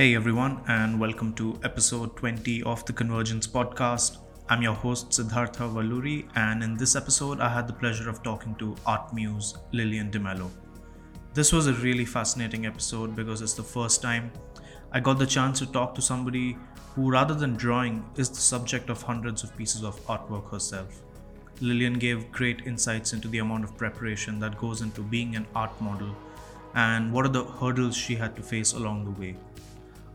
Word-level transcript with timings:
Hey 0.00 0.14
everyone, 0.14 0.62
and 0.66 0.98
welcome 0.98 1.34
to 1.34 1.60
episode 1.62 2.16
20 2.16 2.62
of 2.62 2.82
the 2.86 2.92
Convergence 2.94 3.46
podcast. 3.46 4.16
I'm 4.48 4.62
your 4.62 4.72
host 4.72 5.12
Siddhartha 5.12 5.64
Valluri, 5.64 6.26
and 6.36 6.62
in 6.62 6.74
this 6.74 6.96
episode, 6.96 7.38
I 7.38 7.50
had 7.50 7.68
the 7.68 7.74
pleasure 7.74 8.08
of 8.08 8.22
talking 8.22 8.54
to 8.54 8.74
art 8.86 9.12
muse 9.12 9.58
Lilian 9.72 10.10
D'Mello. 10.10 10.50
This 11.34 11.52
was 11.52 11.66
a 11.66 11.74
really 11.74 12.06
fascinating 12.06 12.64
episode 12.64 13.14
because 13.14 13.42
it's 13.42 13.52
the 13.52 13.62
first 13.62 14.00
time 14.00 14.32
I 14.90 15.00
got 15.00 15.18
the 15.18 15.26
chance 15.26 15.58
to 15.58 15.66
talk 15.66 15.94
to 15.96 16.00
somebody 16.00 16.56
who, 16.94 17.10
rather 17.10 17.34
than 17.34 17.52
drawing, 17.52 18.02
is 18.16 18.30
the 18.30 18.36
subject 18.36 18.88
of 18.88 19.02
hundreds 19.02 19.42
of 19.42 19.54
pieces 19.54 19.84
of 19.84 20.00
artwork 20.06 20.50
herself. 20.50 21.02
Lilian 21.60 21.98
gave 21.98 22.32
great 22.32 22.62
insights 22.64 23.12
into 23.12 23.28
the 23.28 23.40
amount 23.40 23.64
of 23.64 23.76
preparation 23.76 24.40
that 24.40 24.56
goes 24.56 24.80
into 24.80 25.02
being 25.02 25.36
an 25.36 25.46
art 25.54 25.78
model 25.78 26.16
and 26.74 27.12
what 27.12 27.26
are 27.26 27.30
the 27.36 27.44
hurdles 27.44 27.96
she 27.96 28.14
had 28.14 28.34
to 28.36 28.42
face 28.42 28.72
along 28.72 29.04
the 29.04 29.20
way. 29.20 29.36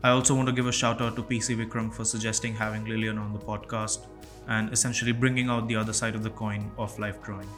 I 0.02 0.10
also 0.10 0.34
want 0.34 0.48
to 0.48 0.52
give 0.52 0.66
a 0.66 0.72
shout 0.72 1.00
out 1.00 1.16
to 1.16 1.22
PC 1.22 1.56
Vikram 1.56 1.92
for 1.92 2.04
suggesting 2.04 2.54
having 2.54 2.84
Lilian 2.84 3.18
on 3.18 3.32
the 3.32 3.38
podcast 3.38 4.06
and 4.48 4.72
essentially 4.72 5.12
bringing 5.12 5.48
out 5.48 5.66
the 5.68 5.76
other 5.76 5.92
side 5.92 6.14
of 6.14 6.22
the 6.22 6.30
coin 6.30 6.70
of 6.78 6.98
life 6.98 7.22
drawing. 7.22 7.48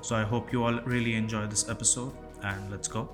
So 0.00 0.16
I 0.16 0.22
hope 0.22 0.52
you 0.52 0.64
all 0.64 0.80
really 0.80 1.14
enjoy 1.14 1.46
this 1.46 1.68
episode 1.68 2.12
and 2.42 2.70
let's 2.70 2.88
go. 2.88 3.08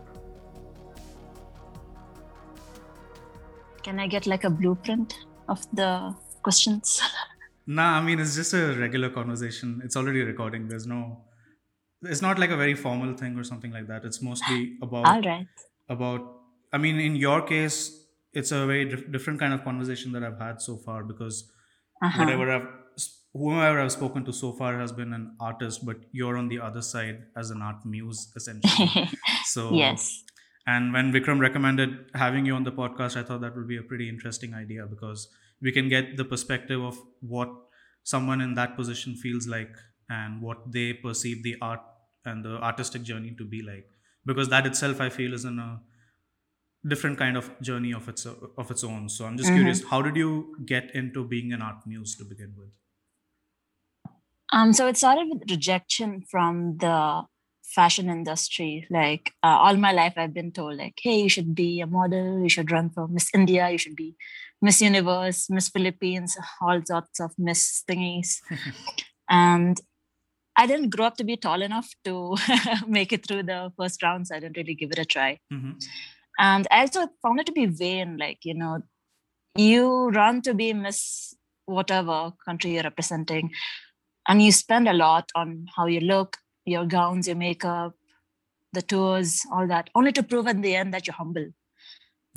Can 3.83 3.99
I 3.99 4.07
get 4.07 4.27
like 4.27 4.45
a 4.45 4.51
blueprint 4.51 5.15
of 5.49 5.67
the 5.75 6.15
questions? 6.43 7.01
Nah, 7.67 7.99
I 7.99 8.03
mean, 8.03 8.19
it's 8.19 8.35
just 8.35 8.53
a 8.53 8.75
regular 8.77 9.11
conversation. 9.11 9.81
It's 9.85 9.95
already 9.95 10.23
recording. 10.23 10.67
There's 10.67 10.89
no, 10.89 11.19
it's 12.03 12.21
not 12.21 12.37
like 12.37 12.51
a 12.51 12.57
very 12.57 12.75
formal 12.75 13.15
thing 13.15 13.39
or 13.39 13.45
something 13.45 13.71
like 13.71 13.87
that. 13.87 14.05
It's 14.05 14.21
mostly 14.21 14.77
about, 14.83 15.07
All 15.07 15.23
right. 15.23 15.47
about, 15.89 16.41
I 16.73 16.79
mean, 16.79 16.99
in 16.99 17.15
your 17.15 17.43
case, 17.43 18.00
it's 18.33 18.53
a 18.53 18.67
very 18.67 18.85
dif- 18.89 19.11
different 19.13 19.39
kind 19.41 19.53
of 19.55 19.65
conversation 19.65 20.13
that 20.13 20.25
I've 20.25 20.39
had 20.39 20.61
so 20.63 20.77
far 20.77 21.03
because 21.05 21.51
Uh-huh. 22.03 22.19
whatever 22.23 22.51
I've 22.51 22.69
whoever 23.33 23.81
I've 23.81 23.93
spoken 23.93 24.25
to 24.25 24.33
so 24.33 24.53
far 24.53 24.79
has 24.79 24.93
been 24.93 25.13
an 25.13 25.25
artist, 25.49 25.85
but 25.89 25.97
you're 26.13 26.37
on 26.37 26.49
the 26.49 26.59
other 26.69 26.83
side 26.83 27.19
as 27.37 27.51
an 27.51 27.63
art 27.63 27.85
muse 27.85 28.33
essentially. 28.37 29.09
so 29.45 29.73
yes. 29.73 30.07
And 30.67 30.93
when 30.93 31.13
Vikram 31.13 31.41
recommended 31.41 31.91
having 32.15 32.47
you 32.47 32.55
on 32.55 32.65
the 32.65 32.73
podcast, 32.73 33.17
I 33.17 33.23
thought 33.23 33.41
that 33.43 33.57
would 33.57 33.69
be 33.69 33.77
a 33.77 33.83
pretty 33.83 34.09
interesting 34.09 34.55
idea 34.55 34.87
because 34.87 35.29
we 35.61 35.73
can 35.73 35.89
get 35.89 36.17
the 36.17 36.25
perspective 36.25 36.81
of 36.83 36.99
what 37.21 37.51
someone 38.03 38.41
in 38.41 38.55
that 38.55 38.77
position 38.77 39.15
feels 39.15 39.47
like 39.47 39.73
and 40.09 40.41
what 40.43 40.59
they 40.73 40.93
perceive 40.93 41.43
the 41.43 41.57
art 41.63 41.81
and 42.25 42.45
the 42.45 42.57
artistic 42.71 43.03
journey 43.03 43.35
to 43.39 43.45
be 43.45 43.63
like. 43.63 43.89
Because 44.27 44.49
that 44.49 44.67
itself, 44.67 45.01
I 45.01 45.09
feel, 45.09 45.35
is 45.35 45.45
in 45.45 45.59
a 45.59 45.81
different 46.87 47.19
kind 47.19 47.37
of 47.37 47.51
journey 47.61 47.93
of 47.93 48.09
its 48.09 48.27
of 48.27 48.71
its 48.71 48.85
own. 48.85 49.09
So 49.09 49.27
I'm 49.27 49.37
just 49.37 49.51
Mhm. 49.51 49.55
curious, 49.55 49.83
how 49.85 50.03
did 50.03 50.17
you 50.17 50.57
get 50.65 50.95
into 50.95 51.25
being 51.25 51.53
an 51.53 51.63
art 51.63 51.87
muse 51.87 52.17
to 52.17 52.25
begin 52.25 52.55
with? 52.57 52.71
Um, 54.53 54.73
so 54.73 54.89
it 54.89 54.97
started 54.97 55.29
with 55.29 55.51
rejection 55.51 56.23
from 56.29 56.79
the 56.79 57.23
fashion 57.63 58.09
industry. 58.11 58.87
Like 58.91 59.33
uh, 59.43 59.59
all 59.65 59.77
my 59.77 59.93
life, 59.93 60.15
I've 60.17 60.35
been 60.35 60.51
told, 60.53 60.77
like, 60.79 60.99
hey, 61.01 61.21
you 61.23 61.29
should 61.29 61.55
be 61.55 61.81
a 61.81 61.87
model, 61.87 62.43
you 62.43 62.49
should 62.49 62.71
run 62.71 62.91
for 62.91 63.07
Miss 63.07 63.31
India, 63.33 63.71
you 63.71 63.79
should 63.79 63.95
be 63.95 64.17
Miss 64.61 64.83
Universe, 64.83 65.49
Miss 65.51 65.69
Philippines, 65.69 66.37
all 66.61 66.81
sorts 66.85 67.21
of 67.21 67.33
Miss 67.39 67.85
thingies. 67.89 68.41
and 69.31 69.81
I 70.57 70.67
didn't 70.67 70.91
grow 70.91 71.07
up 71.07 71.17
to 71.19 71.25
be 71.25 71.37
tall 71.37 71.63
enough 71.63 71.89
to 72.05 72.37
make 72.89 73.13
it 73.13 73.27
through 73.27 73.45
the 73.45 73.73
first 73.79 74.03
round, 74.03 74.27
so 74.27 74.37
I 74.37 74.41
didn't 74.41 74.57
really 74.57 74.75
give 74.75 74.91
it 74.91 74.99
a 74.99 75.05
try. 75.05 75.39
hmm 75.51 75.73
and 76.49 76.67
i 76.71 76.81
also 76.81 77.03
found 77.23 77.41
it 77.41 77.47
to 77.47 77.53
be 77.53 77.67
vain 77.67 78.17
like 78.23 78.45
you 78.51 78.55
know 78.55 78.73
you 79.57 80.09
run 80.11 80.41
to 80.43 80.55
be 80.55 80.73
miss 80.73 81.01
whatever 81.67 82.19
country 82.45 82.73
you're 82.75 82.89
representing 82.91 83.51
and 84.29 84.43
you 84.43 84.53
spend 84.53 84.89
a 84.89 84.93
lot 84.93 85.31
on 85.35 85.67
how 85.77 85.87
you 85.87 86.01
look 86.01 86.37
your 86.75 86.85
gowns 86.87 87.27
your 87.29 87.37
makeup 87.37 87.95
the 88.73 88.83
tours 88.83 89.43
all 89.53 89.67
that 89.75 89.91
only 89.95 90.13
to 90.13 90.23
prove 90.23 90.47
in 90.47 90.61
the 90.67 90.75
end 90.83 90.95
that 90.95 91.07
you're 91.07 91.21
humble 91.23 91.49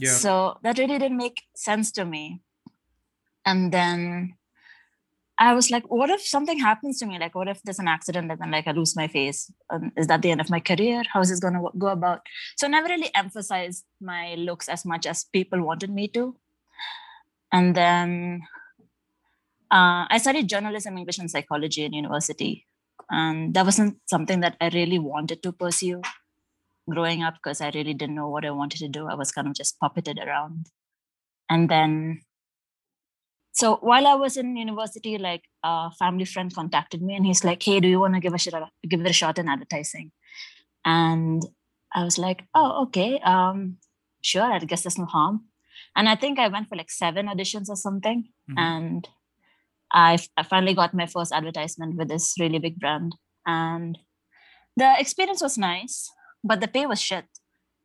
Yeah. 0.04 0.18
so 0.22 0.32
that 0.64 0.80
really 0.82 0.98
didn't 1.02 1.18
make 1.26 1.42
sense 1.56 1.92
to 1.98 2.06
me 2.14 2.24
and 3.52 3.72
then 3.72 4.00
i 5.40 5.54
was 5.54 5.72
like 5.72 5.84
what 5.90 6.10
if 6.10 6.22
something 6.22 6.60
happens 6.60 7.00
to 7.00 7.06
me? 7.06 7.18
Like 7.20 7.36
what 7.36 7.48
if 7.48 7.62
there's 7.64 7.80
an 7.80 7.88
accident 7.88 8.32
and 8.32 8.40
then 8.40 8.52
like 8.52 8.68
i 8.68 8.72
lose 8.72 8.96
my 8.96 9.08
face? 9.08 9.52
Um, 9.70 9.92
is 9.98 10.08
that 10.08 10.22
the 10.22 10.32
end 10.32 10.42
of 10.42 10.50
my 10.50 10.60
career? 10.60 11.04
How 11.12 11.22
is 11.22 11.30
this 11.30 11.40
going 11.40 11.56
to 11.56 11.70
go 11.78 11.88
about? 11.88 12.22
So 12.58 12.68
I 12.68 12.70
never 12.70 12.88
really 12.88 13.10
emphasized 13.16 13.86
my 14.02 14.36
looks 14.36 14.70
as 14.70 14.86
much 14.86 15.06
as 15.06 15.24
people 15.24 15.64
wanted 15.64 15.90
me 15.90 16.08
to. 16.10 16.36
And 17.52 17.76
then 17.76 18.42
uh, 19.72 20.06
i 20.10 20.18
studied 20.18 20.50
journalism 20.50 20.98
english 20.98 21.18
and 21.18 21.32
psychology 21.32 21.84
in 21.84 21.94
university. 21.94 22.66
And 23.10 23.54
that 23.54 23.66
wasn't 23.66 23.98
something 24.06 24.40
that 24.42 24.58
i 24.62 24.70
really 24.70 25.00
wanted 25.00 25.44
to 25.44 25.52
pursue 25.52 26.02
growing 26.90 27.24
up 27.24 27.36
because 27.36 27.62
i 27.62 27.70
really 27.74 27.94
didn't 27.94 28.16
know 28.16 28.30
what 28.30 28.46
i 28.46 28.52
wanted 28.52 28.80
to 28.80 28.88
do. 28.88 29.08
I 29.08 29.16
was 29.16 29.32
kind 29.32 29.48
of 29.48 29.56
just 29.56 29.80
puppeted 29.80 30.24
around. 30.24 30.68
And 31.50 31.70
then 31.70 32.22
so 33.60 33.78
while 33.90 34.06
i 34.08 34.16
was 34.24 34.36
in 34.42 34.56
university 34.58 35.18
like 35.18 35.44
a 35.64 35.92
family 36.02 36.26
friend 36.26 36.54
contacted 36.60 37.02
me 37.02 37.16
and 37.16 37.26
he's 37.26 37.44
like 37.50 37.62
hey 37.64 37.80
do 37.80 37.88
you 37.88 38.00
want 38.04 38.14
to 38.16 38.20
give 38.26 38.34
a 38.34 38.38
shot 38.46 38.70
give 38.90 39.02
it 39.02 39.10
a 39.10 39.14
shot 39.22 39.38
in 39.40 39.48
advertising? 39.56 40.12
And 40.86 41.42
i 41.96 42.04
was 42.04 42.18
like 42.18 42.44
oh 42.56 42.84
okay 42.84 43.20
um 43.34 43.78
sure 44.22 44.44
i 44.54 44.60
guess 44.60 44.84
there's 44.84 44.98
no 44.98 45.06
harm. 45.06 45.46
And 45.96 46.10
i 46.10 46.16
think 46.16 46.40
i 46.40 46.48
went 46.48 46.68
for 46.70 46.76
like 46.76 46.92
seven 46.92 47.28
auditions 47.28 47.70
or 47.70 47.76
something. 47.88 48.26
Mhm. 48.50 48.60
and 48.70 49.10
I, 49.96 50.14
f- 50.16 50.30
I 50.36 50.44
finally 50.44 50.74
got 50.74 50.96
my 50.96 51.06
first 51.06 51.32
advertisement 51.32 51.98
with 51.98 52.08
this 52.10 52.34
really 52.40 52.58
big 52.58 52.80
brand. 52.80 53.14
And 53.46 54.00
the 54.76 54.90
experience 55.00 55.42
was 55.44 55.58
nice 55.58 56.10
but 56.44 56.60
the 56.62 56.68
pay 56.68 56.86
was 56.88 57.00
shit 57.00 57.26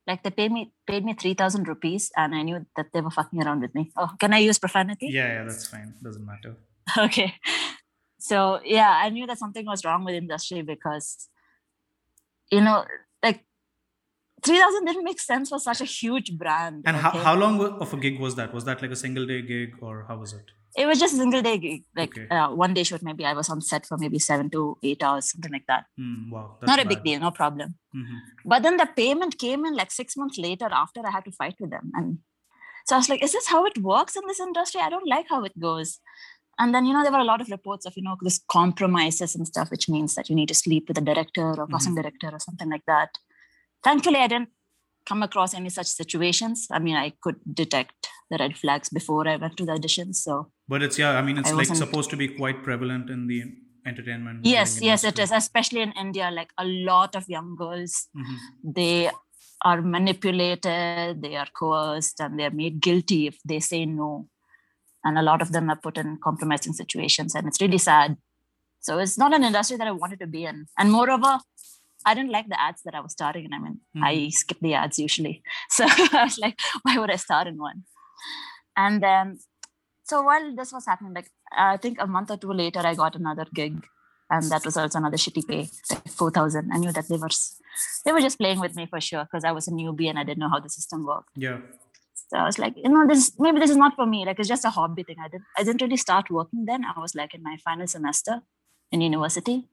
like 0.09 0.23
they 0.25 0.31
paid 0.31 0.51
me 0.57 0.63
paid 0.91 1.05
me 1.09 1.13
3000 1.15 1.69
rupees 1.73 2.11
and 2.17 2.35
i 2.35 2.43
knew 2.43 2.59
that 2.77 2.87
they 2.93 3.01
were 3.07 3.15
fucking 3.19 3.43
around 3.45 3.61
with 3.67 3.75
me 3.79 3.85
oh 3.97 4.11
can 4.23 4.33
i 4.39 4.39
use 4.51 4.59
profanity 4.59 5.09
Yeah, 5.11 5.29
yeah, 5.35 5.45
that's 5.49 5.67
fine. 5.75 5.95
Doesn't 6.03 6.27
matter. 6.33 6.53
okay 7.07 7.35
so 8.29 8.39
yeah 8.77 8.93
i 9.05 9.11
knew 9.11 9.27
that 9.31 9.39
something 9.45 9.67
was 9.73 9.85
wrong 9.85 10.05
with 10.07 10.15
industry 10.15 10.63
because 10.63 11.29
you 12.51 12.61
know 12.67 12.79
like 13.23 13.45
3000 14.43 14.85
didn't 14.87 15.05
make 15.05 15.21
sense 15.21 15.49
for 15.53 15.59
such 15.59 15.81
a 15.81 15.85
huge 15.85 16.31
brand 16.39 16.83
And 16.87 16.97
how, 16.97 17.11
okay? 17.11 17.19
how 17.29 17.35
long 17.35 17.61
of 17.61 17.93
a 17.93 17.97
gig 17.97 18.19
was 18.25 18.37
that? 18.37 18.55
Was 18.55 18.65
that 18.69 18.81
like 18.83 18.93
a 18.93 19.01
single 19.05 19.27
day 19.27 19.43
gig 19.43 19.75
or 19.81 20.05
how 20.09 20.17
was 20.19 20.33
it? 20.33 20.47
It 20.77 20.87
was 20.87 20.99
just 21.01 21.15
a 21.15 21.17
single 21.17 21.43
day 21.43 21.57
gig 21.59 21.85
like 21.97 22.11
Okay. 22.17 22.29
uh, 22.29 22.49
one 22.51 22.75
day 22.75 22.83
shoot 22.83 23.03
maybe. 23.03 23.25
I 23.25 23.33
was 23.33 23.49
on 23.49 23.61
set 23.61 23.87
for 23.87 23.97
maybe 23.99 24.19
seven 24.19 24.51
to 24.51 24.77
eight 24.83 25.03
hours 25.03 25.31
something 25.31 25.53
like 25.53 25.67
that. 25.67 25.85
Hmm, 25.97 26.31
wow. 26.31 26.57
Not 26.67 26.81
a 26.83 26.87
big 26.87 27.03
deal 27.05 27.21
no 27.21 27.31
problem. 27.31 27.75
Mhm. 27.97 28.19
but 28.45 28.63
then 28.63 28.77
the 28.77 28.87
payment 28.97 29.39
came 29.39 29.65
in 29.65 29.75
like 29.75 29.91
six 29.91 30.17
months 30.21 30.37
later 30.47 30.69
after 30.81 31.01
i 31.07 31.11
had 31.11 31.25
to 31.29 31.33
fight 31.33 31.55
with 31.63 31.71
them 31.75 31.91
and 31.95 32.19
so 32.87 32.95
i 32.97 32.99
was 32.99 33.09
like 33.13 33.23
is 33.27 33.33
this 33.37 33.49
how 33.53 33.61
it 33.71 33.79
works 33.79 34.15
in 34.17 34.23
this 34.27 34.41
industry? 34.41 34.81
I 34.81 34.91
don't 34.95 35.09
like 35.15 35.27
how 35.35 35.43
it 35.49 35.57
goes. 35.59 35.99
And 36.61 36.75
then 36.75 36.85
you 36.87 36.93
know 36.93 37.03
there 37.05 37.13
were 37.17 37.25
a 37.25 37.31
lot 37.33 37.41
of 37.41 37.49
reports 37.57 37.87
of 37.87 37.97
you 37.97 38.03
know 38.07 38.17
this 38.27 38.39
compromises 38.57 39.35
and 39.37 39.47
stuff 39.53 39.71
which 39.71 39.89
means 39.95 40.15
that 40.17 40.29
you 40.29 40.37
need 40.37 40.49
to 40.53 40.55
sleep 40.65 40.85
with 40.89 40.99
a 41.03 41.07
director 41.11 41.47
or 41.61 41.67
casting 41.75 41.95
director 42.01 42.31
or 42.33 42.41
something 42.47 42.69
like 42.75 42.87
that. 42.93 43.11
Thankfully 43.89 44.19
i 44.27 44.29
didn't 44.35 44.51
come 45.11 45.23
across 45.23 45.55
any 45.55 45.71
such 45.79 45.87
situations. 45.87 46.67
I 46.71 46.79
mean 46.87 46.97
i 46.97 47.09
could 47.23 47.37
detect 47.63 48.09
the 48.31 48.39
red 48.45 48.57
flags 48.63 48.89
before 49.01 49.27
i 49.33 49.37
went 49.37 49.57
to 49.59 49.65
the 49.69 49.73
auditions 49.79 50.17
so 50.29 50.35
But 50.69 50.83
it's, 50.83 50.99
yeah, 50.99 51.13
I 51.19 51.23
mean, 51.23 51.39
it's 51.39 51.51
I 51.51 51.55
like 51.55 51.67
supposed 51.75 52.11
to 52.11 52.17
be 52.17 52.29
quite 52.29 52.63
prevalent 52.63 53.09
in 53.11 53.27
the 53.27 53.43
entertainment. 53.87 54.45
yes 54.45 54.83
yes 54.83 55.03
it 55.11 55.19
is 55.19 55.31
especially 55.33 55.81
in 55.81 55.93
india 55.93 56.27
like 56.39 56.51
a 56.59 56.65
lot 56.89 57.17
of 57.19 57.27
young 57.35 57.57
girls 57.61 57.93
Mhm. 58.15 58.37
they 58.79 59.11
are 59.69 59.81
manipulated, 59.83 61.23
they 61.23 61.35
are 61.37 61.49
coerced, 61.61 62.21
and 62.21 62.39
they're 62.39 62.51
made 62.63 62.81
guilty 62.81 63.27
if 63.27 63.37
they 63.45 63.59
say 63.61 63.85
no. 63.87 64.29
And 65.05 65.19
a 65.19 65.23
lot 65.23 65.43
of 65.43 65.51
them 65.53 65.69
are 65.71 65.81
put 65.87 65.97
in 65.99 66.19
compromising 66.27 66.75
situations, 66.75 67.35
and 67.35 67.47
it's 67.49 67.61
really 67.61 67.79
sad. 67.79 68.17
So 68.81 68.99
it's 68.99 69.19
not 69.19 69.35
an 69.35 69.43
industry 69.43 69.77
that 69.79 69.87
I 69.89 69.91
wanted 70.03 70.21
to 70.21 70.29
be 70.37 70.45
in. 70.45 70.67
And 70.79 70.93
moreover, 70.93 71.33
I 72.07 72.15
didn't 72.15 72.31
like 72.31 72.49
the 72.49 72.61
ads 72.61 72.83
that 72.85 72.95
I 72.95 73.01
was 73.01 73.13
starting 73.13 73.45
in. 73.47 73.53
I 73.53 73.59
mean, 73.59 73.81
I 74.11 74.29
skip 74.29 74.59
the 74.61 74.75
ads 74.75 74.99
usually. 74.99 75.43
So 75.71 75.85
I 75.89 76.25
was 76.25 76.39
like, 76.39 76.57
why 76.83 76.99
would 76.99 77.11
I 77.11 77.17
start 77.17 77.47
in 77.49 77.59
one? 77.59 77.83
And 78.77 79.03
then, 79.03 79.39
so 80.09 80.23
while 80.23 80.55
this 80.55 80.73
was 80.73 80.87
happening, 80.87 81.15
like 81.15 81.31
I 81.53 81.77
think 81.77 81.99
a 82.01 82.07
month 82.07 82.31
or 82.31 82.37
two 82.37 82.53
later, 82.53 82.81
I 82.81 82.95
got 82.95 83.17
another 83.17 83.47
gig. 83.55 83.87
And 84.31 84.51
that 84.51 84.65
was 84.65 84.77
also 84.77 84.99
another 84.99 85.17
shitty 85.17 85.49
pay, 85.49 85.71
like 85.91 86.09
4,000. 86.09 86.71
I 86.71 86.77
knew 86.77 86.93
that 86.93 87.09
they 87.09 87.17
were 87.17 87.31
they 88.05 88.13
were 88.13 88.21
just 88.21 88.39
playing 88.39 88.61
with 88.61 88.77
me 88.77 88.85
for 88.87 89.01
sure 89.01 89.25
because 89.25 89.45
I 89.45 89.53
was 89.53 89.69
a 89.69 89.71
newbie 89.71 90.11
and 90.11 90.19
I 90.19 90.25
didn't 90.25 90.41
know 90.41 90.51
how 90.51 90.61
the 90.61 90.69
system 90.69 91.07
worked. 91.07 91.31
Yeah. 91.35 91.61
So 92.15 92.37
I 92.37 92.45
was 92.45 92.59
like, 92.59 92.75
you 92.77 92.91
know, 92.91 93.07
this 93.07 93.33
maybe 93.39 93.59
this 93.59 93.71
is 93.71 93.79
not 93.79 93.97
for 93.97 94.05
me. 94.05 94.27
Like 94.27 94.39
it's 94.39 94.49
just 94.49 94.67
a 94.67 94.71
hobby 94.71 95.03
thing. 95.03 95.17
I 95.25 95.29
didn't 95.29 95.45
I 95.57 95.65
didn't 95.65 95.81
really 95.81 95.97
start 95.97 96.31
working 96.31 96.67
then. 96.67 96.85
I 96.85 97.01
was 97.01 97.15
like 97.15 97.35
in 97.35 97.43
my 97.43 97.57
final 97.65 97.87
semester 97.87 98.43
in 98.93 99.01
university. 99.01 99.67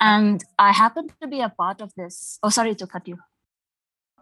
And 0.00 0.44
I 0.58 0.72
happened 0.72 1.12
to 1.20 1.26
be 1.26 1.40
a 1.40 1.48
part 1.48 1.80
of 1.80 1.92
this. 1.96 2.38
Oh, 2.42 2.50
sorry 2.50 2.74
to 2.76 2.86
cut 2.86 3.08
you. 3.08 3.18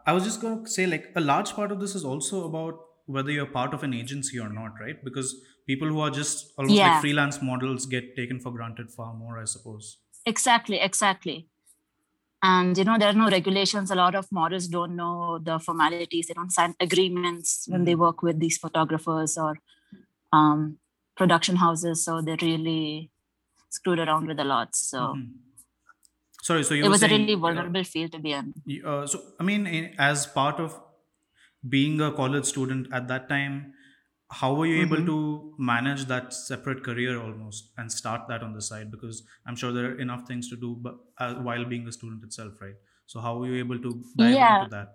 I 0.06 0.12
was 0.12 0.24
just 0.24 0.40
going 0.40 0.64
to 0.64 0.70
say, 0.70 0.86
like, 0.86 1.12
a 1.14 1.20
large 1.20 1.52
part 1.54 1.70
of 1.70 1.80
this 1.80 1.94
is 1.94 2.04
also 2.04 2.44
about 2.44 2.80
whether 3.06 3.30
you're 3.30 3.46
part 3.46 3.74
of 3.74 3.82
an 3.82 3.94
agency 3.94 4.38
or 4.38 4.48
not, 4.48 4.72
right? 4.80 5.02
Because 5.04 5.34
people 5.66 5.88
who 5.88 6.00
are 6.00 6.10
just 6.10 6.52
almost 6.58 6.76
Yeah. 6.76 6.92
like 6.92 7.00
freelance 7.00 7.40
models 7.42 7.86
get 7.86 8.14
taken 8.16 8.40
for 8.40 8.52
granted 8.52 8.90
far 8.90 9.14
more, 9.14 9.38
I 9.40 9.44
suppose. 9.44 9.98
Exactly, 10.26 10.78
exactly. 10.78 11.48
And 12.42 12.76
you 12.76 12.84
know, 12.84 12.98
there 12.98 13.08
are 13.08 13.12
no 13.24 13.28
regulations. 13.28 13.90
A 13.90 13.94
lot 13.94 14.14
of 14.14 14.30
models 14.32 14.66
don't 14.68 14.96
know 14.96 15.38
the 15.38 15.58
formalities. 15.60 16.26
They 16.26 16.34
don't 16.34 16.50
sign 16.50 16.74
agreements 16.80 17.66
when 17.68 17.84
they 17.84 17.94
Mhm. 17.94 17.98
work 17.98 18.22
with 18.22 18.40
these 18.40 18.58
photographers 18.58 19.36
or 19.38 19.58
um, 20.32 20.78
production 21.16 21.56
houses. 21.56 22.04
So 22.04 22.20
they're 22.22 22.38
really 22.40 23.10
screwed 23.68 23.98
around 23.98 24.26
with 24.26 24.40
a 24.40 24.44
lot. 24.44 24.74
So 24.74 24.98
Mhm. 24.98 25.38
Sorry, 26.42 26.64
so 26.64 26.74
you 26.74 26.84
it 26.84 26.88
was 26.88 27.02
a 27.02 27.08
saying, 27.08 27.20
really 27.20 27.34
uh, 27.34 27.38
vulnerable 27.38 27.84
field 27.84 28.12
to 28.12 28.18
be 28.18 28.32
in. 28.32 28.52
uh, 28.84 29.06
so 29.06 29.20
I 29.38 29.44
mean, 29.44 29.66
in, 29.66 29.94
as 29.98 30.26
part 30.26 30.58
of 30.58 30.80
being 31.68 32.00
a 32.00 32.12
college 32.12 32.44
student 32.46 32.88
at 32.92 33.08
that 33.08 33.28
time, 33.28 33.74
how 34.30 34.54
were 34.54 34.66
you 34.66 34.80
able 34.82 34.96
Mhm. 34.98 35.06
to 35.06 35.54
manage 35.58 36.06
that 36.06 36.32
separate 36.32 36.82
career 36.82 37.20
almost 37.20 37.72
and 37.76 37.92
start 37.92 38.28
that 38.28 38.42
on 38.42 38.54
the 38.54 38.62
side? 38.62 38.90
Because 38.90 39.22
I'm 39.46 39.56
sure 39.56 39.72
there 39.72 39.90
are 39.92 39.98
enough 39.98 40.26
things 40.26 40.48
to 40.50 40.56
do, 40.56 40.76
but 40.80 40.96
uh, 41.18 41.34
while 41.34 41.64
being 41.64 41.86
a 41.86 41.92
student 41.92 42.24
itself, 42.24 42.60
right? 42.60 42.74
So 43.06 43.20
how 43.20 43.38
were 43.38 43.46
you 43.46 43.56
able 43.56 43.78
to 43.78 44.04
dive 44.16 44.32
Yeah. 44.36 44.56
into 44.62 44.70
that? 44.70 44.94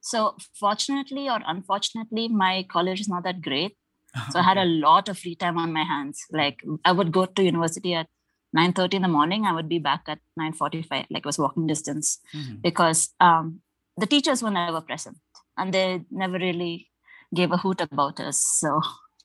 So 0.00 0.36
fortunately 0.58 1.28
or 1.28 1.40
unfortunately, 1.46 2.28
my 2.28 2.64
college 2.70 3.00
is 3.00 3.08
not 3.08 3.24
that 3.24 3.42
great. 3.42 3.76
So 4.30 4.38
I 4.38 4.42
had 4.42 4.58
a 4.58 4.64
lot 4.64 5.08
of 5.08 5.18
free 5.18 5.34
time 5.34 5.58
on 5.58 5.72
my 5.72 5.84
hands. 5.84 6.20
Like 6.30 6.62
I 6.84 6.92
would 6.92 7.12
go 7.12 7.26
to 7.26 7.42
university 7.42 7.94
at 7.94 8.06
9:30 8.52 8.96
in 8.96 9.02
the 9.02 9.08
morning. 9.08 9.44
I 9.44 9.52
would 9.52 9.68
be 9.68 9.78
back 9.78 10.02
at 10.08 10.20
9:45, 10.36 11.06
like 11.10 11.24
it 11.24 11.26
was 11.26 11.38
walking 11.38 11.66
distance, 11.66 12.20
Mhm. 12.34 12.62
because 12.62 13.12
um, 13.20 13.60
the 13.96 14.06
teachers 14.06 14.42
were 14.42 14.50
never 14.50 14.80
present 14.80 15.16
and 15.56 15.72
they 15.72 16.02
never 16.10 16.38
really 16.38 16.90
gave 17.34 17.52
a 17.52 17.56
hoot 17.56 17.80
about 17.80 18.20
us. 18.20 18.40
So 18.40 18.80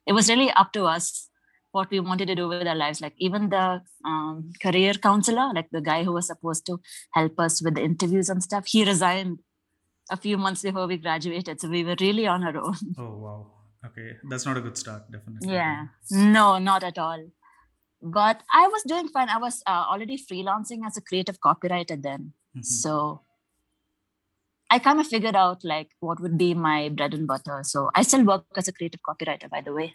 it 0.08 0.14
was 0.14 0.30
really 0.30 0.52
up 0.52 0.72
to 0.74 0.86
us 0.86 1.30
what 1.72 1.90
we 1.92 2.00
wanted 2.00 2.28
to 2.28 2.36
do 2.36 2.48
with 2.48 2.68
our 2.68 2.76
lives. 2.76 3.02
Like 3.02 3.14
even 3.18 3.50
the 3.50 3.82
um, 4.06 4.52
career 4.62 4.94
counselor, 4.94 5.52
like 5.54 5.70
the 5.72 5.82
guy 5.82 6.04
who 6.04 6.14
was 6.14 6.28
supposed 6.28 6.66
to 6.66 6.80
help 7.14 7.40
us 7.40 7.62
with 7.64 7.76
the 7.76 7.84
interviews 7.84 8.30
and 8.30 8.42
stuff, 8.42 8.66
he 8.68 8.84
resigned 8.86 9.40
a 10.12 10.18
few 10.18 10.38
months 10.38 10.64
before 10.64 10.88
we 10.88 10.98
graduated. 10.98 11.62
So 11.62 11.70
we 11.70 11.84
were 11.84 11.96
really 12.02 12.26
on 12.26 12.44
our 12.44 12.58
own. 12.58 12.76
Oh 12.98 13.18
wow. 13.18 13.52
Okay, 13.86 14.18
that's 14.30 14.46
not 14.46 14.58
a 14.58 14.62
good 14.62 14.78
start, 14.78 15.10
definitely. 15.10 15.54
Yeah, 15.54 15.86
no, 16.12 16.58
not 16.58 16.84
at 16.84 16.98
all. 16.98 17.30
But 18.02 18.42
I 18.54 18.68
was 18.68 18.84
doing 18.88 19.08
fine. 19.08 19.30
I 19.30 19.38
was 19.38 19.62
uh, 19.68 19.86
already 19.92 20.18
freelancing 20.18 20.80
as 20.86 20.98
a 20.98 21.02
creative 21.02 21.40
copywriter 21.40 22.02
then. 22.02 22.34
Mhm. 22.58 22.66
So 22.66 23.22
I 24.72 24.80
kind 24.80 25.00
of 25.00 25.08
figured 25.08 25.36
out 25.36 25.64
like 25.64 25.90
what 26.00 26.20
would 26.22 26.38
be 26.38 26.54
my 26.54 26.90
bread 26.90 27.14
and 27.14 27.28
butter. 27.28 27.60
So 27.64 27.90
I 27.96 28.04
still 28.04 28.24
work 28.24 28.46
as 28.56 28.68
a 28.68 28.74
creative 28.74 29.02
copywriter, 29.08 29.50
by 29.50 29.62
the 29.62 29.74
way. 29.74 29.94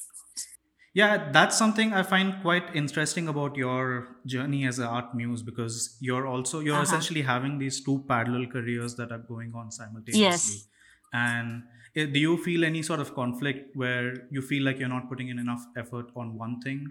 Yeah, 0.95 1.31
that's 1.33 1.59
something 1.59 1.93
I 1.93 2.03
find 2.05 2.41
quite 2.43 2.75
interesting 2.75 3.27
about 3.29 3.57
your 3.57 4.17
journey 4.27 4.65
as 4.67 4.79
an 4.79 4.87
art 4.87 5.13
muse 5.15 5.43
because 5.43 5.97
you're 6.01 6.27
also 6.27 6.61
you're 6.61 6.75
Uh-huh. 6.75 6.83
essentially 6.85 7.23
having 7.23 7.59
these 7.59 7.83
two 7.85 8.05
parallel 8.09 8.47
careers 8.47 8.95
that 8.97 9.11
are 9.11 9.19
going 9.19 9.53
on 9.55 9.71
simultaneously. 9.73 10.21
Yes. 10.23 10.69
And 11.13 11.65
eh, 11.97 12.07
do 12.07 12.21
you 12.21 12.37
feel 12.45 12.65
any 12.65 12.83
sort 12.83 13.01
of 13.01 13.15
conflict 13.15 13.75
where 13.77 14.29
you 14.31 14.41
feel 14.43 14.63
like 14.65 14.79
you're 14.79 14.89
not 14.97 15.09
putting 15.09 15.29
in 15.29 15.39
enough 15.41 15.65
effort 15.77 16.11
on 16.15 16.37
one 16.39 16.61
thing, 16.61 16.87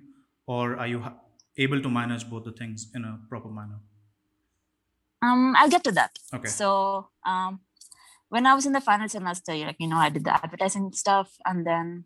or 0.48 0.76
are 0.78 0.88
you 0.88 1.00
ha- 1.00 1.16
able 1.58 1.82
to 1.82 1.90
manage 1.90 2.30
both 2.30 2.44
the 2.44 2.52
things 2.52 2.92
in 2.96 3.06
a 3.06 3.20
proper 3.30 3.50
manner? 3.50 3.80
Um, 5.22 5.56
I'll 5.58 5.70
get 5.70 5.84
to 5.86 5.92
that. 5.94 6.20
Okay. 6.34 6.48
So 6.50 7.08
um, 7.26 7.62
when 8.34 8.48
I 8.48 8.56
was 8.58 8.66
in 8.66 8.74
the 8.74 8.82
final 8.82 9.08
semester, 9.08 9.54
like 9.56 9.76
you 9.80 9.88
know, 9.88 9.98
I 9.98 10.10
did 10.10 10.24
the 10.26 10.34
advertising 10.34 10.92
stuff, 11.00 11.34
and 11.46 11.68
then 11.68 12.06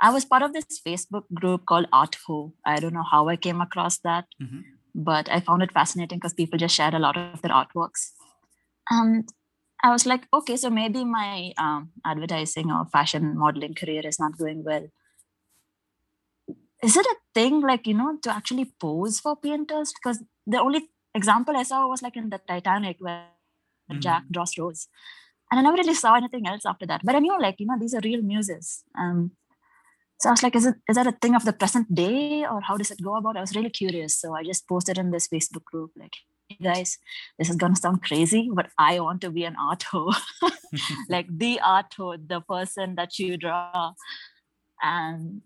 I 0.00 0.10
was 0.10 0.24
part 0.24 0.42
of 0.42 0.52
this 0.52 0.80
Facebook 0.86 1.24
group 1.32 1.64
called 1.66 1.86
Art 1.92 2.16
Who. 2.26 2.54
I 2.66 2.80
don't 2.80 2.92
know 2.98 3.06
how 3.10 3.28
I 3.28 3.36
came 3.36 3.60
across 3.66 3.98
that, 4.08 4.26
Mhm. 4.42 4.64
but 5.10 5.30
I 5.36 5.40
found 5.48 5.62
it 5.66 5.72
fascinating 5.78 6.18
because 6.18 6.34
people 6.40 6.58
just 6.64 6.74
shared 6.80 6.94
a 7.00 7.02
lot 7.06 7.16
of 7.22 7.40
their 7.42 7.54
artworks, 7.60 8.08
and 8.90 9.28
I 9.88 9.92
was 9.92 10.06
like, 10.06 10.26
okay, 10.40 10.56
so 10.56 10.70
maybe 10.70 11.04
my 11.04 11.52
um, 11.66 11.90
advertising 12.04 12.72
or 12.76 12.84
fashion 12.98 13.30
modeling 13.38 13.74
career 13.82 14.04
is 14.12 14.18
not 14.24 14.36
going 14.44 14.64
well. 14.64 14.88
Is 16.82 16.96
it 16.96 17.06
a 17.06 17.16
thing 17.34 17.60
like 17.60 17.86
you 17.86 17.94
know 17.94 18.10
to 18.22 18.34
actually 18.34 18.64
pose 18.86 19.20
for 19.20 19.36
painters? 19.36 19.92
Because 19.92 20.22
the 20.46 20.60
only 20.60 20.88
example 21.14 21.56
I 21.56 21.62
saw 21.74 21.86
was 21.86 22.02
like 22.02 22.16
in 22.16 22.30
the 22.30 22.40
Titanic 22.52 22.96
where 23.08 23.20
Mhm. 23.92 24.00
Jack 24.06 24.24
draws 24.30 24.56
rose. 24.58 24.88
And 25.50 25.58
I 25.58 25.62
never 25.62 25.76
really 25.76 25.94
saw 25.94 26.14
anything 26.14 26.46
else 26.46 26.66
after 26.66 26.86
that. 26.86 27.00
But 27.04 27.14
I 27.14 27.20
knew 27.20 27.38
like, 27.40 27.56
you 27.58 27.66
know, 27.66 27.78
these 27.78 27.94
are 27.94 28.00
real 28.02 28.22
muses. 28.22 28.84
Um, 28.98 29.32
so 30.20 30.28
I 30.28 30.32
was 30.32 30.42
like, 30.42 30.56
is 30.56 30.66
it 30.66 30.74
is 30.88 30.96
that 30.96 31.06
a 31.06 31.12
thing 31.12 31.34
of 31.34 31.44
the 31.44 31.52
present 31.52 31.94
day 31.94 32.44
or 32.44 32.60
how 32.60 32.76
does 32.76 32.90
it 32.90 33.02
go 33.02 33.16
about? 33.16 33.36
I 33.36 33.40
was 33.40 33.54
really 33.54 33.70
curious. 33.70 34.16
So 34.16 34.34
I 34.34 34.42
just 34.42 34.68
posted 34.68 34.98
in 34.98 35.10
this 35.10 35.28
Facebook 35.28 35.64
group, 35.64 35.92
like, 35.96 36.14
hey 36.48 36.58
guys, 36.60 36.98
this 37.38 37.48
is 37.48 37.56
gonna 37.56 37.76
sound 37.76 38.02
crazy, 38.02 38.50
but 38.52 38.68
I 38.78 38.98
want 39.00 39.20
to 39.22 39.30
be 39.30 39.44
an 39.44 39.56
art 39.60 39.84
ho. 39.84 40.12
like 41.08 41.26
the 41.30 41.60
art 41.64 41.94
ho, 41.96 42.16
the 42.16 42.40
person 42.40 42.96
that 42.96 43.18
you 43.18 43.36
draw. 43.36 43.92
And 44.82 45.42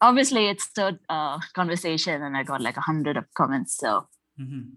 obviously 0.00 0.48
it 0.48 0.60
stirred 0.60 0.98
a 1.08 1.40
conversation 1.54 2.22
and 2.22 2.36
I 2.36 2.42
got 2.42 2.60
like 2.60 2.76
a 2.76 2.82
hundred 2.82 3.16
of 3.16 3.24
comments. 3.34 3.76
So 3.76 4.08
Mhm. 4.38 4.72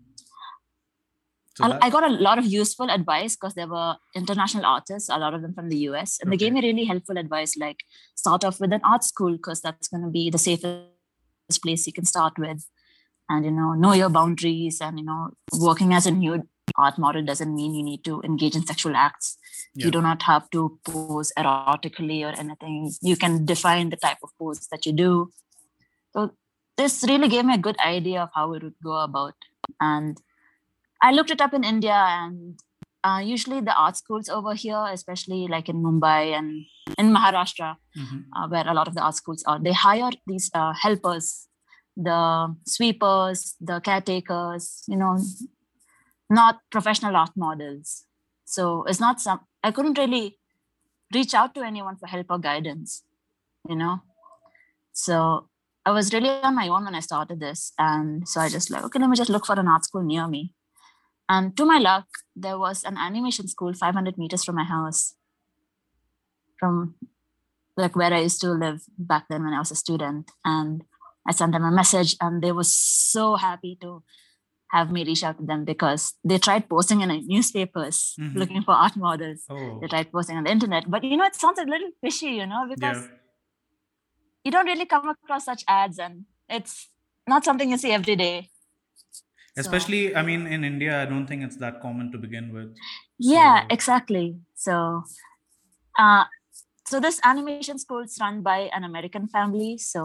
So 1.59 1.65
I- 1.65 1.69
that- 1.69 1.83
I 1.83 1.89
got 1.89 2.06
a 2.09 2.13
lot 2.25 2.38
of 2.41 2.45
useful 2.45 2.89
advice 2.89 3.35
because 3.35 3.53
there 3.56 3.67
were 3.67 3.95
international 4.15 4.65
artists, 4.65 5.09
a 5.09 5.17
lot 5.23 5.33
of 5.33 5.41
them 5.41 5.53
from 5.53 5.69
the 5.69 5.79
US, 5.89 6.19
and 6.19 6.31
they 6.31 6.38
gave 6.38 6.53
me 6.53 6.61
really 6.61 6.85
helpful 6.91 7.17
advice 7.23 7.57
like 7.63 7.81
start 8.15 8.45
off 8.50 8.59
with 8.61 8.71
an 8.77 8.81
art 8.91 9.03
school 9.03 9.33
because 9.33 9.61
that's 9.65 9.89
going 9.89 10.03
to 10.03 10.09
be 10.09 10.29
the 10.29 10.38
safest 10.38 11.61
place 11.65 11.85
you 11.88 11.94
can 11.94 12.06
start 12.06 12.39
with. 12.45 12.63
And, 13.31 13.45
you 13.45 13.51
know, 13.51 13.73
know 13.73 13.91
your 13.94 14.09
boundaries 14.09 14.79
and, 14.81 14.97
you 15.00 15.06
know, 15.06 15.31
working 15.67 15.94
as 15.94 16.07
a 16.07 16.11
nude 16.11 16.47
art 16.77 16.97
model 16.97 17.23
doesn't 17.25 17.53
mean 17.53 17.75
you 17.75 17.83
need 17.83 18.03
to 18.06 18.21
engage 18.21 18.56
in 18.56 18.65
sexual 18.65 18.95
acts. 18.95 19.38
Yeah. 19.75 19.85
You 19.85 19.91
do 19.91 20.01
not 20.01 20.23
have 20.23 20.50
to 20.51 20.79
pose 20.85 21.31
erotically 21.38 22.21
or 22.23 22.33
anything. 22.45 22.91
You 23.01 23.17
can 23.17 23.45
define 23.45 23.89
the 23.89 23.97
type 23.97 24.17
of 24.23 24.31
pose 24.39 24.67
that 24.71 24.85
you 24.85 24.94
do. 24.94 25.31
So 26.13 26.31
this 26.78 27.04
really 27.07 27.28
gave 27.28 27.45
me 27.45 27.54
a 27.56 27.66
good 27.68 27.78
idea 27.80 28.23
of 28.23 28.30
how 28.33 28.54
it 28.54 28.63
would 28.63 28.80
go 28.83 28.97
about. 28.97 29.35
And 29.80 30.18
I 31.01 31.11
looked 31.11 31.31
it 31.31 31.41
up 31.41 31.53
in 31.53 31.63
India, 31.63 31.94
and 31.94 32.59
uh, 33.03 33.21
usually 33.23 33.61
the 33.61 33.73
art 33.73 33.95
schools 33.97 34.29
over 34.29 34.53
here, 34.53 34.85
especially 34.91 35.47
like 35.47 35.69
in 35.69 35.77
Mumbai 35.83 36.33
and 36.37 36.65
in 36.97 37.13
Maharashtra, 37.13 37.75
Mhm. 37.97 38.25
uh, 38.35 38.47
where 38.49 38.68
a 38.68 38.73
lot 38.73 38.87
of 38.87 38.95
the 38.95 39.01
art 39.01 39.15
schools 39.15 39.44
are, 39.47 39.59
they 39.59 39.73
hire 39.73 40.11
these 40.27 40.49
uh, 40.53 40.73
helpers, 40.73 41.47
the 41.95 42.56
sweepers, 42.65 43.56
the 43.61 43.79
caretakers, 43.79 44.83
you 44.87 44.97
know, 44.97 45.18
not 46.29 46.59
professional 46.71 47.15
art 47.15 47.31
models. 47.35 48.06
So 48.45 48.83
it's 48.83 48.99
not 48.99 49.21
some, 49.21 49.39
I 49.63 49.71
couldn't 49.71 49.97
really 49.97 50.37
reach 51.13 51.33
out 51.33 51.56
to 51.56 51.61
anyone 51.61 51.95
for 51.97 52.07
help 52.07 52.27
or 52.29 52.39
guidance, 52.39 53.03
you 53.68 53.75
know. 53.75 54.01
So 54.94 55.47
I 55.85 55.91
was 55.91 56.13
really 56.13 56.29
on 56.29 56.56
my 56.56 56.68
own 56.68 56.85
when 56.85 56.95
I 56.95 56.99
started 56.99 57.39
this. 57.39 57.73
And 57.77 58.27
so 58.27 58.41
I 58.41 58.49
just 58.49 58.69
like, 58.69 58.83
okay, 58.83 58.99
let 58.99 59.09
me 59.09 59.15
just 59.18 59.29
look 59.29 59.45
for 59.45 59.59
an 59.59 59.68
art 59.68 59.85
school 59.85 60.03
near 60.03 60.27
me. 60.27 60.53
And 61.30 61.56
to 61.57 61.66
my 61.66 61.78
luck, 61.78 62.07
there 62.36 62.57
was 62.57 62.83
an 62.83 62.98
animation 62.98 63.48
school 63.48 63.74
500 63.74 64.18
meters 64.18 64.44
from 64.44 64.56
my 64.56 64.64
house, 64.64 65.16
from 66.59 66.95
like 67.78 67.95
where 67.95 68.14
I 68.14 68.21
used 68.21 68.42
to 68.42 68.50
live 68.52 68.81
back 68.98 69.26
then 69.30 69.44
when 69.45 69.54
I 69.54 69.59
was 69.59 69.71
a 69.71 69.76
student. 69.76 70.31
And 70.44 70.83
I 71.28 71.31
sent 71.31 71.52
them 71.54 71.64
a 71.64 71.71
message, 71.71 72.16
and 72.19 72.42
they 72.42 72.52
were 72.52 72.64
so 72.64 73.36
happy 73.36 73.78
to 73.81 74.04
have 74.71 74.92
me 74.92 75.04
reach 75.04 75.24
out 75.24 75.38
to 75.40 75.45
them 75.45 75.66
because 75.66 76.14
they 76.24 76.38
tried 76.38 76.69
posting 76.69 77.02
in 77.02 77.09
newspapers 77.28 78.16
Mhm. 78.19 78.36
looking 78.36 78.62
for 78.64 78.74
art 78.74 78.95
models. 78.95 79.45
Oh, 79.50 79.80
They 79.80 79.88
tried 79.88 80.12
posting 80.12 80.38
on 80.38 80.44
the 80.45 80.52
internet, 80.52 80.90
but 80.90 81.04
you 81.04 81.18
know, 81.18 81.26
it 81.26 81.36
sounds 81.36 81.59
a 81.59 81.64
little 81.66 81.92
fishy, 82.02 82.31
you 82.42 82.45
know, 82.45 82.68
because 82.68 82.98
yeah. 82.98 83.18
you 84.44 84.52
don't 84.52 84.66
really 84.66 84.86
come 84.86 85.09
across 85.09 85.45
such 85.45 85.64
ads, 85.68 86.00
and 86.00 86.26
it's 86.48 86.90
not 87.28 87.44
something 87.45 87.69
you 87.69 87.78
see 87.78 87.92
every 87.92 88.16
day. 88.16 88.50
So- 89.59 89.68
Especially, 89.68 90.16
I 90.16 90.21
mean, 90.23 90.47
in 90.47 90.63
India, 90.63 91.01
I 91.01 91.06
don't 91.06 91.28
think 91.28 91.44
it's 91.44 91.57
that 91.57 91.81
common 91.81 92.11
to 92.13 92.18
begin 92.18 92.54
with. 92.54 92.69
yeah 93.19 93.66
exactly 93.75 94.28
so 94.66 94.75
uh 96.04 96.23
so 96.92 96.99
this 97.06 97.18
animation 97.31 97.78
school 97.83 97.99
is 98.07 98.16
run 98.21 98.37
by 98.47 98.57
an 98.78 98.83
american 98.89 99.25
family 99.33 99.71
so 99.78 100.04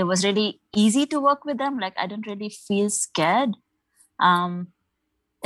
it 0.00 0.04
was 0.10 0.24
really 0.26 0.46
easy 0.82 1.04
to 1.14 1.18
work 1.24 1.44
with 1.48 1.58
them 1.62 1.80
like 1.84 1.96
i 1.98 2.06
didn't 2.06 2.28
really 2.32 2.50
feel 2.68 2.88
scared 2.98 3.56
um 4.28 4.54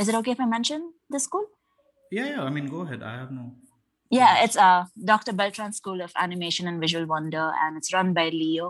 is 0.03 0.07
it 0.13 0.15
okay 0.19 0.35
if 0.37 0.43
i 0.45 0.49
mention 0.57 0.85
the 1.15 1.19
school 1.27 1.47
Yeah, 2.11 2.27
yeah. 2.33 2.43
I 2.43 2.51
mean, 2.55 2.67
go 2.75 2.79
ahead. 2.85 3.01
I 3.11 3.13
have 3.23 3.31
no. 3.39 3.43
yeah 4.19 4.43
it's 4.45 4.57
uh 4.67 4.83
dr 5.09 5.33
beltran 5.41 5.73
school 5.81 5.99
of 6.05 6.11
animation 6.27 6.67
and 6.71 6.79
visual 6.85 7.05
wonder 7.15 7.43
and 7.65 7.77
it's 7.81 7.91
run 7.97 8.09
by 8.17 8.25
leo 8.41 8.65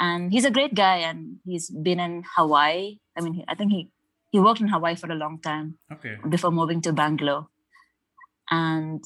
and 0.00 0.32
he's 0.32 0.44
a 0.46 0.50
great 0.50 0.74
guy 0.74 0.96
and 1.10 1.38
he's 1.44 1.70
been 1.88 2.00
in 2.00 2.24
hawaii 2.36 2.98
i 3.16 3.20
mean 3.20 3.44
i 3.48 3.54
think 3.54 3.72
he 3.72 3.82
he 4.32 4.40
worked 4.40 4.60
in 4.60 4.68
hawaii 4.68 4.96
for 4.96 5.10
a 5.12 5.20
long 5.24 5.40
time 5.40 5.78
Okay. 5.92 6.16
before 6.28 6.52
moving 6.52 6.80
to 6.82 6.92
Bangalore. 6.92 7.48
And 8.50 9.02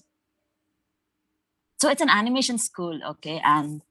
so 1.80 1.88
it's 1.90 2.02
an 2.02 2.08
animation 2.10 2.58
school, 2.58 3.00
okay, 3.10 3.40
and 3.44 3.82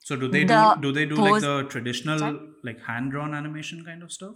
So 0.00 0.16
do 0.16 0.26
they 0.28 0.42
The 0.44 0.74
do 0.74 0.80
do 0.82 0.92
they 0.92 1.06
do 1.06 1.14
pose- 1.16 1.30
like 1.30 1.40
the 1.42 1.68
traditional 1.68 2.18
Sorry? 2.18 2.38
like 2.64 2.80
hand 2.80 3.12
drawn 3.12 3.32
animation 3.34 3.84
kind 3.84 4.02
of 4.02 4.10
stuff? 4.10 4.34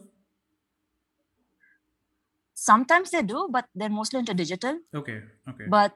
sometimes 2.55 3.11
they 3.11 3.23
do, 3.23 3.49
but 3.51 3.67
they're 3.75 3.89
mostly 3.89 4.21
into 4.21 4.35
digital. 4.35 4.79
Okay, 4.95 5.23
okay. 5.49 5.67
But 5.69 5.95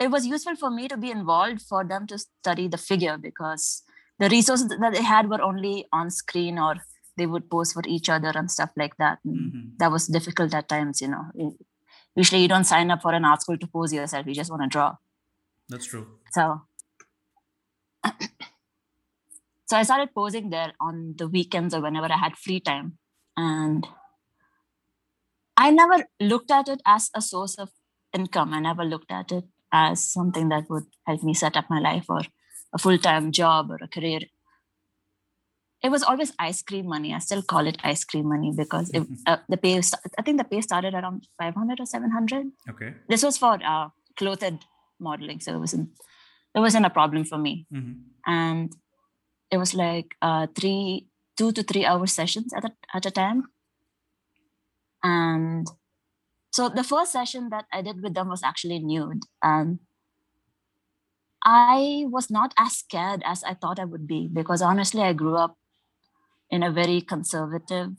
it 0.00 0.10
was 0.10 0.26
useful 0.26 0.56
for 0.56 0.70
me 0.70 0.88
to 0.88 0.96
be 0.96 1.10
involved 1.10 1.62
for 1.62 1.84
them 1.84 2.06
to 2.08 2.18
study 2.18 2.68
the 2.68 2.78
figure 2.78 3.18
because 3.18 3.82
the 4.20 4.28
resources 4.28 4.68
that 4.68 4.92
they 4.92 5.02
had 5.02 5.28
were 5.30 5.42
only 5.42 5.86
on 5.92 6.10
screen 6.10 6.58
or 6.58 6.76
they 7.16 7.26
would 7.26 7.50
pose 7.50 7.72
for 7.72 7.82
each 7.86 8.08
other 8.08 8.32
and 8.34 8.50
stuff 8.50 8.70
like 8.76 8.96
that. 8.98 9.18
Mhm. 9.26 9.76
That 9.78 9.90
was 9.90 10.06
difficult 10.06 10.54
at 10.54 10.68
times, 10.68 11.00
you 11.02 11.08
know. 11.08 11.24
Usually 12.14 12.42
you 12.42 12.48
don't 12.48 12.64
sign 12.64 12.90
up 12.90 13.02
for 13.02 13.12
an 13.14 13.24
art 13.24 13.42
school 13.42 13.58
to 13.58 13.66
pose 13.66 13.92
yourself, 13.92 14.26
you 14.26 14.34
just 14.34 14.50
want 14.50 14.62
to 14.62 14.68
draw. 14.68 14.96
That's 15.68 15.86
true. 15.86 16.06
So 16.32 16.62
so 19.66 19.76
I 19.76 19.82
started 19.82 20.14
posing 20.14 20.50
there 20.50 20.72
on 20.80 21.14
the 21.16 21.28
weekends 21.28 21.74
or 21.74 21.80
whenever 21.80 22.12
I 22.12 22.16
had 22.16 22.36
free 22.36 22.60
time. 22.60 22.98
And 23.36 23.86
I 25.56 25.70
never 25.70 26.04
looked 26.20 26.50
at 26.50 26.68
it 26.68 26.80
as 26.86 27.10
a 27.14 27.22
source 27.22 27.54
of 27.56 27.70
income. 28.12 28.52
I 28.54 28.60
never 28.60 28.84
looked 28.84 29.10
at 29.12 29.30
it 29.32 29.44
as 29.72 30.02
something 30.12 30.48
that 30.48 30.68
would 30.68 30.84
help 31.06 31.22
me 31.22 31.34
set 31.34 31.56
up 31.56 31.70
my 31.70 31.78
life 31.78 32.06
or 32.08 32.22
a 32.72 32.78
full-time 32.78 33.32
job 33.32 33.70
or 33.70 33.78
a 33.82 33.88
career. 33.88 34.20
It 35.82 35.90
was 35.90 36.02
always 36.02 36.32
ice 36.38 36.62
cream 36.62 36.86
money. 36.86 37.14
I 37.14 37.18
still 37.20 37.42
call 37.42 37.66
it 37.66 37.78
ice 37.82 38.04
cream 38.04 38.28
money 38.28 38.52
because 38.54 38.90
it, 38.90 39.02
uh, 39.26 39.38
the 39.48 39.56
pay. 39.56 39.80
I 40.18 40.22
think 40.22 40.36
the 40.38 40.44
pay 40.44 40.60
started 40.60 40.92
around 40.92 41.26
five 41.38 41.54
hundred 41.54 41.80
or 41.80 41.86
seven 41.86 42.10
hundred 42.10 42.52
Okay. 42.68 42.94
this 43.08 43.22
was 43.22 43.38
for 43.38 43.58
uh, 43.64 43.88
clothed 44.16 44.64
modeling 45.00 45.40
so 45.40 45.54
it 45.54 45.58
wasn't 45.58 45.88
it 46.54 46.60
wasn't 46.60 46.84
a 46.84 46.90
problem 46.90 47.24
for 47.24 47.38
me 47.38 47.66
hmm 47.72 47.92
and 48.26 48.72
it 49.50 49.56
was 49.56 49.74
like 49.74 50.14
uh, 50.20 50.46
three 50.54 51.06
two 51.38 51.50
to 51.52 51.62
three 51.62 51.86
hour 51.86 52.06
sessions 52.06 52.52
at 52.52 52.64
a, 52.66 52.72
at 52.94 53.06
a 53.06 53.10
time 53.10 53.44
and 55.02 55.66
so 56.52 56.68
the 56.68 56.84
first 56.84 57.12
session 57.12 57.48
that 57.48 57.64
i 57.72 57.80
did 57.80 58.02
with 58.02 58.14
them 58.14 58.28
was 58.28 58.42
actually 58.42 58.78
nude 58.78 59.22
and 59.42 59.78
i 61.44 62.04
was 62.08 62.30
not 62.30 62.52
as 62.58 62.76
scared 62.78 63.22
as 63.24 63.42
i 63.44 63.54
thought 63.54 63.78
i 63.78 63.84
would 63.84 64.06
be 64.06 64.28
because 64.32 64.62
honestly 64.62 65.02
i 65.02 65.12
grew 65.12 65.36
up 65.36 65.56
in 66.50 66.62
a 66.62 66.70
very 66.70 67.00
conservative 67.00 67.90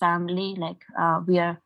family 0.00 0.54
like 0.56 0.84
uh, 0.98 1.20
we 1.26 1.38
are 1.38 1.60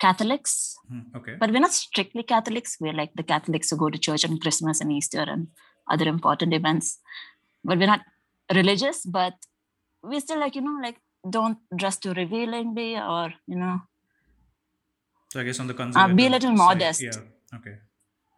catholics 0.00 0.76
Okay. 1.16 1.34
but 1.40 1.50
we're 1.50 1.60
not 1.60 1.72
strictly 1.72 2.22
Catholics. 2.22 2.76
We're 2.80 2.92
like 2.92 3.12
the 3.16 3.22
Catholics 3.24 3.70
who 3.70 3.76
go 3.76 3.88
to 3.90 3.98
church 3.98 4.24
on 4.24 4.38
Christmas 4.38 4.80
and 4.80 4.92
Easter 4.92 5.22
and 5.26 5.48
other 5.90 6.06
important 6.06 6.54
events. 6.54 7.00
But 7.64 7.78
we're 7.78 7.86
not 7.94 8.02
religious, 8.54 9.04
but 9.04 9.34
we're 10.02 10.20
still 10.20 10.38
like, 10.38 10.54
you 10.54 10.60
know, 10.60 10.78
like 10.82 10.98
don't 11.28 11.58
dress 11.74 11.96
too 11.98 12.12
revealingly 12.12 12.96
or, 12.96 13.32
you 13.48 13.56
know, 13.56 13.80
so 15.32 15.40
I 15.40 15.44
guess 15.44 15.58
on 15.58 15.66
the 15.66 15.74
uh, 15.74 15.76
conservative 15.76 16.16
be 16.16 16.26
a 16.26 16.30
little 16.30 16.50
side- 16.50 16.56
modest. 16.56 17.02
Yeah. 17.02 17.56
Okay. 17.56 17.76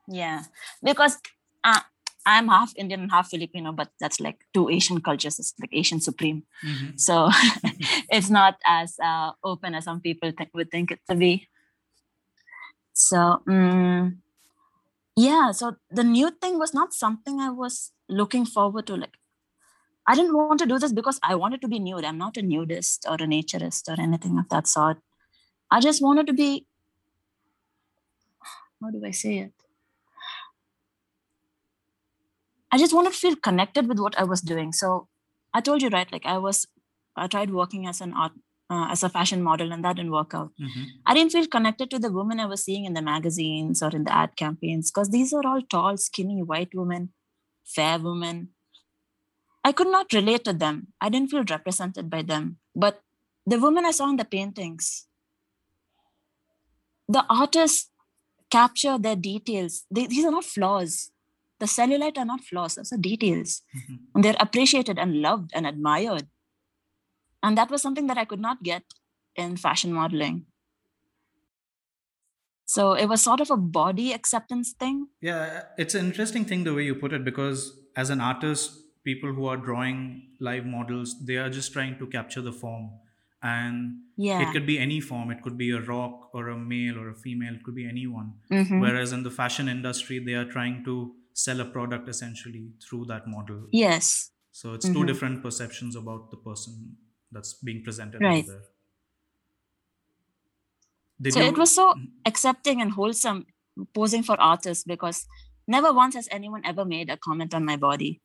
Yeah. 0.09 0.43
Because 0.83 1.19
uh, 1.65 1.81
I'm 2.29 2.49
half 2.49 2.73
Indian 2.77 3.01
and 3.01 3.11
half 3.11 3.31
Filipino, 3.31 3.73
but 3.73 3.89
that's 3.99 4.21
like 4.21 4.45
two 4.53 4.69
Asian 4.69 5.01
cultures. 5.01 5.39
It's 5.39 5.55
like 5.59 5.73
Asian 5.73 6.01
supreme. 6.01 6.43
hmm 6.61 6.89
So 6.97 7.31
it's 8.17 8.29
not 8.29 8.61
as 8.67 8.97
uh, 9.03 9.33
open 9.43 9.75
as 9.75 9.85
some 9.85 10.01
people 10.01 10.33
think, 10.37 10.51
would 10.53 10.71
think 10.71 10.91
it 10.91 11.01
to 11.09 11.17
be. 11.17 11.49
So 12.93 13.43
mm, 13.49 14.19
yeah, 15.17 15.53
so 15.53 15.77
the 15.91 16.05
new 16.05 16.31
thing 16.31 16.59
was 16.59 16.75
not 16.75 16.93
something 16.93 17.41
I 17.41 17.51
was 17.51 17.93
looking 18.09 18.45
forward 18.45 18.87
to. 18.89 18.97
Like, 18.97 19.17
I 20.07 20.15
didn't 20.15 20.37
want 20.37 20.61
to 20.61 20.67
do 20.67 20.79
this 20.79 20.93
because 20.93 21.19
I 21.23 21.35
wanted 21.35 21.61
to 21.63 21.69
be 21.69 21.79
nude. 21.79 22.05
I'm 22.05 22.19
not 22.19 22.37
a 22.37 22.43
nudist 22.43 23.07
or 23.09 23.15
a 23.15 23.29
naturist 23.35 23.89
or 23.89 24.01
anything 24.01 24.39
of 24.39 24.49
that 24.51 24.67
sort. 24.67 24.99
I 25.71 25.81
just 25.81 26.03
wanted 26.03 26.27
to 26.29 26.35
be. 26.35 26.67
How 28.83 28.91
do 28.91 29.05
I 29.05 29.11
say 29.11 29.39
it? 29.39 29.68
I 32.71 32.79
just 32.79 32.95
wanted 32.95 33.13
to 33.13 33.19
feel 33.19 33.37
connected 33.37 33.89
with 33.89 33.99
what 33.99 34.19
I 34.19 34.25
was 34.25 34.41
doing. 34.41 34.73
So 34.73 35.09
I 35.55 35.61
told 35.61 35.83
you 35.83 35.89
right, 35.89 36.11
like 36.13 36.27
I 36.27 36.39
was, 36.39 36.67
I 37.17 37.27
tried 37.27 37.51
working 37.51 37.87
as 37.87 38.01
an 38.01 38.13
art, 38.13 38.33
uh, 38.71 38.89
as 38.91 39.03
a 39.03 39.09
fashion 39.09 39.43
model, 39.43 39.73
and 39.73 39.85
that 39.85 39.97
didn't 39.97 40.13
work 40.13 40.35
out. 40.35 40.53
hmm 40.59 40.85
I 41.07 41.15
didn't 41.15 41.33
feel 41.33 41.47
connected 41.47 41.91
to 41.91 41.99
the 41.99 42.13
women 42.13 42.39
I 42.39 42.45
was 42.47 42.63
seeing 42.65 42.85
in 42.85 42.93
the 42.93 43.01
magazines 43.03 43.83
or 43.83 43.89
in 43.91 44.05
the 44.05 44.15
ad 44.15 44.37
campaigns 44.37 44.91
because 44.91 45.09
these 45.09 45.33
are 45.33 45.47
all 45.47 45.63
tall, 45.63 45.97
skinny, 45.97 46.43
white 46.43 46.75
women, 46.75 47.13
fair 47.65 47.99
women. 47.99 48.51
I 49.65 49.73
could 49.73 49.89
not 49.89 50.13
relate 50.13 50.45
to 50.45 50.53
them. 50.53 50.89
I 51.01 51.09
didn't 51.09 51.31
feel 51.31 51.45
represented 51.45 52.11
by 52.11 52.23
them. 52.23 52.59
But 52.75 53.03
the 53.47 53.59
women 53.59 53.85
I 53.85 53.91
saw 53.93 54.09
in 54.11 54.17
the 54.17 54.25
paintings, 54.25 55.07
the 57.09 57.25
artists 57.29 57.91
capture 58.51 58.99
their 58.99 59.17
details. 59.17 59.85
They, 59.91 60.07
these 60.07 60.25
are 60.25 60.31
not 60.31 60.45
flaws. 60.45 61.11
The 61.61 61.67
cellulite 61.67 62.19
are 62.19 62.25
not 62.25 62.43
flaws, 62.43 62.77
those 62.77 62.93
are 62.93 62.99
details 62.99 63.63
hmm 63.73 63.97
and 64.15 64.25
they're 64.25 64.37
appreciated 64.41 64.99
and 64.99 65.21
loved 65.23 65.51
and 65.55 65.67
admired. 65.67 66.29
And 67.43 67.57
that 67.57 67.71
was 67.71 67.83
something 67.83 68.07
that 68.09 68.19
I 68.19 68.25
could 68.25 68.41
not 68.41 68.63
get 68.63 68.83
in 69.37 69.57
fashion 69.57 69.93
modeling. 69.93 70.47
So 72.65 72.93
it 72.93 73.07
was 73.07 73.23
sort 73.23 73.41
of 73.41 73.51
a 73.51 73.57
body 73.57 74.13
acceptance 74.13 74.73
thing. 74.73 75.09
Yeah, 75.21 75.63
it's 75.79 75.95
an 75.95 76.07
interesting 76.07 76.45
thing 76.45 76.65
the 76.65 76.75
way 76.75 76.85
you 76.85 76.95
put 76.95 77.13
it 77.13 77.25
because 77.25 77.79
as 77.97 78.11
an 78.11 78.21
artist, 78.21 78.79
people 79.05 79.33
who 79.33 79.47
are 79.47 79.57
drawing 79.57 80.31
live 80.39 80.67
models, 80.67 81.25
they 81.25 81.37
are 81.37 81.49
just 81.49 81.73
trying 81.73 81.99
to 81.99 82.07
capture 82.07 82.43
the 82.43 82.53
form. 82.53 82.91
And 83.43 84.01
Yeah. 84.17 84.43
it 84.43 84.53
could 84.53 84.67
be 84.67 84.79
any 84.79 85.01
form. 85.01 85.31
It 85.31 85.43
could 85.43 85.57
be 85.57 85.71
a 85.71 85.81
rock 85.81 86.31
or 86.35 86.49
a 86.49 86.59
male 86.59 86.99
or 86.99 87.09
a 87.09 87.15
female. 87.15 87.55
It 87.55 87.63
could 87.63 87.75
be 87.75 87.89
anyone. 87.89 88.35
Mhm. 88.51 88.81
Whereas 88.81 89.13
in 89.13 89.23
the 89.23 89.31
fashion 89.31 89.69
industry, 89.69 90.19
they 90.19 90.35
are 90.35 90.45
trying 90.45 90.85
to 90.85 91.15
sell 91.45 91.61
a 91.63 91.65
product 91.77 92.09
essentially 92.13 92.65
through 92.85 93.05
that 93.11 93.27
model. 93.35 93.59
Yes. 93.71 94.07
So 94.61 94.75
it's 94.75 94.89
2 94.89 95.03
Mhm. 95.03 95.07
different 95.11 95.43
perceptions 95.43 95.95
about 96.01 96.31
the 96.33 96.39
person 96.49 96.97
that's 97.31 97.53
being 97.69 97.83
presented 97.85 98.21
Right. 98.23 98.47
there. 98.47 98.65
So 101.35 101.41
it 101.51 101.57
was 101.59 101.75
so 101.75 101.85
Mhm. 101.95 102.11
accepting 102.31 102.81
and 102.83 102.93
wholesome 102.93 103.47
posing 103.99 104.23
for 104.29 104.37
artists 104.41 104.85
because 104.85 105.27
never 105.77 105.93
once 105.93 106.15
has 106.21 106.29
anyone 106.39 106.63
ever 106.65 106.85
made 106.85 107.11
a 107.11 107.17
comment 107.29 107.55
on 107.55 107.65
my 107.71 107.77
body. 107.77 108.21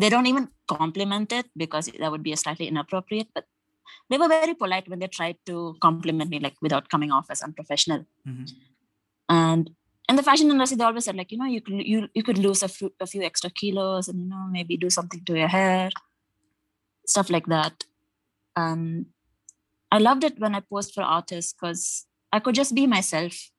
They 0.00 0.08
don't 0.14 0.26
even 0.32 0.48
compliment 0.66 1.32
it 1.32 1.46
because 1.56 1.86
that 2.00 2.10
would 2.12 2.22
be 2.22 2.32
a 2.32 2.36
slightly 2.44 2.68
inappropriate, 2.68 3.28
but 3.34 3.46
they 4.10 4.18
were 4.18 4.28
very 4.28 4.54
polite 4.54 4.88
when 4.88 4.98
they 5.00 5.08
tried 5.08 5.38
to 5.46 5.74
compliment 5.80 6.30
me, 6.30 6.38
like 6.46 6.56
without 6.60 6.88
coming 6.88 7.10
off 7.12 7.30
as 7.30 7.42
unprofessional. 7.42 8.04
Mhm. 8.26 8.48
and 9.30 9.70
in 10.08 10.16
the 10.16 10.22
fashion 10.22 10.50
industry 10.50 10.76
they 10.76 10.84
always 10.84 11.04
said 11.04 11.16
like 11.16 11.32
you 11.32 11.38
know 11.38 11.44
you 11.46 11.60
could 11.60 11.74
you, 11.86 12.08
you 12.14 12.22
could 12.22 12.38
lose 12.38 12.62
a 12.62 12.68
few, 12.68 12.92
a 13.00 13.06
few 13.06 13.22
extra 13.22 13.50
kilos 13.50 14.08
and 14.08 14.20
you 14.20 14.26
know 14.28 14.46
maybe 14.50 14.76
do 14.76 14.90
something 14.90 15.24
to 15.24 15.36
your 15.38 15.48
hair 15.48 15.90
stuff 17.06 17.30
like 17.30 17.46
that 17.46 17.84
um 18.56 19.06
i 19.92 19.98
loved 19.98 20.24
it 20.24 20.38
when 20.40 20.54
i 20.56 20.60
posed 20.60 20.94
for 20.94 21.02
artists 21.02 21.52
because 21.54 22.06
i 22.32 22.40
could 22.40 22.54
just 22.56 22.74
be 22.74 22.86
myself 22.86 23.50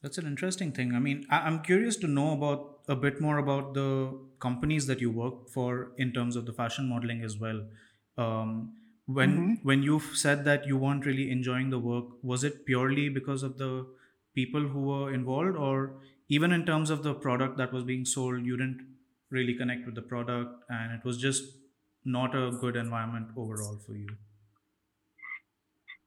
That's 0.00 0.18
an 0.18 0.26
interesting 0.26 0.72
thing. 0.72 0.94
I 0.94 0.98
mean, 0.98 1.26
I- 1.30 1.42
I'm 1.46 1.62
curious 1.62 1.96
to 1.98 2.06
know 2.08 2.32
about 2.36 2.82
a 2.88 2.96
bit 2.96 3.20
more 3.20 3.38
about 3.38 3.74
the 3.74 4.18
companies 4.40 4.86
that 4.86 5.00
you 5.00 5.10
work 5.10 5.48
for 5.48 5.92
in 5.96 6.12
terms 6.12 6.34
of 6.36 6.44
the 6.46 6.52
fashion 6.52 6.88
modeling 6.88 7.22
as 7.22 7.38
well. 7.38 7.68
Um, 8.18 8.76
when 9.06 9.34
Mhm. 9.34 9.62
when 9.62 9.82
you've 9.82 10.16
said 10.16 10.44
that 10.44 10.66
you 10.66 10.76
weren't 10.76 11.06
really 11.06 11.30
enjoying 11.30 11.70
the 11.70 11.78
work, 11.78 12.06
was 12.22 12.44
it 12.44 12.64
purely 12.66 13.08
because 13.08 13.42
of 13.42 13.58
the 13.58 13.86
people 14.34 14.68
who 14.68 14.82
were 14.82 15.12
involved, 15.14 15.56
or 15.56 16.00
even 16.28 16.52
in 16.52 16.64
terms 16.66 16.90
of 16.90 17.02
the 17.02 17.14
product 17.14 17.56
that 17.58 17.72
was 17.72 17.84
being 17.84 18.04
sold, 18.04 18.44
you 18.46 18.56
didn't 18.56 18.86
really 19.30 19.54
connect 19.54 19.86
with 19.86 19.94
the 19.94 20.02
product, 20.02 20.64
and 20.70 20.92
it 20.92 21.04
was 21.04 21.18
just 21.18 21.58
not 22.04 22.34
a 22.34 22.50
good 22.60 22.76
environment 22.76 23.30
overall 23.36 23.78
for 23.86 23.94
you? 23.94 24.16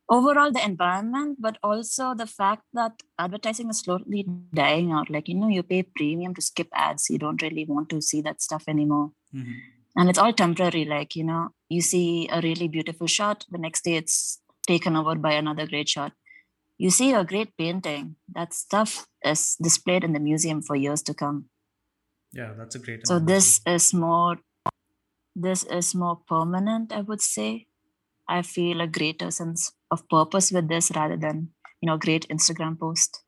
overall 0.10 0.52
the 0.52 0.64
environment 0.64 1.38
but 1.40 1.58
also 1.64 2.14
the 2.14 2.28
fact 2.28 2.64
that 2.74 3.02
advertising 3.18 3.70
is 3.70 3.80
slowly 3.80 4.24
dying 4.54 4.92
out 4.92 5.10
like 5.10 5.28
you 5.28 5.34
know 5.36 5.48
you 5.48 5.64
pay 5.64 5.82
premium 5.84 6.34
to 6.34 6.42
skip 6.42 6.68
ads 6.74 7.10
you 7.10 7.18
don't 7.18 7.42
really 7.42 7.66
want 7.66 7.90
to 7.90 8.02
see 8.02 8.22
that 8.22 8.42
stuff 8.42 8.64
anymore 8.68 9.12
Mhm. 9.32 9.76
and 9.96 10.10
it's 10.10 10.20
all 10.20 10.34
temporary 10.34 10.86
like 10.86 11.16
you 11.16 11.24
know 11.24 11.50
you 11.70 11.82
see 11.82 12.28
a 12.32 12.42
really 12.42 12.68
beautiful 12.68 13.08
shot 13.08 13.46
the 13.52 13.58
next 13.58 13.84
day 13.84 13.96
it's 13.96 14.42
taken 14.68 14.96
over 14.96 15.16
by 15.16 15.34
another 15.34 15.68
great 15.68 15.90
shot 15.90 16.14
you 16.78 16.90
see 16.90 17.14
a 17.14 17.24
great 17.24 17.56
painting 17.58 18.16
that 18.34 18.54
stuff 18.54 19.08
is 19.24 19.56
displayed 19.62 20.04
in 20.04 20.14
the 20.14 20.20
museum 20.20 20.62
for 20.62 20.76
years 20.76 21.02
to 21.02 21.14
come 21.14 21.46
Yeah, 22.34 22.54
that's 22.58 22.76
a 22.76 22.80
great. 22.80 23.08
so 23.08 23.16
analogy. 23.16 23.34
this 23.34 23.62
is 23.66 23.94
more 23.94 24.38
this 25.36 25.64
is 25.66 25.94
more 25.96 26.18
permanent 26.28 26.92
i 26.94 27.02
would 27.02 27.22
say 27.22 27.68
i 28.28 28.42
feel 28.42 28.82
a 28.82 28.88
greater 28.88 29.32
sense 29.32 29.74
of 29.92 30.08
purpose 30.10 30.52
with 30.52 30.68
this 30.68 30.92
rather 30.96 31.18
than 31.18 31.50
you 31.82 31.88
know 31.88 31.98
great 31.98 32.28
instagram 32.30 32.80
post 32.80 33.22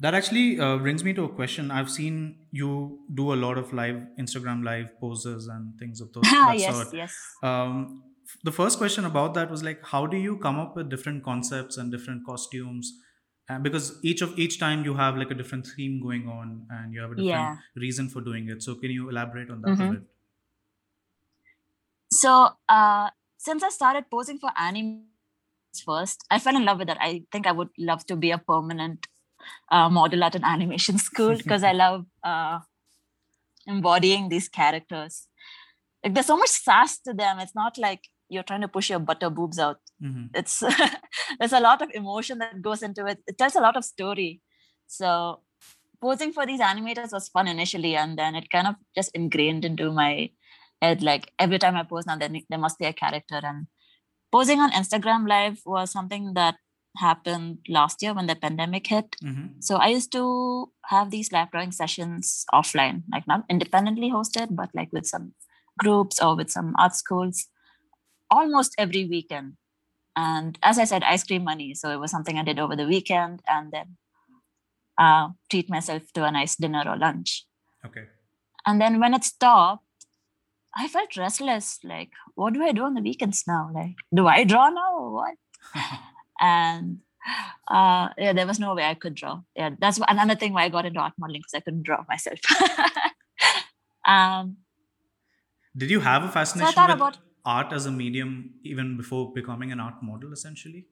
That 0.00 0.14
actually 0.14 0.60
uh, 0.60 0.78
brings 0.78 1.02
me 1.02 1.12
to 1.14 1.24
a 1.24 1.28
question. 1.28 1.70
I've 1.70 1.90
seen 1.90 2.46
you 2.52 3.04
do 3.14 3.32
a 3.32 3.36
lot 3.36 3.58
of 3.58 3.72
live 3.72 4.06
Instagram 4.18 4.64
live 4.64 4.98
poses 5.00 5.48
and 5.48 5.76
things 5.78 6.00
of 6.00 6.12
those 6.12 6.30
Ah, 6.32 6.52
that 6.54 6.60
yes, 6.60 6.60
sort. 6.60 6.88
yes. 6.92 7.40
Um, 7.42 8.04
the 8.44 8.52
first 8.52 8.78
question 8.78 9.04
about 9.04 9.34
that 9.34 9.50
was 9.50 9.64
like, 9.64 9.82
how 9.84 10.06
do 10.06 10.16
you 10.16 10.38
come 10.38 10.58
up 10.58 10.76
with 10.76 10.88
different 10.88 11.24
concepts 11.24 11.76
and 11.76 11.90
different 11.90 12.24
costumes? 12.24 12.92
And 13.48 13.64
because 13.64 13.98
each 14.04 14.20
of 14.22 14.38
each 14.38 14.60
time 14.60 14.84
you 14.84 14.94
have 14.94 15.16
like 15.16 15.30
a 15.30 15.34
different 15.34 15.66
theme 15.66 16.00
going 16.00 16.28
on 16.28 16.66
and 16.70 16.92
you 16.92 17.00
have 17.00 17.10
a 17.10 17.16
different 17.16 17.50
Yeah. 17.50 17.58
reason 17.74 18.08
for 18.08 18.20
doing 18.20 18.48
it. 18.48 18.62
So 18.62 18.74
can 18.76 18.90
you 18.90 19.08
elaborate 19.08 19.50
on 19.50 19.62
that 19.62 19.80
a 19.80 19.84
Mhm. 19.84 19.94
bit? 19.94 20.02
So, 22.12 22.56
uh, 22.68 23.10
since 23.38 23.62
I 23.62 23.68
started 23.68 24.10
posing 24.10 24.38
for 24.38 24.50
anime 24.56 25.08
first, 25.84 26.24
I 26.30 26.38
fell 26.38 26.56
in 26.56 26.64
love 26.64 26.78
with 26.78 26.90
it. 26.90 26.98
I 27.00 27.24
think 27.32 27.46
I 27.46 27.52
would 27.52 27.70
love 27.78 28.06
to 28.06 28.16
be 28.16 28.30
a 28.30 28.38
permanent 28.38 29.06
uh, 29.70 29.88
model 29.88 30.24
at 30.24 30.34
an 30.34 30.44
animation 30.44 30.98
school 30.98 31.36
because 31.42 31.62
I 31.62 31.72
love 31.72 32.06
uh, 32.24 32.60
embodying 33.66 34.28
these 34.28 34.48
characters. 34.48 35.28
Like, 36.04 36.14
there's 36.14 36.26
so 36.26 36.36
much 36.36 36.50
sass 36.50 36.98
to 37.00 37.12
them. 37.12 37.38
It's 37.38 37.54
not 37.54 37.78
like 37.78 38.04
you're 38.28 38.42
trying 38.42 38.60
to 38.62 38.68
push 38.68 38.90
your 38.90 38.98
butter 38.98 39.30
boobs 39.30 39.58
out. 39.58 39.78
hmm 40.00 40.26
It's 40.34 40.62
there's 41.38 41.52
a 41.52 41.60
lot 41.60 41.82
of 41.82 41.90
emotion 41.94 42.38
that 42.38 42.60
goes 42.62 42.82
into 42.82 43.06
it. 43.06 43.18
It 43.26 43.38
tells 43.38 43.56
a 43.56 43.60
lot 43.60 43.76
of 43.76 43.84
story. 43.84 44.40
So, 44.86 45.42
posing 46.00 46.32
for 46.32 46.46
these 46.46 46.60
animators 46.60 47.12
was 47.12 47.28
fun 47.28 47.48
initially, 47.48 47.96
and 47.96 48.18
then 48.18 48.34
it 48.34 48.50
kind 48.50 48.66
of 48.66 48.76
just 48.94 49.10
ingrained 49.14 49.64
into 49.64 49.90
my 49.92 50.30
head. 50.82 51.02
Like 51.02 51.32
every 51.38 51.58
time 51.58 51.76
I 51.76 51.82
pose 51.84 52.06
now, 52.06 52.16
there, 52.16 52.30
there 52.48 52.58
must 52.58 52.78
be 52.78 52.86
a 52.86 52.92
character. 52.92 53.40
And 53.42 53.66
posing 54.32 54.60
on 54.60 54.72
Instagram 54.72 55.28
Live 55.28 55.60
was 55.66 55.90
something 55.90 56.34
that 56.34 56.56
happened 56.98 57.58
last 57.68 58.02
year 58.02 58.14
when 58.14 58.26
the 58.26 58.36
pandemic 58.36 58.86
hit. 58.86 59.16
hmm 59.20 59.58
So 59.60 59.76
I 59.76 59.88
used 59.88 60.12
to 60.12 60.72
have 60.86 61.10
these 61.10 61.32
live 61.32 61.50
drawing 61.50 61.72
sessions 61.72 62.44
offline, 62.52 63.02
like 63.12 63.26
not 63.26 63.44
independently 63.48 64.10
hosted, 64.10 64.54
but 64.54 64.70
like 64.74 64.92
with 64.92 65.06
some 65.06 65.32
groups 65.78 66.20
or 66.20 66.36
with 66.36 66.50
some 66.50 66.74
art 66.78 66.94
schools 66.94 67.48
almost 68.30 68.74
every 68.78 69.04
weekend. 69.06 69.54
And 70.16 70.58
as 70.62 70.78
I 70.78 70.84
said, 70.84 71.04
ice 71.04 71.24
cream 71.24 71.44
money. 71.44 71.74
So 71.74 71.90
it 71.90 72.00
was 72.00 72.10
something 72.10 72.38
I 72.38 72.42
did 72.42 72.58
over 72.58 72.74
the 72.74 72.86
weekend 72.86 73.40
and 73.46 73.70
then 73.72 73.96
uh, 74.98 75.28
treat 75.48 75.70
myself 75.70 76.02
to 76.14 76.24
a 76.24 76.32
nice 76.32 76.56
dinner 76.56 76.82
or 76.86 76.96
lunch. 76.96 77.46
Okay. 77.86 78.04
And 78.66 78.80
then 78.80 78.98
when 79.00 79.14
it 79.14 79.24
stopped, 79.24 79.84
I 80.74 80.88
felt 80.88 81.16
restless. 81.16 81.78
Like, 81.84 82.10
what 82.34 82.52
do 82.52 82.62
I 82.62 82.72
do 82.72 82.82
on 82.82 82.94
the 82.94 83.00
weekends 83.00 83.44
now? 83.46 83.70
Like, 83.72 83.96
do 84.14 84.26
I 84.26 84.44
draw 84.44 84.68
now 84.68 84.98
or 84.98 85.12
what? 85.12 85.34
and 86.40 86.98
uh 87.68 88.08
yeah 88.18 88.32
there 88.32 88.46
was 88.46 88.58
no 88.58 88.74
way 88.74 88.84
i 88.84 88.94
could 88.94 89.14
draw 89.14 89.40
yeah 89.56 89.70
that's 89.80 90.00
another 90.08 90.34
thing 90.34 90.52
why 90.52 90.64
i 90.64 90.68
got 90.68 90.86
into 90.86 91.00
art 91.00 91.12
modeling 91.18 91.40
because 91.40 91.54
i 91.54 91.60
couldn't 91.60 91.82
draw 91.82 92.04
myself 92.08 92.38
um 94.06 94.56
Did 95.76 95.90
you 95.90 96.00
have 96.00 96.24
a 96.24 96.28
fascination 96.28 96.74
thought 96.74 96.88
with 96.90 96.96
about- 96.96 97.18
art 97.44 97.72
as 97.72 97.86
a 97.86 97.90
medium 97.90 98.54
even 98.62 98.96
before 98.96 99.32
becoming 99.32 99.72
an 99.72 99.80
art 99.80 100.02
model, 100.02 100.32
essentially? 100.32 100.86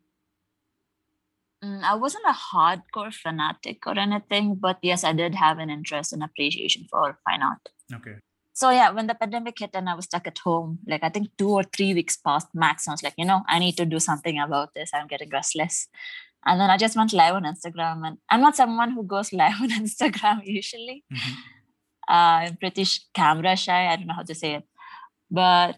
mm, 1.64 1.82
i 1.82 1.94
wasn't 1.94 2.24
a 2.28 2.36
hardcore 2.42 3.12
fanatic 3.14 3.86
or 3.86 3.98
anything 3.98 4.54
but 4.66 4.78
yes 4.82 5.04
i 5.04 5.12
did 5.12 5.34
have 5.34 5.58
an 5.58 5.70
interest 5.70 6.12
and 6.12 6.22
appreciation 6.22 6.86
for 6.90 7.18
fine 7.24 7.42
art 7.42 7.68
Okay. 7.94 8.16
So 8.60 8.66
yeah 8.78 8.90
when 8.96 9.06
the 9.10 9.14
pandemic 9.22 9.56
hit 9.62 9.74
and 9.78 9.88
i 9.92 9.94
was 9.98 10.06
stuck 10.10 10.26
at 10.30 10.38
home 10.46 10.70
like 10.92 11.02
i 11.08 11.10
think 11.14 11.26
two 11.40 11.50
or 11.58 11.64
three 11.76 11.92
weeks 11.98 12.16
passed 12.28 12.48
max 12.62 12.88
i 12.88 12.92
was 12.96 13.02
like 13.06 13.18
you 13.22 13.28
know 13.30 13.40
i 13.54 13.58
need 13.64 13.76
to 13.80 13.86
do 13.94 14.00
something 14.08 14.38
about 14.46 14.70
this 14.76 14.90
i'm 14.94 15.06
getting 15.12 15.30
restless 15.38 15.76
and 16.46 16.60
then 16.60 16.70
i 16.74 16.76
just 16.84 16.96
went 17.00 17.12
live 17.20 17.34
on 17.38 17.44
instagram 17.52 18.06
and 18.08 18.18
i'm 18.30 18.40
not 18.46 18.56
someone 18.62 18.90
who 18.96 19.04
goes 19.14 19.32
live 19.42 19.60
on 19.66 19.70
instagram 19.82 20.40
usually 20.60 20.98
Mhm. 21.12 21.34
uh, 22.14 22.36
I'm 22.46 22.56
pretty 22.62 22.84
camera 23.14 23.56
shy. 23.56 23.80
I 23.90 23.96
don't 23.96 24.06
know 24.10 24.14
how 24.14 24.22
to 24.30 24.34
say 24.42 24.50
it, 24.58 24.64
but 25.30 25.76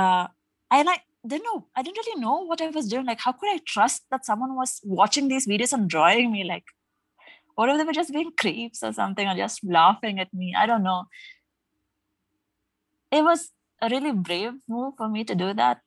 uh, 0.00 0.26
I 0.70 0.82
like 0.82 1.02
didn't 1.26 1.44
know. 1.48 1.66
I 1.76 1.82
didn't 1.82 1.98
really 2.06 2.20
know 2.20 2.36
what 2.50 2.60
I 2.60 2.68
was 2.68 2.88
doing. 2.88 3.06
Like, 3.06 3.20
how 3.26 3.32
could 3.32 3.50
I 3.54 3.58
trust 3.66 4.02
that 4.12 4.24
someone 4.24 4.54
was 4.54 4.80
watching 4.84 5.28
these 5.28 5.46
videos 5.52 5.72
and 5.72 5.88
drawing 5.88 6.30
me? 6.32 6.44
Like, 6.44 6.64
what 7.56 7.68
if 7.68 7.78
they 7.78 7.84
were 7.84 7.92
just 8.00 8.12
being 8.12 8.30
creeps 8.38 8.82
or 8.82 8.92
something, 8.92 9.26
or 9.28 9.34
just 9.34 9.64
laughing 9.64 10.20
at 10.20 10.32
me? 10.34 10.54
I 10.56 10.66
don't 10.66 10.82
know. 10.82 11.04
It 13.14 13.22
was 13.22 13.50
a 13.80 13.88
really 13.88 14.12
brave 14.12 14.54
move 14.68 14.94
for 14.96 15.08
me 15.08 15.22
to 15.24 15.34
do 15.34 15.54
that, 15.54 15.80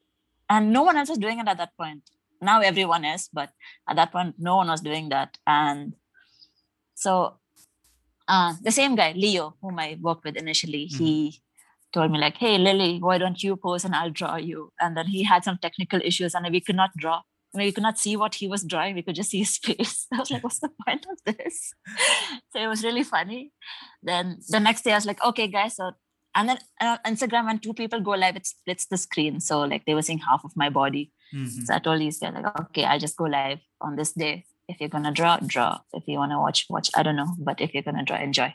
and 0.50 0.72
no 0.72 0.84
one 0.84 0.96
else 0.96 1.10
was 1.10 1.18
doing 1.18 1.40
it 1.40 1.48
at 1.48 1.58
that 1.58 1.76
point. 1.78 2.04
Now 2.42 2.62
everyone 2.62 3.04
is, 3.04 3.30
but 3.34 3.50
at 3.90 3.98
that 3.98 4.12
point, 4.12 4.36
no 4.38 4.56
one 4.56 4.68
was 4.68 4.80
doing 4.82 5.10
that, 5.10 5.38
and 5.46 5.94
so 6.96 7.40
uh, 8.28 8.54
the 8.62 8.72
same 8.72 8.96
guy, 8.96 9.14
Leo, 9.16 9.56
whom 9.62 9.80
I 9.80 9.98
worked 10.00 10.24
with 10.24 10.38
initially, 10.38 10.86
he 10.86 11.42
told 11.94 12.12
me 12.12 12.20
like, 12.20 12.38
"Hey, 12.38 12.58
Lily, 12.58 13.00
why 13.00 13.18
don't 13.18 13.44
you 13.44 13.58
pose 13.58 13.84
and 13.84 13.96
I'll 13.96 14.18
draw 14.22 14.38
you?" 14.38 14.72
And 14.80 14.96
then 14.96 15.08
he 15.08 15.24
had 15.24 15.44
some 15.44 15.58
technical 15.58 16.00
issues, 16.04 16.34
and 16.36 16.48
we 16.50 16.62
could 16.62 16.76
not 16.76 16.96
draw. 16.98 17.22
I 17.54 17.58
mean, 17.58 17.68
we 17.68 17.72
could 17.72 17.84
not 17.84 18.00
see 18.00 18.16
what 18.18 18.36
he 18.36 18.48
was 18.48 18.64
drawing. 18.64 18.96
We 18.96 19.02
could 19.02 19.16
just 19.16 19.32
see 19.32 19.40
his 19.40 19.58
face. 19.66 20.08
I 20.14 20.20
was 20.20 20.32
like, 20.32 20.44
"What's 20.44 20.60
the 20.60 20.72
point 20.86 21.06
of 21.12 21.18
this?" 21.26 21.74
so 22.54 22.62
it 22.62 22.68
was 22.68 22.84
really 22.84 23.04
funny. 23.04 23.52
Then 24.04 24.40
the 24.50 24.60
next 24.60 24.84
day, 24.84 24.92
I 24.92 24.96
was 24.96 25.06
like, 25.06 25.24
"Okay, 25.24 25.48
guys." 25.48 25.76
So 25.76 25.92
and 26.38 26.50
then 26.50 26.60
uh, 26.80 26.98
Instagram, 27.12 27.48
when 27.48 27.60
two 27.60 27.74
people 27.74 28.00
go 28.00 28.12
live, 28.12 28.36
it 28.40 28.46
splits 28.48 28.86
the 28.86 28.98
screen. 28.98 29.40
So 29.40 29.62
like 29.72 29.86
they 29.86 29.96
were 29.96 30.04
seeing 30.10 30.20
half 30.20 30.46
of 30.46 30.56
my 30.56 30.70
body. 30.70 31.12
Mhm. 31.34 31.66
So 31.66 31.74
I 31.76 31.80
told 31.80 32.00
these 32.00 32.20
guys 32.20 32.36
like, 32.36 32.60
okay, 32.62 32.86
I'll 32.86 33.00
just 33.06 33.18
go 33.18 33.26
live 33.26 33.60
on 33.82 33.98
this 33.98 34.14
day. 34.24 34.46
If 34.70 34.80
you're 34.80 34.94
gonna 34.96 35.12
draw, 35.20 35.38
draw. 35.56 35.80
If 36.00 36.04
you 36.08 36.18
wanna 36.20 36.40
watch, 36.40 36.66
watch. 36.70 36.90
I 36.96 37.04
don't 37.04 37.20
know, 37.22 37.34
but 37.50 37.60
if 37.68 37.74
you're 37.74 37.88
gonna 37.90 38.06
draw, 38.06 38.20
enjoy. 38.30 38.54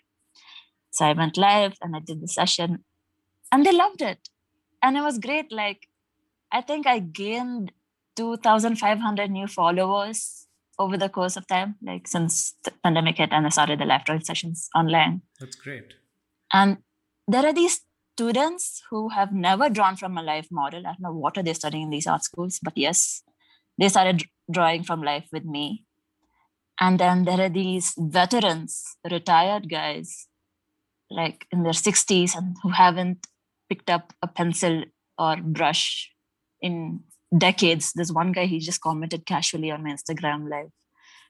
So 0.93 1.07
I 1.07 1.13
went 1.15 1.37
live 1.37 1.75
and 1.83 1.97
I 1.97 2.01
did 2.01 2.21
the 2.23 2.29
session, 2.29 2.85
and 3.51 3.67
they 3.67 3.73
loved 3.73 4.03
it, 4.03 4.29
and 4.83 4.97
it 4.97 5.03
was 5.09 5.19
great. 5.19 5.51
Like, 5.51 5.89
I 6.59 6.61
think 6.61 6.87
I 6.87 6.99
gained 7.23 7.73
two 8.15 8.37
thousand 8.37 8.77
five 8.77 9.01
hundred 9.01 9.31
new 9.31 9.47
followers 9.47 10.47
over 10.79 10.97
the 10.99 11.09
course 11.09 11.37
of 11.37 11.47
time, 11.47 11.77
like 11.83 12.07
since 12.07 12.55
the 12.65 12.73
pandemic 12.85 13.17
hit 13.19 13.33
and 13.33 13.47
I 13.47 13.51
started 13.51 13.79
the 13.81 13.85
live 13.87 14.05
drawing 14.05 14.25
sessions 14.31 14.69
online. 14.75 15.23
That's 15.41 15.57
great. 15.57 15.95
And 16.53 16.79
there 17.29 17.47
are 17.47 17.53
these 17.53 17.81
students 18.17 18.83
who 18.91 19.09
have 19.09 19.33
never 19.33 19.69
drawn 19.71 19.97
from 19.97 20.19
a 20.19 20.23
life 20.23 20.49
model. 20.51 20.87
I 20.87 20.93
don't 20.93 21.01
know 21.01 21.13
what 21.13 21.39
are 21.39 21.43
they 21.43 21.55
studying 21.55 21.85
in 21.85 21.91
these 21.91 22.07
art 22.07 22.25
schools, 22.25 22.59
but 22.63 22.77
yes, 22.77 23.23
they 23.79 23.89
started 23.89 24.25
drawing 24.51 24.85
from 24.85 25.03
life 25.03 25.27
with 25.33 25.45
me. 25.45 25.85
And 26.81 26.99
then 26.99 27.25
there 27.25 27.41
are 27.41 27.49
these 27.49 27.95
veterans, 27.97 28.83
retired 29.11 29.71
guys, 29.71 30.27
like 31.11 31.47
in 31.53 31.63
their 31.63 31.73
60s, 31.73 32.37
and 32.37 32.57
who 32.63 32.71
haven't 32.71 33.27
picked 33.69 33.89
up 33.89 34.13
a 34.21 34.27
pencil 34.27 34.85
or 35.19 35.37
brush 35.37 36.11
in 36.61 37.01
decades. 37.37 37.93
There's 37.95 38.13
one 38.13 38.33
guy, 38.33 38.47
he 38.47 38.59
just 38.59 38.81
commented 38.81 39.27
casually 39.27 39.71
on 39.71 39.85
my 39.85 39.91
Instagram 39.91 40.51
live. 40.51 40.71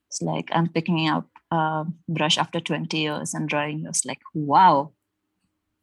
It's 0.08 0.22
like, 0.22 0.48
I'm 0.52 0.68
picking 0.68 1.08
up 1.08 1.26
a 1.50 1.84
brush 2.08 2.38
after 2.38 2.60
20 2.60 2.98
years 2.98 3.34
and 3.34 3.48
drawing. 3.48 3.84
I 3.86 3.90
was 3.90 4.04
like, 4.04 4.20
wow, 4.34 4.92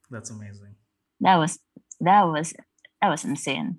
That's 0.09 0.29
amazing. 0.29 0.75
that 1.21 1.35
was 1.37 1.59
that 2.09 2.23
was 2.23 2.53
that 3.01 3.09
was 3.09 3.23
insane 3.25 3.69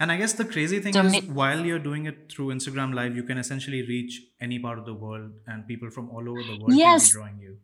And 0.00 0.12
I 0.12 0.16
guess 0.16 0.32
the 0.34 0.44
crazy 0.44 0.78
thing 0.82 0.92
So 0.96 1.00
is, 1.02 1.12
ma- 1.14 1.34
while 1.34 1.64
you're 1.68 1.80
doing 1.84 2.04
it 2.06 2.18
through 2.32 2.48
Instagram 2.54 2.94
Live, 2.94 3.16
you 3.16 3.24
can 3.30 3.38
essentially 3.38 3.80
reach 3.86 4.20
any 4.40 4.58
part 4.66 4.78
of 4.78 4.84
the 4.88 4.94
world, 4.94 5.32
and 5.48 5.66
people 5.70 5.90
from 5.96 6.10
all 6.10 6.28
over 6.32 6.42
the 6.50 6.56
world 6.60 6.76
Yes. 6.80 7.08
can 7.08 7.08
be 7.08 7.16
drawing 7.18 7.38
you. 7.46 7.56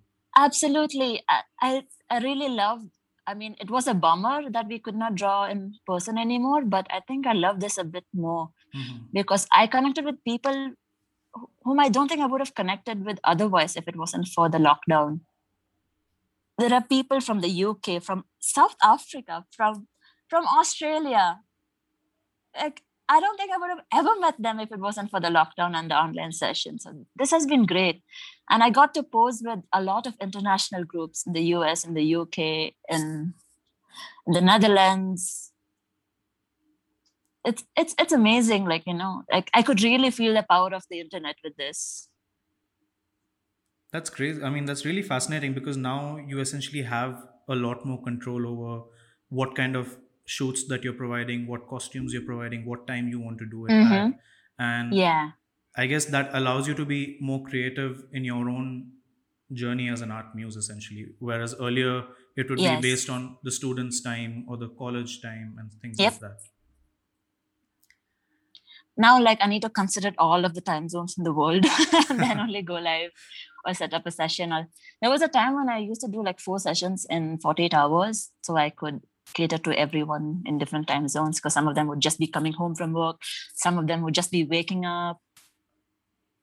absolutely 0.44 1.08
I, 1.34 1.36
I 1.66 1.68
i 2.14 2.16
really 2.28 2.48
love. 2.60 2.80
i 3.32 3.34
mean 3.40 3.52
it 3.64 3.70
was 3.74 3.86
a 3.90 3.92
bummer 4.04 4.32
that 4.54 4.66
we 4.72 4.78
could 4.86 4.96
not 5.02 5.14
draw 5.20 5.36
in 5.52 5.60
person 5.90 6.18
anymore 6.22 6.62
but 6.72 6.88
i 6.96 6.98
think 7.10 7.28
i 7.32 7.34
love 7.42 7.60
this 7.64 7.76
a 7.82 7.84
bit 7.92 8.06
more 8.24 8.42
Mhm. 8.80 8.96
because 9.18 9.44
i 9.60 9.62
connected 9.74 10.08
with 10.10 10.18
people 10.30 10.58
whom 11.68 11.80
i 11.84 11.88
don't 11.98 12.08
think 12.14 12.24
i 12.24 12.28
would 12.32 12.42
have 12.44 12.54
connected 12.62 13.06
with 13.10 13.22
otherwise 13.34 13.76
if 13.82 13.88
it 13.92 14.00
wasn't 14.02 14.28
for 14.34 14.48
the 14.56 14.62
lockdown 14.66 15.14
there 16.58 16.72
are 16.72 16.82
people 16.82 17.20
from 17.20 17.40
the 17.40 17.64
uk 17.64 18.02
from 18.02 18.24
south 18.38 18.76
africa 18.82 19.44
from 19.50 19.86
from 20.28 20.46
australia. 20.46 21.40
Like 22.56 22.82
i 23.08 23.20
don't 23.20 23.36
think 23.36 23.52
i 23.52 23.58
would 23.58 23.70
have 23.70 23.84
ever 23.92 24.18
met 24.20 24.40
them 24.40 24.60
if 24.60 24.72
it 24.72 24.80
wasn't 24.80 25.10
for 25.10 25.20
the 25.20 25.28
lockdown 25.28 25.76
and 25.76 25.90
the 25.90 25.96
online 25.96 26.32
session 26.32 26.78
so 26.78 27.06
this 27.16 27.30
has 27.30 27.46
been 27.46 27.66
great. 27.66 28.02
And 28.50 28.62
i 28.62 28.70
got 28.70 28.94
to 28.94 29.02
pose 29.02 29.42
with 29.44 29.60
a 29.72 29.82
lot 29.82 30.06
of 30.06 30.14
international 30.20 30.84
groups 30.84 31.26
in 31.26 31.32
the 31.32 31.42
us 31.42 31.84
in 31.84 31.94
the 31.94 32.14
uk 32.14 32.38
in 32.38 33.34
the 34.26 34.40
netherlands. 34.40 35.50
It's 37.44 37.64
it's 37.76 37.94
it's 37.98 38.12
amazing 38.12 38.64
like 38.64 38.86
you 38.86 38.94
know 38.94 39.22
like 39.30 39.50
i 39.52 39.62
could 39.62 39.82
really 39.82 40.10
feel 40.10 40.32
the 40.32 40.46
power 40.48 40.72
of 40.74 40.84
the 40.88 41.00
internet 41.00 41.36
with 41.44 41.56
this 41.56 42.08
That's 43.94 44.10
crazy. 44.10 44.42
I 44.42 44.50
mean, 44.50 44.64
that's 44.66 44.84
really 44.84 45.02
fascinating 45.02 45.54
because 45.54 45.76
now 45.76 46.18
you 46.32 46.40
essentially 46.40 46.82
have 46.82 47.28
a 47.48 47.54
lot 47.54 47.84
more 47.86 48.02
control 48.02 48.46
over 48.52 48.84
what 49.28 49.54
kind 49.54 49.76
of 49.76 49.96
shoots 50.26 50.66
that 50.68 50.84
you're 50.84 50.94
providing, 51.00 51.46
what 51.46 51.68
costumes 51.68 52.12
you're 52.12 52.26
providing, 52.30 52.66
what 52.66 52.86
time 52.88 53.08
you 53.08 53.20
want 53.20 53.38
to 53.38 53.46
do 53.46 53.66
it 53.66 53.72
at. 53.72 54.08
Mhm. 54.08 54.18
And 54.58 54.94
yeah 54.94 55.32
I 55.76 55.86
guess 55.92 56.04
that 56.14 56.30
allows 56.40 56.68
you 56.68 56.74
to 56.80 56.84
be 56.90 56.98
more 57.20 57.38
creative 57.46 58.04
in 58.12 58.24
your 58.24 58.48
own 58.50 58.92
journey 59.52 59.88
as 59.94 60.02
an 60.02 60.12
art 60.16 60.34
muse, 60.34 60.56
essentially. 60.56 61.06
Whereas 61.18 61.54
earlier 61.68 61.94
it 62.36 62.50
would 62.50 62.60
Yes. 62.60 62.80
be 62.80 62.90
based 62.90 63.10
on 63.10 63.38
the 63.42 63.50
student's 63.50 64.00
time 64.00 64.44
or 64.48 64.56
the 64.56 64.68
college 64.82 65.20
time 65.22 65.56
and 65.58 65.72
things 65.82 65.98
Yep. 65.98 66.12
like 66.12 66.20
that. 66.20 66.38
Now 68.96 69.20
like 69.20 69.38
i 69.40 69.46
need 69.46 69.62
to 69.62 69.70
consider 69.70 70.12
all 70.18 70.44
of 70.44 70.54
the 70.54 70.60
time 70.60 70.88
zones 70.88 71.16
in 71.18 71.24
the 71.24 71.32
world 71.32 71.64
and 72.10 72.20
then 72.20 72.38
only 72.38 72.62
go 72.62 72.74
live 72.74 73.10
or 73.66 73.74
set 73.74 73.94
up 73.94 74.06
a 74.06 74.10
session 74.10 74.52
or 74.52 74.66
there 75.00 75.10
was 75.10 75.22
a 75.22 75.28
time 75.28 75.54
when 75.54 75.68
i 75.68 75.78
used 75.78 76.00
to 76.00 76.08
do 76.08 76.22
like 76.22 76.40
four 76.40 76.58
sessions 76.58 77.06
in 77.10 77.38
48 77.38 77.74
hours 77.74 78.30
so 78.42 78.56
i 78.56 78.70
could 78.70 79.00
cater 79.32 79.58
to 79.58 79.76
everyone 79.78 80.42
in 80.46 80.58
different 80.58 80.86
time 80.86 81.08
zones 81.08 81.40
because 81.40 81.54
some 81.54 81.66
of 81.66 81.74
them 81.74 81.88
would 81.88 82.00
just 82.00 82.18
be 82.18 82.26
coming 82.26 82.52
home 82.52 82.74
from 82.74 82.92
work 82.92 83.16
some 83.54 83.78
of 83.78 83.86
them 83.86 84.02
would 84.02 84.14
just 84.14 84.30
be 84.30 84.44
waking 84.44 84.84
up 84.84 85.18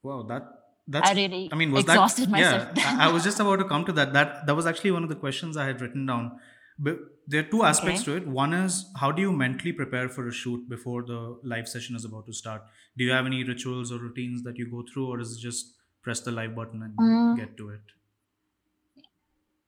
Wow, 0.02 0.22
that 0.24 0.42
that's. 0.88 1.10
i 1.10 1.14
really 1.14 1.48
I 1.52 1.54
mean, 1.54 1.70
was 1.70 1.84
exhausted 1.84 2.26
that? 2.26 2.30
myself 2.30 2.68
Yeah, 2.76 2.96
I, 3.00 3.12
was 3.12 3.22
just 3.28 3.38
about 3.38 3.56
to 3.60 3.64
come 3.64 3.84
to 3.84 3.92
that. 3.92 4.12
That 4.12 4.46
that 4.46 4.56
was 4.56 4.66
actually 4.66 4.90
one 4.90 5.04
of 5.04 5.08
the 5.08 5.14
questions 5.14 5.56
I 5.56 5.66
had 5.66 5.80
written 5.80 6.06
down. 6.06 6.32
But 6.78 6.98
there 7.26 7.40
are 7.40 7.48
two 7.50 7.62
aspects 7.64 8.02
to 8.04 8.16
it. 8.16 8.26
One 8.26 8.52
is 8.52 8.90
how 8.96 9.10
do 9.12 9.22
you 9.22 9.32
mentally 9.32 9.72
prepare 9.72 10.08
for 10.08 10.28
a 10.28 10.32
shoot 10.32 10.68
before 10.68 11.02
the 11.04 11.38
live 11.42 11.68
session 11.68 11.96
is 11.96 12.04
about 12.04 12.26
to 12.26 12.32
start? 12.32 12.62
Do 12.96 13.04
you 13.04 13.12
have 13.12 13.26
any 13.26 13.44
rituals 13.44 13.92
or 13.92 13.98
routines 13.98 14.42
that 14.44 14.56
you 14.58 14.70
go 14.70 14.84
through, 14.92 15.08
or 15.08 15.20
is 15.20 15.36
it 15.36 15.40
just 15.40 15.74
press 16.02 16.20
the 16.20 16.32
live 16.32 16.54
button 16.54 16.82
and 16.82 16.98
Mm. 16.98 17.36
get 17.36 17.56
to 17.58 17.70
it? 17.70 17.80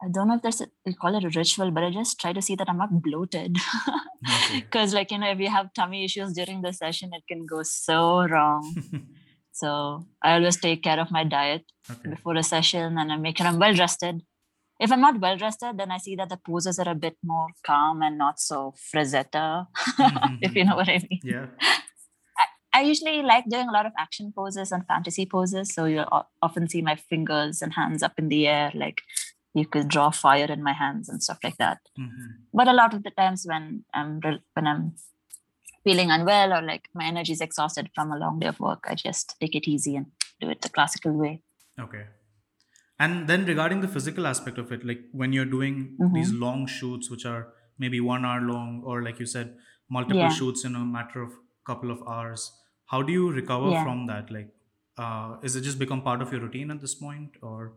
i 0.03 0.09
don't 0.11 0.29
know 0.29 0.35
if 0.35 0.43
there's 0.43 0.61
a, 0.61 0.67
we 0.85 0.93
call 0.95 1.15
it 1.17 1.25
a 1.25 1.31
ritual 1.39 1.71
but 1.71 1.85
i 1.85 1.91
just 1.91 2.21
try 2.21 2.33
to 2.33 2.43
see 2.43 2.55
that 2.57 2.69
i'm 2.69 2.79
not 2.79 3.03
bloated 3.03 3.57
Okay. 4.35 4.61
because 4.61 4.95
like 4.95 5.11
you 5.11 5.19
know 5.19 5.31
if 5.31 5.39
you 5.39 5.49
have 5.49 5.73
tummy 5.75 6.05
issues 6.05 6.33
during 6.33 6.63
the 6.63 6.73
session 6.73 7.11
it 7.13 7.23
can 7.29 7.47
go 7.47 7.63
so 7.63 8.27
wrong 8.27 8.75
so 9.53 10.07
i 10.23 10.35
always 10.35 10.57
take 10.59 10.83
care 10.83 10.99
of 11.01 11.11
my 11.11 11.25
diet 11.25 11.65
okay. 11.91 12.11
before 12.11 12.35
a 12.37 12.43
session 12.43 12.99
and 12.99 13.13
I 13.13 13.17
make 13.17 13.37
sure 13.39 13.47
I'm 13.47 13.59
well 13.59 13.75
rested. 13.77 14.23
If 14.81 14.91
I'm 14.91 15.01
not 15.01 15.21
well 15.21 15.39
rested, 15.39 15.79
then 15.79 15.91
I 15.91 15.99
see 15.99 16.17
that 16.17 16.29
the 16.29 16.37
poses 16.37 16.79
are 16.79 16.89
a 16.89 16.95
bit 16.95 17.17
more 17.23 17.49
calm 17.65 18.03
and 18.03 18.19
not 18.19 18.41
so 18.41 18.75
frazetta, 18.93 19.67
if 20.43 20.55
you 20.55 20.65
know 20.65 20.77
what 20.77 20.89
I 20.89 20.99
mean. 21.09 21.21
Yeah. 21.23 21.47
I 22.39 22.45
I 22.79 22.81
usually 22.83 23.23
like 23.23 23.45
doing 23.49 23.69
a 23.69 23.73
lot 23.73 23.87
of 23.87 23.93
action 23.99 24.33
poses 24.37 24.73
and 24.73 24.85
fantasy 24.87 25.27
poses. 25.27 25.73
So 25.73 25.85
you'll 25.85 26.27
often 26.43 26.69
see 26.69 26.83
my 26.83 26.97
fingers 26.97 27.63
and 27.63 27.73
hands 27.75 28.03
up 28.03 28.15
in 28.19 28.29
the 28.29 28.49
air, 28.49 28.73
like 28.75 29.03
you 29.55 29.65
could 29.65 29.87
draw 29.89 30.11
fire 30.11 30.47
in 30.47 30.63
my 30.63 30.73
hands 30.73 31.09
and 31.09 31.23
stuff 31.23 31.39
like 31.45 31.57
that. 31.59 31.79
Mhm. 31.99 32.27
But 32.53 32.67
a 32.67 32.73
lot 32.73 32.93
of 32.95 33.05
the 33.05 33.13
times 33.13 33.47
when 33.49 33.85
I'm 33.95 34.21
when 34.55 34.67
I'm 34.67 34.97
feeling 35.85 36.11
unwell 36.11 36.53
or 36.53 36.63
like 36.63 36.89
my 36.95 37.05
energy 37.05 37.33
is 37.33 37.41
exhausted 37.41 37.91
from 37.95 38.11
a 38.11 38.19
long 38.19 38.41
day 38.41 38.49
of 38.49 38.59
work, 38.59 38.85
I 38.89 38.95
just 38.97 39.37
take 39.41 39.55
it 39.55 39.69
easy 39.69 39.95
and 39.95 40.07
do 40.41 40.51
it 40.51 40.63
the 40.63 40.69
classical 40.69 41.13
way. 41.13 41.43
Okay. 41.79 42.05
And 42.99 43.29
then 43.29 43.45
regarding 43.45 43.81
the 43.81 43.89
physical 43.89 44.27
aspect 44.27 44.59
of 44.59 44.71
it, 44.73 44.85
like 44.85 45.01
when 45.13 45.33
you're 45.33 45.45
doing 45.45 45.97
Mhm. 46.01 46.15
these 46.15 46.33
long 46.33 46.67
shoots, 46.67 47.11
which 47.11 47.25
are 47.27 47.53
maybe 47.79 48.01
one 48.01 48.25
hour 48.25 48.41
long, 48.41 48.83
or 48.85 49.03
like 49.03 49.19
you 49.19 49.27
said, 49.27 49.57
multiple 49.91 50.17
Yeah. 50.19 50.29
shoots 50.29 50.65
in 50.65 50.75
a 50.77 50.85
matter 50.85 51.23
of 51.23 51.33
couple 51.67 51.91
of 51.91 52.03
hours, 52.07 52.53
how 52.87 53.03
do 53.03 53.13
you 53.13 53.31
recover 53.33 53.71
Yeah. 53.73 53.83
from 53.83 54.07
that? 54.07 54.31
Like, 54.31 54.51
uh, 54.97 55.39
is 55.43 55.57
it 55.57 55.63
just 55.63 55.79
become 55.79 56.03
part 56.03 56.23
of 56.23 56.31
your 56.33 56.41
routine 56.43 56.71
at 56.71 56.81
this 56.81 56.95
point, 56.95 57.37
or 57.43 57.73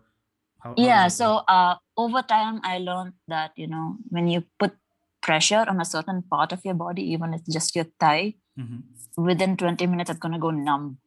how? 0.60 0.72
how 0.72 0.76
yeah 0.84 1.08
so 1.08 1.28
uh, 1.56 1.76
over 1.98 2.22
time 2.22 2.60
i 2.64 2.78
learned 2.78 3.14
that 3.28 3.52
you 3.56 3.68
know 3.68 3.96
when 4.10 4.28
you 4.28 4.44
put 4.60 4.74
pressure 5.22 5.64
on 5.68 5.82
a 5.82 5.86
certain 5.86 6.22
part 6.34 6.52
of 6.52 6.64
your 6.66 6.74
body 6.76 7.04
even 7.14 7.34
if 7.34 7.42
it's 7.42 7.54
just 7.54 7.76
your 7.76 7.86
thigh 8.00 8.34
Mhm. 8.58 8.84
within 9.18 9.58
20 9.58 9.88
minutes 9.88 10.10
it's 10.10 10.20
going 10.20 10.34
to 10.34 10.40
go 10.40 10.52
numb 10.52 10.98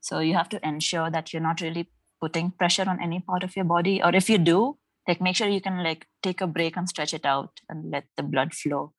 so 0.00 0.20
you 0.20 0.34
have 0.34 0.48
to 0.48 0.60
ensure 0.66 1.10
that 1.10 1.32
you're 1.32 1.42
not 1.42 1.60
really 1.60 1.88
putting 2.20 2.50
pressure 2.50 2.88
on 2.88 3.02
any 3.02 3.20
part 3.20 3.42
of 3.42 3.56
your 3.56 3.64
body 3.64 4.02
or 4.02 4.14
if 4.14 4.28
you 4.30 4.38
do 4.38 4.76
like 5.08 5.20
make 5.20 5.36
sure 5.36 5.48
you 5.48 5.60
can 5.60 5.82
like 5.82 6.06
take 6.22 6.40
a 6.40 6.46
break 6.46 6.76
and 6.76 6.88
stretch 6.88 7.14
it 7.14 7.24
out 7.24 7.60
and 7.68 7.90
let 7.90 8.04
the 8.16 8.22
blood 8.22 8.52
flow. 8.54 8.92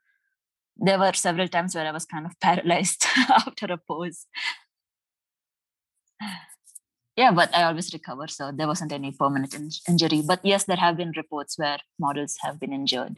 There 0.78 1.00
were 1.00 1.14
several 1.14 1.48
times 1.48 1.76
where 1.76 1.88
i 1.88 1.92
was 1.92 2.06
kind 2.06 2.26
of 2.26 2.40
paralyzed 2.42 3.06
after 3.30 3.66
a 3.66 3.78
pose. 3.78 4.26
Yeah 7.16 7.32
but 7.32 7.56
i 7.56 7.64
always 7.64 7.92
recover 7.94 8.28
so 8.28 8.52
there 8.52 8.68
wasn't 8.68 8.92
any 8.92 9.12
permanent 9.12 9.54
in- 9.54 9.70
injury. 9.88 10.22
But 10.26 10.40
yes 10.44 10.66
there 10.66 10.78
have 10.78 10.98
been 10.98 11.14
reports 11.18 11.58
where 11.58 11.80
models 12.00 12.38
have 12.42 12.60
been 12.60 12.74
injured. 12.74 13.18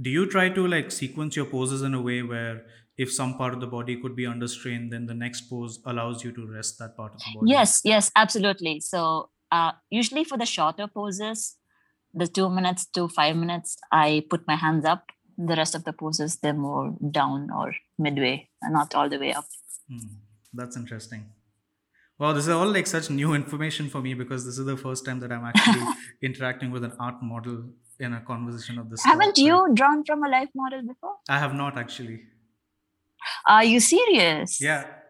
Do 0.00 0.10
you 0.10 0.26
try 0.26 0.48
to 0.50 0.66
like 0.66 0.90
sequence 0.92 1.36
your 1.36 1.46
poses 1.46 1.82
in 1.82 1.92
a 1.92 2.00
way 2.00 2.22
where 2.22 2.64
if 2.98 3.12
some 3.12 3.38
part 3.38 3.54
of 3.54 3.60
the 3.60 3.66
body 3.66 3.96
could 3.96 4.16
be 4.16 4.26
under 4.26 4.48
strain, 4.48 4.90
then 4.90 5.06
the 5.06 5.14
next 5.14 5.42
pose 5.42 5.80
allows 5.86 6.24
you 6.24 6.32
to 6.32 6.46
rest 6.46 6.78
that 6.80 6.96
part 6.96 7.14
of 7.14 7.20
the 7.20 7.38
body? 7.38 7.50
Yes, 7.52 7.80
yes, 7.84 8.10
absolutely. 8.16 8.80
So 8.80 9.30
uh, 9.52 9.72
usually 9.88 10.24
for 10.24 10.36
the 10.36 10.44
shorter 10.44 10.88
poses, 10.88 11.56
the 12.12 12.26
two 12.26 12.48
minutes 12.48 12.86
to 12.86 13.08
five 13.08 13.36
minutes, 13.36 13.78
I 13.92 14.24
put 14.28 14.46
my 14.48 14.56
hands 14.56 14.84
up. 14.84 15.04
The 15.38 15.54
rest 15.54 15.76
of 15.76 15.84
the 15.84 15.92
poses, 15.92 16.38
they're 16.42 16.52
more 16.52 16.96
down 17.12 17.50
or 17.56 17.72
midway, 17.96 18.48
and 18.60 18.74
not 18.74 18.96
all 18.96 19.08
the 19.08 19.18
way 19.18 19.32
up. 19.32 19.44
Hmm, 19.88 20.16
that's 20.52 20.76
interesting. 20.76 21.26
Wow, 22.18 22.32
this 22.32 22.48
is 22.48 22.50
all 22.50 22.66
like 22.66 22.88
such 22.88 23.10
new 23.10 23.34
information 23.34 23.88
for 23.88 24.00
me 24.00 24.14
because 24.14 24.44
this 24.44 24.58
is 24.58 24.66
the 24.66 24.76
first 24.76 25.04
time 25.04 25.20
that 25.20 25.30
I'm 25.30 25.44
actually 25.44 25.86
interacting 26.22 26.72
with 26.72 26.82
an 26.82 26.92
art 26.98 27.22
model 27.22 27.66
in 28.00 28.14
a 28.14 28.20
conversation 28.22 28.80
of 28.80 28.90
this. 28.90 29.04
Haven't 29.04 29.38
right? 29.38 29.38
you 29.38 29.68
drawn 29.74 30.04
from 30.04 30.24
a 30.24 30.28
life 30.28 30.48
model 30.56 30.82
before? 30.82 31.14
I 31.28 31.38
have 31.38 31.54
not 31.54 31.78
actually. 31.78 32.24
Are 33.46 33.64
you 33.64 33.80
serious? 33.80 34.60
Yeah, 34.60 35.00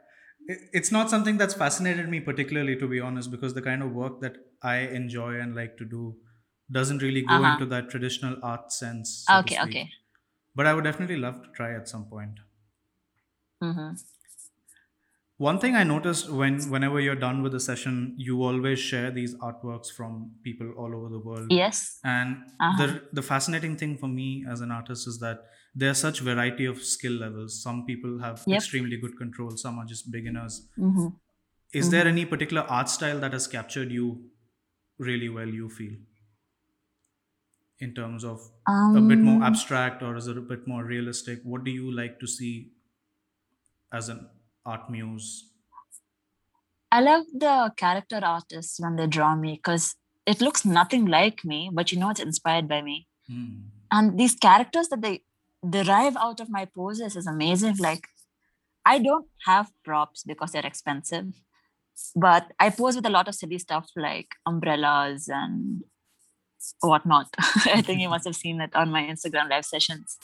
it's 0.48 0.90
not 0.92 1.10
something 1.10 1.36
that's 1.38 1.54
fascinated 1.54 2.08
me 2.08 2.20
particularly, 2.20 2.76
to 2.76 2.88
be 2.88 3.00
honest, 3.00 3.30
because 3.30 3.54
the 3.54 3.62
kind 3.62 3.82
of 3.82 3.92
work 3.92 4.20
that 4.20 4.36
I 4.62 4.78
enjoy 4.78 5.40
and 5.40 5.54
like 5.54 5.76
to 5.78 5.84
do 5.84 6.20
doesn't 6.70 7.02
really 7.02 7.22
go 7.22 7.42
Uh-huh. 7.42 7.44
into 7.44 7.64
that 7.66 7.90
traditional 7.90 8.38
art 8.42 8.72
sense. 8.72 9.26
so 9.28 9.40
Okay, 9.40 9.58
okay. 9.62 9.88
But 10.54 10.66
I 10.66 10.74
would 10.74 10.84
definitely 10.84 11.16
love 11.16 11.42
to 11.42 11.50
try 11.52 11.74
at 11.74 11.88
some 11.88 12.04
point. 12.06 12.40
hmm 13.60 13.94
One 15.38 15.58
thing 15.60 15.74
I 15.76 15.84
noticed 15.84 16.28
when 16.30 16.60
whenever 16.70 17.00
you're 17.00 17.14
done 17.14 17.42
with 17.42 17.54
a 17.54 17.60
session, 17.60 18.14
you 18.18 18.42
always 18.42 18.78
share 18.78 19.10
these 19.10 19.34
artworks 19.36 19.90
from 19.90 20.34
people 20.42 20.72
all 20.72 20.94
over 20.94 21.08
the 21.08 21.18
world. 21.20 21.54
Yes. 21.56 22.04
And 22.04 22.44
Uh-huh. 22.60 22.92
the 22.92 23.08
the 23.12 23.22
fascinating 23.22 23.76
thing 23.76 23.96
for 23.98 24.08
me 24.08 24.44
as 24.48 24.60
an 24.60 24.70
artist 24.70 25.06
is 25.08 25.18
that 25.20 25.46
there's 25.74 25.98
such 25.98 26.20
variety 26.20 26.64
of 26.64 26.82
skill 26.82 27.12
levels. 27.12 27.62
Some 27.62 27.84
people 27.86 28.18
have 28.20 28.46
Yep. 28.46 28.52
extremely 28.52 28.96
good 28.96 29.16
control, 29.16 29.56
some 29.56 29.78
are 29.78 29.86
just 29.86 30.10
beginners. 30.10 30.68
hmm 30.76 31.08
Is 31.72 31.88
there 31.88 32.06
any 32.06 32.26
particular 32.26 32.60
art 32.64 32.90
style 32.90 33.18
that 33.20 33.32
has 33.32 33.46
captured 33.46 33.90
you 33.90 34.32
really 34.98 35.28
well, 35.30 35.48
you 35.48 35.70
feel? 35.70 35.98
In 37.80 37.92
terms 37.92 38.22
of 38.24 38.52
a 38.92 39.00
bit 39.00 39.24
more 39.24 39.42
Um, 39.42 39.42
abstract 39.42 40.00
or 40.00 40.14
is 40.16 40.28
it 40.28 40.38
a 40.38 40.40
bit 40.40 40.68
more 40.68 40.84
realistic? 40.84 41.42
What 41.42 41.64
do 41.64 41.72
you 41.72 41.90
like 41.90 42.20
to 42.20 42.26
see 42.28 42.74
as 43.92 44.08
an 44.08 44.28
art 44.68 44.90
muse? 44.90 45.30
I 46.90 47.00
love 47.00 47.24
the 47.34 47.72
character 47.76 48.20
artists 48.22 48.80
when 48.80 48.96
they 48.96 49.06
draw 49.06 49.34
me 49.36 49.54
because 49.54 49.94
it 50.26 50.40
looks 50.40 50.64
nothing 50.64 51.06
like 51.06 51.44
me, 51.44 51.70
but 51.72 51.92
you 51.92 51.98
know 51.98 52.10
it's 52.10 52.28
inspired 52.30 52.68
by 52.68 52.82
me. 52.82 53.06
Hmm. 53.28 53.56
and 53.90 54.18
these 54.18 54.34
characters 54.34 54.88
that 54.88 55.02
they 55.02 55.22
derive 55.68 56.16
out 56.16 56.40
of 56.40 56.50
my 56.50 56.64
poses 56.64 57.16
is 57.16 57.26
amazing 57.26 57.76
like 57.78 58.04
i 58.86 58.98
don't 58.98 59.26
have 59.44 59.70
props 59.84 60.22
because 60.22 60.52
they're 60.52 60.64
expensive 60.64 61.26
but 62.16 62.52
i 62.58 62.70
pose 62.70 62.96
with 62.96 63.06
a 63.06 63.10
lot 63.10 63.28
of 63.28 63.34
silly 63.34 63.58
stuff 63.58 63.90
like 63.96 64.28
umbrellas 64.46 65.28
and 65.28 65.82
whatnot 66.80 67.26
i 67.76 67.82
think 67.82 68.00
you 68.00 68.08
must 68.08 68.24
have 68.24 68.36
seen 68.36 68.60
it 68.60 68.74
on 68.74 68.90
my 68.90 69.02
instagram 69.02 69.50
live 69.50 69.64
sessions 69.64 70.16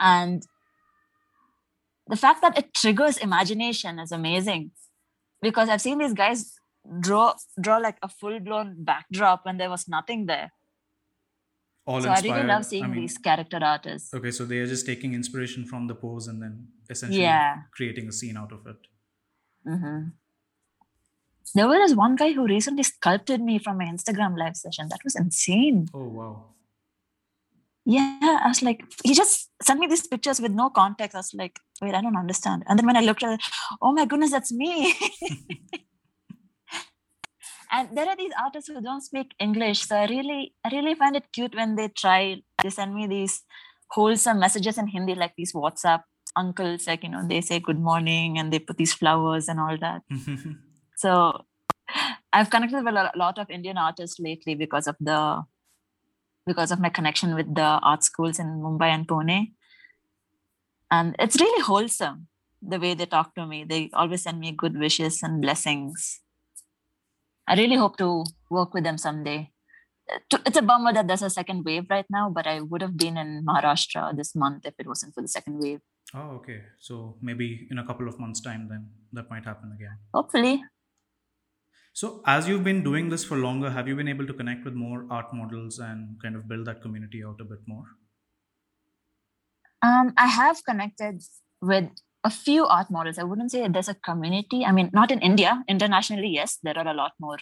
and 0.00 0.42
the 2.08 2.16
fact 2.16 2.42
that 2.42 2.56
it 2.58 2.74
triggers 2.74 3.16
imagination 3.18 3.98
is 3.98 4.12
amazing 4.12 4.70
because 5.40 5.68
i've 5.68 5.80
seen 5.80 5.98
these 5.98 6.12
guys 6.14 6.54
draw 7.00 7.34
draw 7.60 7.76
like 7.78 7.96
a 8.02 8.08
full-blown 8.08 8.74
backdrop 8.78 9.44
when 9.46 9.56
there 9.58 9.70
was 9.70 9.88
nothing 9.88 10.26
there 10.26 10.50
All 11.86 12.00
so 12.02 12.10
I 12.14 12.20
really 12.24 12.42
love 12.48 12.64
seeing 12.64 12.84
I 12.84 12.88
mean, 12.88 13.00
these 13.00 13.14
character 13.18 13.58
artists. 13.68 14.14
Okay, 14.14 14.30
so 14.30 14.44
they 14.50 14.58
are 14.58 14.66
just 14.72 14.86
taking 14.86 15.14
inspiration 15.14 15.64
from 15.70 15.86
the 15.88 15.94
pose 16.02 16.28
and 16.32 16.40
then 16.42 16.68
essentially 16.88 17.22
Yeah. 17.22 17.62
creating 17.78 18.06
a 18.08 18.12
scene 18.18 18.36
out 18.42 18.52
of 18.56 18.66
it. 18.72 18.86
hmm 19.70 20.02
There 21.54 21.68
was 21.68 21.94
one 21.94 22.14
guy 22.16 22.32
who 22.32 22.44
recently 22.46 22.84
sculpted 22.84 23.40
me 23.48 23.58
from 23.58 23.78
my 23.78 23.84
Instagram 23.84 24.38
live 24.42 24.56
session. 24.56 24.88
That 24.88 25.02
was 25.04 25.16
insane. 25.16 25.88
Oh 25.92 26.06
wow. 26.20 26.54
Yeah, 27.84 28.38
I 28.44 28.48
was 28.48 28.62
like, 28.62 28.84
he 29.02 29.12
just 29.12 29.50
sent 29.60 29.80
me 29.80 29.88
these 29.88 30.06
pictures 30.06 30.40
with 30.40 30.52
no 30.52 30.70
context. 30.70 31.16
I 31.16 31.18
was 31.18 31.34
like, 31.34 31.58
wait, 31.80 31.94
I 31.94 32.00
don't 32.00 32.16
understand. 32.16 32.62
And 32.68 32.78
then 32.78 32.86
when 32.86 32.96
I 32.96 33.00
looked 33.00 33.24
at 33.24 33.34
it, 33.34 33.40
oh 33.80 33.92
my 33.92 34.06
goodness, 34.06 34.30
that's 34.30 34.52
me. 34.52 34.94
and 37.72 37.96
there 37.96 38.06
are 38.06 38.16
these 38.16 38.32
artists 38.40 38.70
who 38.70 38.80
don't 38.80 39.00
speak 39.00 39.32
English. 39.40 39.86
So 39.86 39.96
I 39.96 40.06
really, 40.06 40.54
I 40.64 40.68
really 40.70 40.94
find 40.94 41.16
it 41.16 41.32
cute 41.32 41.56
when 41.56 41.74
they 41.74 41.88
try, 41.88 42.42
they 42.62 42.70
send 42.70 42.94
me 42.94 43.08
these 43.08 43.42
wholesome 43.90 44.38
messages 44.38 44.78
in 44.78 44.86
Hindi, 44.86 45.16
like 45.16 45.34
these 45.36 45.52
WhatsApp 45.52 46.02
uncles, 46.36 46.86
like, 46.86 47.02
you 47.02 47.10
know, 47.10 47.26
they 47.26 47.40
say 47.40 47.58
good 47.58 47.80
morning 47.80 48.38
and 48.38 48.52
they 48.52 48.60
put 48.60 48.76
these 48.76 48.94
flowers 48.94 49.48
and 49.48 49.58
all 49.58 49.76
that. 49.78 50.02
so 50.96 51.44
I've 52.32 52.48
connected 52.48 52.84
with 52.84 52.94
a 52.94 53.10
lot 53.16 53.38
of 53.38 53.50
Indian 53.50 53.76
artists 53.76 54.20
lately 54.20 54.54
because 54.54 54.86
of 54.86 54.96
the 55.00 55.42
because 56.46 56.70
of 56.70 56.80
my 56.80 56.88
connection 56.88 57.34
with 57.34 57.54
the 57.54 57.78
art 57.82 58.02
schools 58.02 58.38
in 58.38 58.46
Mumbai 58.60 58.88
and 58.88 59.06
Pune. 59.06 59.52
And 60.90 61.16
it's 61.18 61.40
really 61.40 61.62
wholesome 61.62 62.28
the 62.60 62.78
way 62.78 62.94
they 62.94 63.06
talk 63.06 63.34
to 63.34 63.46
me. 63.46 63.64
They 63.64 63.90
always 63.94 64.22
send 64.22 64.40
me 64.40 64.52
good 64.52 64.78
wishes 64.78 65.22
and 65.22 65.40
blessings. 65.40 66.20
I 67.48 67.54
really 67.54 67.76
hope 67.76 67.96
to 67.98 68.24
work 68.50 68.74
with 68.74 68.84
them 68.84 68.98
someday. 68.98 69.50
It's 70.46 70.58
a 70.58 70.62
bummer 70.62 70.92
that 70.92 71.06
there's 71.08 71.22
a 71.22 71.30
second 71.30 71.64
wave 71.64 71.86
right 71.88 72.06
now, 72.10 72.28
but 72.28 72.46
I 72.46 72.60
would 72.60 72.82
have 72.82 72.96
been 72.96 73.16
in 73.16 73.44
Maharashtra 73.46 74.16
this 74.16 74.34
month 74.34 74.66
if 74.66 74.74
it 74.78 74.86
wasn't 74.86 75.14
for 75.14 75.22
the 75.22 75.28
second 75.28 75.60
wave. 75.60 75.80
Oh, 76.14 76.36
okay. 76.42 76.60
So 76.78 77.16
maybe 77.22 77.66
in 77.70 77.78
a 77.78 77.86
couple 77.86 78.06
of 78.08 78.18
months' 78.18 78.40
time, 78.40 78.68
then 78.68 78.90
that 79.12 79.30
might 79.30 79.44
happen 79.44 79.72
again. 79.74 79.96
Hopefully. 80.12 80.62
So, 81.94 82.22
as 82.26 82.48
you've 82.48 82.64
been 82.64 82.82
doing 82.82 83.10
this 83.10 83.22
for 83.22 83.36
longer, 83.36 83.70
have 83.70 83.86
you 83.86 83.94
been 83.94 84.08
able 84.08 84.26
to 84.26 84.32
connect 84.32 84.64
with 84.64 84.74
more 84.74 85.06
art 85.10 85.32
models 85.34 85.78
and 85.78 86.20
kind 86.22 86.36
of 86.36 86.48
build 86.48 86.66
that 86.66 86.80
community 86.80 87.22
out 87.22 87.40
a 87.40 87.44
bit 87.44 87.58
more? 87.66 87.84
Um, 89.82 90.14
I 90.16 90.26
have 90.26 90.64
connected 90.64 91.20
with 91.60 91.90
a 92.24 92.30
few 92.30 92.64
art 92.64 92.90
models. 92.90 93.18
I 93.18 93.24
wouldn't 93.24 93.50
say 93.50 93.68
there's 93.68 93.88
a 93.88 93.94
community. 93.94 94.64
I 94.64 94.72
mean, 94.72 94.90
not 94.94 95.10
in 95.10 95.20
India. 95.20 95.62
Internationally, 95.68 96.28
yes, 96.28 96.58
there 96.62 96.78
are 96.78 96.86
a 96.86 96.94
lot 96.94 97.12
more 97.20 97.38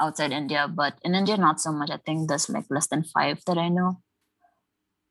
outside 0.00 0.30
India, 0.30 0.68
but 0.72 0.98
in 1.02 1.14
India, 1.14 1.36
not 1.36 1.60
so 1.60 1.72
much. 1.72 1.90
I 1.90 1.96
think 1.96 2.28
there's 2.28 2.48
like 2.48 2.66
less 2.70 2.86
than 2.86 3.02
five 3.02 3.42
that 3.46 3.58
I 3.58 3.68
know. 3.68 4.00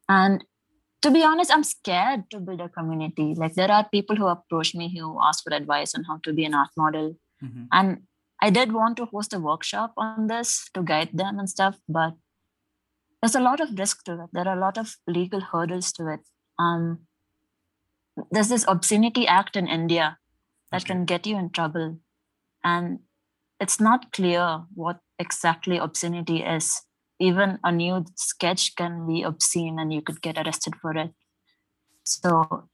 And 0.07 0.45
to 1.01 1.11
be 1.11 1.23
honest, 1.23 1.51
I'm 1.51 1.63
scared 1.63 2.29
to 2.29 2.39
build 2.39 2.61
a 2.61 2.69
community. 2.69 3.33
Like 3.35 3.55
there 3.55 3.71
are 3.71 3.89
people 3.91 4.15
who 4.15 4.27
approach 4.27 4.75
me 4.75 4.95
who 4.97 5.19
ask 5.21 5.43
for 5.43 5.53
advice 5.53 5.93
on 5.95 6.03
how 6.03 6.19
to 6.23 6.31
be 6.31 6.45
an 6.45 6.53
art 6.53 6.69
model. 6.77 7.17
Mm-hmm. 7.43 7.63
And 7.71 8.03
I 8.41 8.49
did 8.49 8.73
want 8.73 8.97
to 8.97 9.05
host 9.05 9.33
a 9.33 9.39
workshop 9.39 9.93
on 9.97 10.27
this 10.27 10.69
to 10.73 10.83
guide 10.83 11.09
them 11.13 11.39
and 11.39 11.49
stuff, 11.49 11.77
but 11.87 12.13
there's 13.21 13.35
a 13.35 13.39
lot 13.39 13.59
of 13.59 13.77
risk 13.77 14.03
to 14.05 14.23
it. 14.23 14.29
There 14.33 14.47
are 14.47 14.57
a 14.57 14.59
lot 14.59 14.77
of 14.77 14.97
legal 15.07 15.41
hurdles 15.41 15.91
to 15.93 16.13
it. 16.13 16.19
Um, 16.59 16.99
there's 18.31 18.49
this 18.49 18.65
obscenity 18.67 19.27
act 19.27 19.55
in 19.55 19.67
India 19.67 20.17
that 20.71 20.83
okay. 20.83 20.93
can 20.93 21.05
get 21.05 21.25
you 21.25 21.37
in 21.37 21.49
trouble. 21.49 21.99
And 22.63 22.99
it's 23.59 23.79
not 23.79 24.11
clear 24.11 24.63
what 24.73 24.99
exactly 25.17 25.77
obscenity 25.77 26.43
is. 26.43 26.81
Even 27.19 27.59
a 27.63 27.71
nude 27.71 28.17
sketch 28.19 28.75
can 28.75 29.07
be 29.07 29.23
obscene 29.23 29.79
and 29.79 29.93
you 29.93 30.01
could 30.01 30.21
get 30.21 30.37
arrested 30.37 30.75
for 30.81 30.95
it. 30.97 31.11
So 32.03 32.67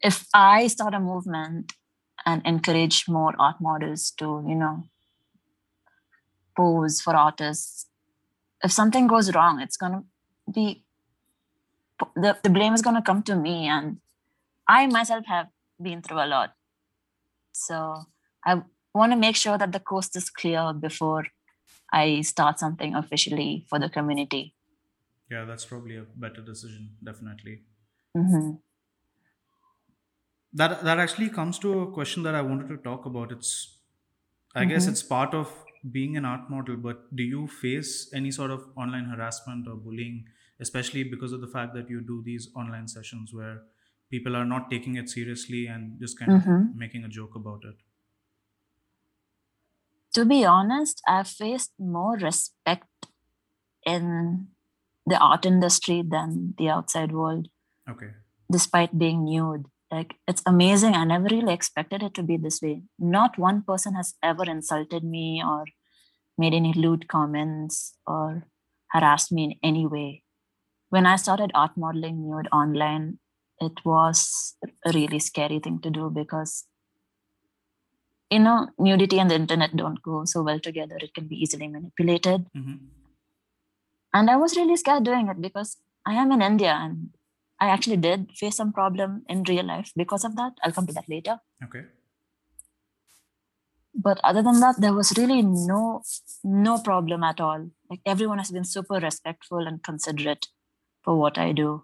if 0.00 0.26
I 0.34 0.66
start 0.66 0.94
a 0.94 1.00
movement 1.00 1.72
and 2.26 2.42
encourage 2.44 3.08
more 3.08 3.34
art 3.38 3.56
models 3.60 4.12
to, 4.18 4.44
you 4.46 4.54
know, 4.54 4.84
pose 6.58 7.00
for 7.06 7.14
artists, 7.16 7.86
if 8.68 8.72
something 8.72 9.06
goes 9.14 9.32
wrong, 9.34 9.60
it's 9.60 9.78
gonna 9.84 10.02
be 10.58 10.66
the, 12.14 12.36
the 12.42 12.50
blame 12.50 12.74
is 12.74 12.82
gonna 12.82 13.02
come 13.10 13.22
to 13.30 13.36
me 13.36 13.56
and 13.76 13.98
I 14.66 14.86
myself 14.86 15.24
have 15.26 15.48
been 15.88 16.02
through 16.02 16.22
a 16.24 16.28
lot. 16.34 16.54
So 17.52 17.78
I 18.44 18.62
want 18.94 19.12
to 19.12 19.16
make 19.16 19.36
sure 19.36 19.58
that 19.58 19.72
the 19.72 19.80
coast 19.80 20.16
is 20.16 20.30
clear 20.30 20.72
before 20.72 21.24
I 21.92 22.20
start 22.20 22.58
something 22.58 22.94
officially 22.94 23.64
for 23.68 23.78
the 23.78 23.88
community. 23.88 24.54
Yeah, 25.30 25.44
that's 25.44 25.64
probably 25.64 25.96
a 25.96 26.04
better 26.16 26.42
decision, 26.42 26.90
definitely. 27.02 27.62
Mm-hmm. 28.16 28.50
That 30.54 30.82
that 30.84 30.98
actually 30.98 31.28
comes 31.28 31.58
to 31.64 31.80
a 31.80 31.86
question 31.96 32.22
that 32.28 32.34
I 32.34 32.42
wanted 32.42 32.68
to 32.68 32.76
talk 32.78 33.06
about. 33.06 33.32
It's, 33.32 33.78
I 34.54 34.60
mm-hmm. 34.60 34.70
guess, 34.70 34.86
it's 34.86 35.02
part 35.02 35.34
of 35.34 35.52
being 35.90 36.16
an 36.16 36.24
art 36.24 36.50
model. 36.50 36.76
But 36.76 37.14
do 37.14 37.22
you 37.22 37.46
face 37.46 38.10
any 38.14 38.30
sort 38.30 38.50
of 38.50 38.64
online 38.76 39.06
harassment 39.06 39.66
or 39.68 39.74
bullying, 39.76 40.24
especially 40.60 41.04
because 41.04 41.32
of 41.32 41.40
the 41.40 41.46
fact 41.46 41.74
that 41.74 41.88
you 41.88 42.00
do 42.00 42.22
these 42.24 42.48
online 42.54 42.88
sessions 42.88 43.32
where 43.32 43.62
people 44.10 44.36
are 44.36 44.44
not 44.44 44.70
taking 44.70 44.96
it 44.96 45.08
seriously 45.08 45.66
and 45.66 46.00
just 46.00 46.18
kind 46.18 46.32
mm-hmm. 46.32 46.50
of 46.50 46.76
making 46.76 47.04
a 47.04 47.08
joke 47.08 47.34
about 47.34 47.62
it 47.64 47.76
to 50.14 50.24
be 50.24 50.44
honest 50.44 51.02
i've 51.06 51.28
faced 51.28 51.72
more 51.78 52.16
respect 52.16 53.08
in 53.86 54.48
the 55.06 55.18
art 55.18 55.46
industry 55.46 56.02
than 56.02 56.54
the 56.58 56.68
outside 56.68 57.12
world 57.12 57.48
okay 57.88 58.10
despite 58.50 58.98
being 58.98 59.24
nude 59.24 59.66
like 59.90 60.14
it's 60.26 60.42
amazing. 60.46 60.94
I 60.94 61.04
never 61.04 61.28
really 61.30 61.52
expected 61.54 62.02
it 62.02 62.14
to 62.14 62.22
be 62.22 62.36
this 62.36 62.60
way. 62.60 62.82
Not 62.98 63.38
one 63.38 63.62
person 63.62 63.94
has 63.94 64.14
ever 64.22 64.44
insulted 64.44 65.04
me 65.04 65.42
or 65.44 65.64
made 66.36 66.54
any 66.54 66.72
lewd 66.72 67.08
comments 67.08 67.94
or 68.06 68.44
harassed 68.92 69.32
me 69.32 69.44
in 69.44 69.54
any 69.62 69.86
way. 69.86 70.22
When 70.90 71.06
i 71.06 71.16
started 71.16 71.50
art 71.54 71.76
modeling 71.76 72.22
nude 72.22 72.48
online 72.52 73.18
it 73.60 73.84
was 73.84 74.56
a 74.86 74.92
really 74.92 75.18
scary 75.18 75.58
thing 75.58 75.80
to 75.80 75.90
do 75.90 76.10
because 76.10 76.64
you 78.30 78.38
know 78.38 78.68
nudity 78.78 79.18
and 79.18 79.30
the 79.30 79.34
internet 79.34 79.74
don't 79.76 80.00
go 80.02 80.24
so 80.24 80.42
well 80.42 80.60
together. 80.60 80.96
It 81.00 81.14
can 81.14 81.26
be 81.26 81.36
easily 81.42 81.68
manipulated. 81.68 82.46
Mm-hmm. 82.56 82.76
and 84.14 84.30
i 84.30 84.36
was 84.36 84.56
really 84.56 84.76
scared 84.76 85.04
doing 85.04 85.28
it 85.28 85.40
because 85.46 85.76
i 86.06 86.14
am 86.20 86.30
in 86.36 86.42
india 86.42 86.72
and 86.84 87.10
i 87.60 87.68
actually 87.68 87.96
did 87.96 88.30
face 88.40 88.56
some 88.56 88.72
problem 88.72 89.22
in 89.28 89.42
real 89.44 89.64
life 89.64 89.92
because 89.96 90.24
of 90.24 90.36
that 90.36 90.52
i'll 90.62 90.72
come 90.72 90.86
to 90.86 90.92
that 90.92 91.08
later 91.08 91.38
okay 91.64 91.84
but 93.94 94.20
other 94.22 94.42
than 94.42 94.60
that 94.60 94.76
there 94.78 94.92
was 94.92 95.16
really 95.18 95.42
no 95.42 96.02
no 96.44 96.78
problem 96.78 97.24
at 97.24 97.40
all 97.40 97.68
like 97.90 98.00
everyone 98.06 98.38
has 98.38 98.50
been 98.50 98.64
super 98.64 99.00
respectful 99.08 99.66
and 99.66 99.82
considerate 99.82 100.48
for 101.02 101.18
what 101.18 101.38
i 101.38 101.52
do 101.52 101.82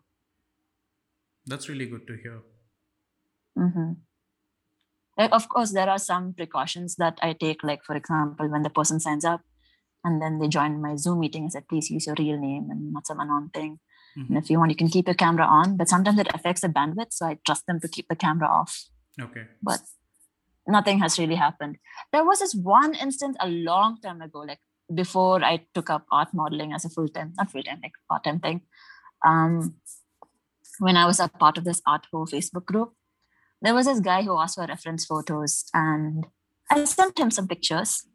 that's 1.47 1.69
really 1.69 1.87
good 1.87 2.07
to 2.07 2.17
hear. 2.17 2.41
Mm-hmm. 3.59 3.93
Like, 5.17 5.33
of 5.33 5.49
course, 5.49 5.73
there 5.73 5.89
are 5.89 5.99
some 5.99 6.35
precautions 6.35 6.97
that 6.97 7.19
I 7.23 7.35
take. 7.35 7.63
Like, 7.63 7.85
for 7.85 7.95
example, 7.95 8.49
when 8.49 8.63
the 8.63 8.71
person 8.71 8.99
signs 8.99 9.25
up 9.25 9.43
and 10.03 10.21
then 10.21 10.39
they 10.39 10.49
join 10.49 10.81
my 10.83 10.97
Zoom 10.97 11.21
meeting, 11.21 11.45
I 11.45 11.49
said, 11.49 11.69
please 11.69 11.91
use 11.91 12.07
your 12.07 12.17
real 12.19 12.39
name 12.39 12.69
and 12.71 12.93
not 12.93 13.07
some 13.07 13.21
unknown 13.21 13.51
thing. 13.51 13.79
Mm-hmm. 14.19 14.35
And 14.35 14.45
if 14.45 14.51
you 14.51 14.59
want, 14.59 14.71
you 14.71 14.77
can 14.77 14.89
keep 14.89 15.07
your 15.07 15.15
camera 15.15 15.45
on, 15.45 15.77
but 15.77 15.89
sometimes 15.89 16.19
it 16.19 16.29
affects 16.35 16.61
the 16.61 16.69
bandwidth. 16.69 17.13
So 17.13 17.27
I 17.27 17.39
trust 17.45 17.67
them 17.67 17.81
to 17.81 17.89
keep 17.89 18.09
the 18.09 18.17
camera 18.17 18.49
off. 18.49 18.85
Okay. 19.21 19.43
But 19.63 19.81
nothing 20.67 20.99
has 21.01 21.19
really 21.19 21.35
happened. 21.35 21.79
There 22.13 22.25
was 22.25 22.41
this 22.41 22.55
one 22.55 22.95
instance 22.95 23.37
a 23.41 23.49
long 23.49 24.01
time 24.01 24.23
ago, 24.23 24.41
like 24.41 24.61
before 24.93 25.43
I 25.43 25.67
took 25.75 25.91
up 25.91 26.07
art 26.13 26.29
modeling 26.33 26.73
as 26.73 26.85
a 26.85 26.89
full 26.89 27.09
time, 27.09 27.33
not 27.37 27.51
full 27.51 27.63
time, 27.63 27.81
like 27.83 27.93
part 28.09 28.25
time 28.25 28.41
thing. 28.41 28.63
Um, 29.27 29.77
when 30.79 30.97
I 30.97 31.07
was 31.07 31.21
a 31.21 31.29
part 31.29 31.59
of 31.59 31.65
this 31.65 31.81
Art4 31.87 32.29
Facebook 32.31 32.65
group, 32.67 32.93
there 33.63 33.75
was 33.75 33.87
this 33.87 34.01
guy 34.01 34.23
who 34.23 34.39
asked 34.39 34.57
for 34.57 34.67
reference 34.67 35.07
photos, 35.07 35.65
and 35.73 36.27
I 36.71 36.85
sent 36.85 37.19
him 37.19 37.31
some 37.31 37.49
pictures. 37.49 38.07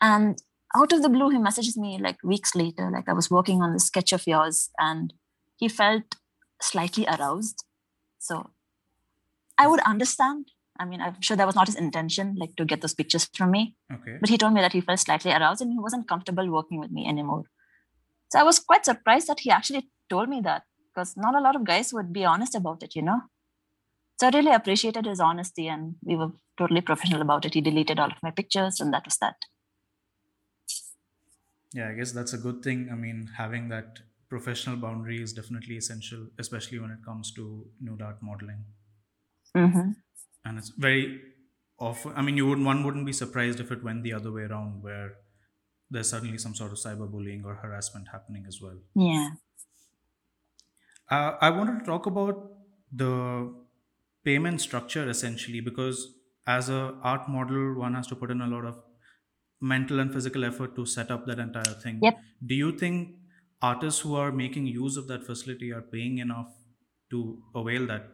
And 0.00 0.38
out 0.74 0.92
of 0.92 1.02
the 1.02 1.08
blue, 1.08 1.30
he 1.30 1.38
messages 1.38 1.76
me 1.76 1.98
like 2.00 2.16
weeks 2.22 2.54
later, 2.54 2.90
like 2.90 3.08
I 3.08 3.12
was 3.12 3.30
working 3.30 3.62
on 3.62 3.72
this 3.72 3.86
sketch 3.86 4.12
of 4.12 4.26
yours, 4.26 4.70
and 4.78 5.14
he 5.56 5.68
felt 5.68 6.16
slightly 6.60 7.06
aroused. 7.06 7.64
So 8.18 8.50
I 9.58 9.66
would 9.66 9.80
understand. 9.80 10.46
I 10.78 10.84
mean, 10.84 11.00
I'm 11.00 11.20
sure 11.20 11.36
that 11.36 11.46
was 11.46 11.54
not 11.54 11.68
his 11.68 11.76
intention, 11.76 12.34
like 12.36 12.56
to 12.56 12.64
get 12.64 12.80
those 12.80 12.94
pictures 12.94 13.30
from 13.36 13.52
me. 13.52 13.76
Okay. 13.92 14.16
But 14.20 14.28
he 14.28 14.36
told 14.36 14.54
me 14.54 14.60
that 14.60 14.72
he 14.72 14.80
felt 14.80 14.98
slightly 14.98 15.30
aroused 15.30 15.62
and 15.62 15.70
he 15.70 15.78
wasn't 15.78 16.08
comfortable 16.08 16.50
working 16.50 16.80
with 16.80 16.90
me 16.90 17.06
anymore. 17.06 17.44
So 18.32 18.40
I 18.40 18.42
was 18.42 18.58
quite 18.58 18.84
surprised 18.84 19.28
that 19.28 19.40
he 19.40 19.50
actually 19.50 19.88
told 20.10 20.28
me 20.28 20.40
that 20.40 20.64
because 20.92 21.16
not 21.16 21.36
a 21.36 21.40
lot 21.40 21.54
of 21.54 21.64
guys 21.64 21.92
would 21.92 22.12
be 22.12 22.24
honest 22.24 22.56
about 22.56 22.82
it, 22.82 22.96
you 22.96 23.02
know. 23.02 23.20
So 24.20 24.26
I 24.26 24.30
really 24.30 24.52
appreciated 24.52 25.06
his 25.06 25.20
honesty, 25.20 25.68
and 25.68 25.94
we 26.02 26.16
were 26.16 26.32
totally 26.58 26.80
professional 26.80 27.22
about 27.22 27.44
it. 27.44 27.54
He 27.54 27.60
deleted 27.60 28.00
all 28.00 28.10
of 28.10 28.22
my 28.22 28.30
pictures, 28.30 28.80
and 28.80 28.92
that 28.92 29.04
was 29.04 29.16
that. 29.18 29.36
Yeah, 31.74 31.88
I 31.88 31.94
guess 31.94 32.12
that's 32.12 32.32
a 32.32 32.38
good 32.38 32.62
thing. 32.62 32.88
I 32.90 32.94
mean, 32.94 33.30
having 33.36 33.68
that 33.68 33.98
professional 34.28 34.76
boundary 34.76 35.20
is 35.20 35.32
definitely 35.32 35.76
essential, 35.76 36.28
especially 36.38 36.78
when 36.78 36.90
it 36.90 37.04
comes 37.04 37.32
to 37.32 37.66
nude 37.80 38.00
art 38.00 38.22
modeling. 38.22 38.64
Mm-hmm. 39.56 39.90
And 40.44 40.58
it's 40.58 40.70
very 40.70 41.20
often. 41.78 42.12
I 42.14 42.22
mean, 42.22 42.36
you 42.36 42.46
would 42.46 42.60
one 42.60 42.84
wouldn't 42.84 43.06
be 43.06 43.12
surprised 43.12 43.58
if 43.58 43.72
it 43.72 43.82
went 43.82 44.04
the 44.04 44.12
other 44.12 44.30
way 44.30 44.42
around, 44.42 44.82
where 44.82 45.14
there's 45.90 46.08
suddenly 46.10 46.38
some 46.38 46.54
sort 46.54 46.70
of 46.70 46.78
cyberbullying 46.78 47.44
or 47.44 47.54
harassment 47.56 48.08
happening 48.12 48.44
as 48.46 48.60
well. 48.60 48.78
Yeah. 48.94 49.30
Uh, 51.10 51.32
I 51.40 51.50
wanted 51.50 51.80
to 51.80 51.84
talk 51.84 52.06
about 52.06 52.52
the 52.92 53.52
payment 54.24 54.60
structure 54.60 55.08
essentially 55.08 55.60
because 55.60 56.14
as 56.46 56.68
a 56.68 56.94
art 57.02 57.28
model, 57.28 57.74
one 57.74 57.94
has 57.94 58.06
to 58.08 58.16
put 58.16 58.30
in 58.30 58.40
a 58.40 58.46
lot 58.46 58.64
of 58.64 58.80
mental 59.72 60.00
and 60.02 60.12
physical 60.16 60.44
effort 60.48 60.74
to 60.76 60.84
set 60.94 61.10
up 61.16 61.26
that 61.26 61.38
entire 61.44 61.74
thing. 61.84 61.98
Yep. 62.02 62.18
Do 62.52 62.54
you 62.54 62.72
think 62.82 63.16
artists 63.62 64.00
who 64.06 64.14
are 64.22 64.30
making 64.40 64.66
use 64.66 64.96
of 65.02 65.06
that 65.12 65.24
facility 65.30 65.72
are 65.72 65.82
paying 65.94 66.18
enough 66.26 66.50
to 67.10 67.22
avail 67.62 67.86
that 67.92 68.10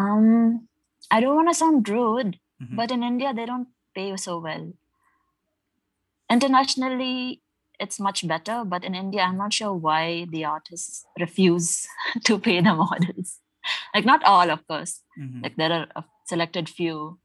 Um, 0.00 0.68
I 1.10 1.20
don't 1.20 1.34
want 1.36 1.48
to 1.48 1.54
sound 1.54 1.88
rude, 1.88 2.38
Mhm. 2.62 2.76
but 2.80 2.90
in 2.96 3.02
India 3.02 3.32
they 3.34 3.46
don't 3.46 3.68
pay 3.94 4.16
so 4.16 4.38
well. 4.38 4.66
Internationally, 6.30 7.42
it's 7.80 7.98
much 8.00 8.26
better, 8.26 8.64
but 8.64 8.84
in 8.84 8.94
India, 8.94 9.22
I'm 9.22 9.38
not 9.38 9.52
sure 9.52 9.72
why 9.74 10.26
the 10.30 10.44
artists 10.44 11.06
refuse 11.18 11.86
to 12.24 12.38
pay 12.38 12.60
the 12.60 12.74
models. 12.74 13.40
Like 13.94 14.04
not 14.04 14.22
all, 14.24 14.50
of 14.50 14.66
course. 14.66 15.02
Mhm. 15.18 15.42
Like 15.42 15.56
there 15.56 15.72
are 15.72 15.86
a 15.96 16.04
selected 16.26 16.68
few. 16.68 17.18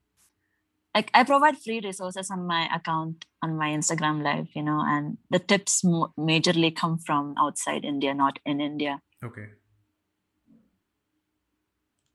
Like 0.96 1.10
I 1.14 1.24
provide 1.24 1.58
free 1.58 1.82
resources 1.84 2.30
on 2.30 2.46
my 2.46 2.70
account 2.74 3.26
on 3.42 3.58
my 3.58 3.70
Instagram 3.70 4.22
live, 4.24 4.48
you 4.54 4.62
know, 4.62 4.82
and 4.86 5.18
the 5.32 5.40
tips 5.40 5.84
mo- 5.84 6.14
majorly 6.18 6.76
come 6.76 7.00
from 7.00 7.34
outside 7.38 7.84
India, 7.84 8.14
not 8.14 8.40
in 8.46 8.62
India. 8.62 9.02
okay. 9.24 9.48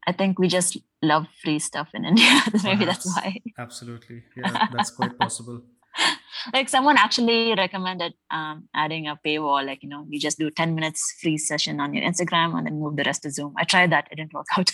I 0.06 0.12
think 0.12 0.38
we 0.38 0.48
just 0.48 0.78
love 1.02 1.26
free 1.42 1.58
stuff 1.58 1.88
in 1.92 2.06
India. 2.06 2.40
Maybe 2.64 2.86
that's 2.86 3.04
why. 3.14 3.42
Absolutely. 3.58 4.22
Yeah, 4.34 4.68
that's 4.72 4.90
quite 4.90 5.18
possible. 5.18 5.60
like 6.52 6.68
someone 6.68 6.96
actually 6.96 7.54
recommended 7.54 8.14
um, 8.30 8.68
adding 8.74 9.06
a 9.08 9.18
paywall 9.24 9.64
like 9.64 9.82
you 9.82 9.88
know 9.88 10.06
you 10.08 10.18
just 10.18 10.38
do 10.38 10.50
10 10.50 10.74
minutes 10.74 11.14
free 11.20 11.37
session 11.37 11.80
on 11.80 11.94
your 11.94 12.04
instagram 12.04 12.56
and 12.56 12.66
then 12.66 12.78
move 12.78 12.96
the 12.96 13.04
rest 13.04 13.22
to 13.22 13.30
zoom. 13.30 13.54
I 13.56 13.64
tried 13.64 13.92
that 13.92 14.08
it 14.11 14.16
didn't 14.16 14.32
work 14.32 14.46
out. 14.56 14.70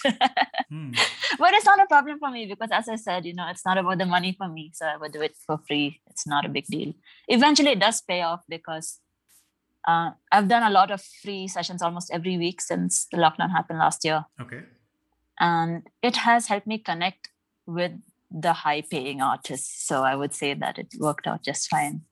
Hmm. 0.71 0.91
but 1.39 1.55
it's 1.55 1.67
not 1.67 1.81
a 1.81 1.87
problem 1.87 2.19
for 2.19 2.31
me 2.31 2.47
because 2.47 2.71
as 2.73 2.89
i 2.89 2.97
said 2.97 3.25
you 3.25 3.35
know 3.35 3.47
it's 3.49 3.65
not 3.65 3.79
about 3.79 3.99
the 3.99 4.07
money 4.07 4.35
for 4.37 4.49
me 4.49 4.71
so 4.75 4.87
i 4.87 4.97
would 4.97 5.13
do 5.13 5.23
it 5.23 5.37
for 5.47 5.59
free. 5.67 6.01
It's 6.09 6.27
not 6.27 6.45
a 6.45 6.49
big 6.49 6.67
deal. 6.67 6.93
Eventually 7.29 7.71
it 7.71 7.81
does 7.81 8.01
pay 8.01 8.23
off 8.23 8.43
because 8.49 9.01
uh, 9.87 10.11
i've 10.33 10.49
done 10.49 10.63
a 10.63 10.71
lot 10.71 10.91
of 10.91 11.03
free 11.23 11.47
sessions 11.49 11.83
almost 11.83 12.11
every 12.13 12.39
week 12.39 12.61
since 12.61 13.07
the 13.11 13.19
lockdown 13.19 13.51
happened 13.51 13.79
last 13.79 14.05
year. 14.05 14.25
Okay. 14.41 14.63
and 15.41 15.87
it 16.03 16.17
has 16.17 16.47
helped 16.47 16.67
me 16.67 16.79
connect 16.79 17.29
with 17.67 17.93
the 18.43 18.53
high 18.53 18.81
paying 18.95 19.21
artists 19.23 19.87
so 19.87 20.03
i 20.03 20.15
would 20.21 20.35
say 20.35 20.55
that 20.55 20.79
it 20.79 20.95
worked 20.99 21.27
out 21.27 21.43
just 21.53 21.69
fine 21.77 22.03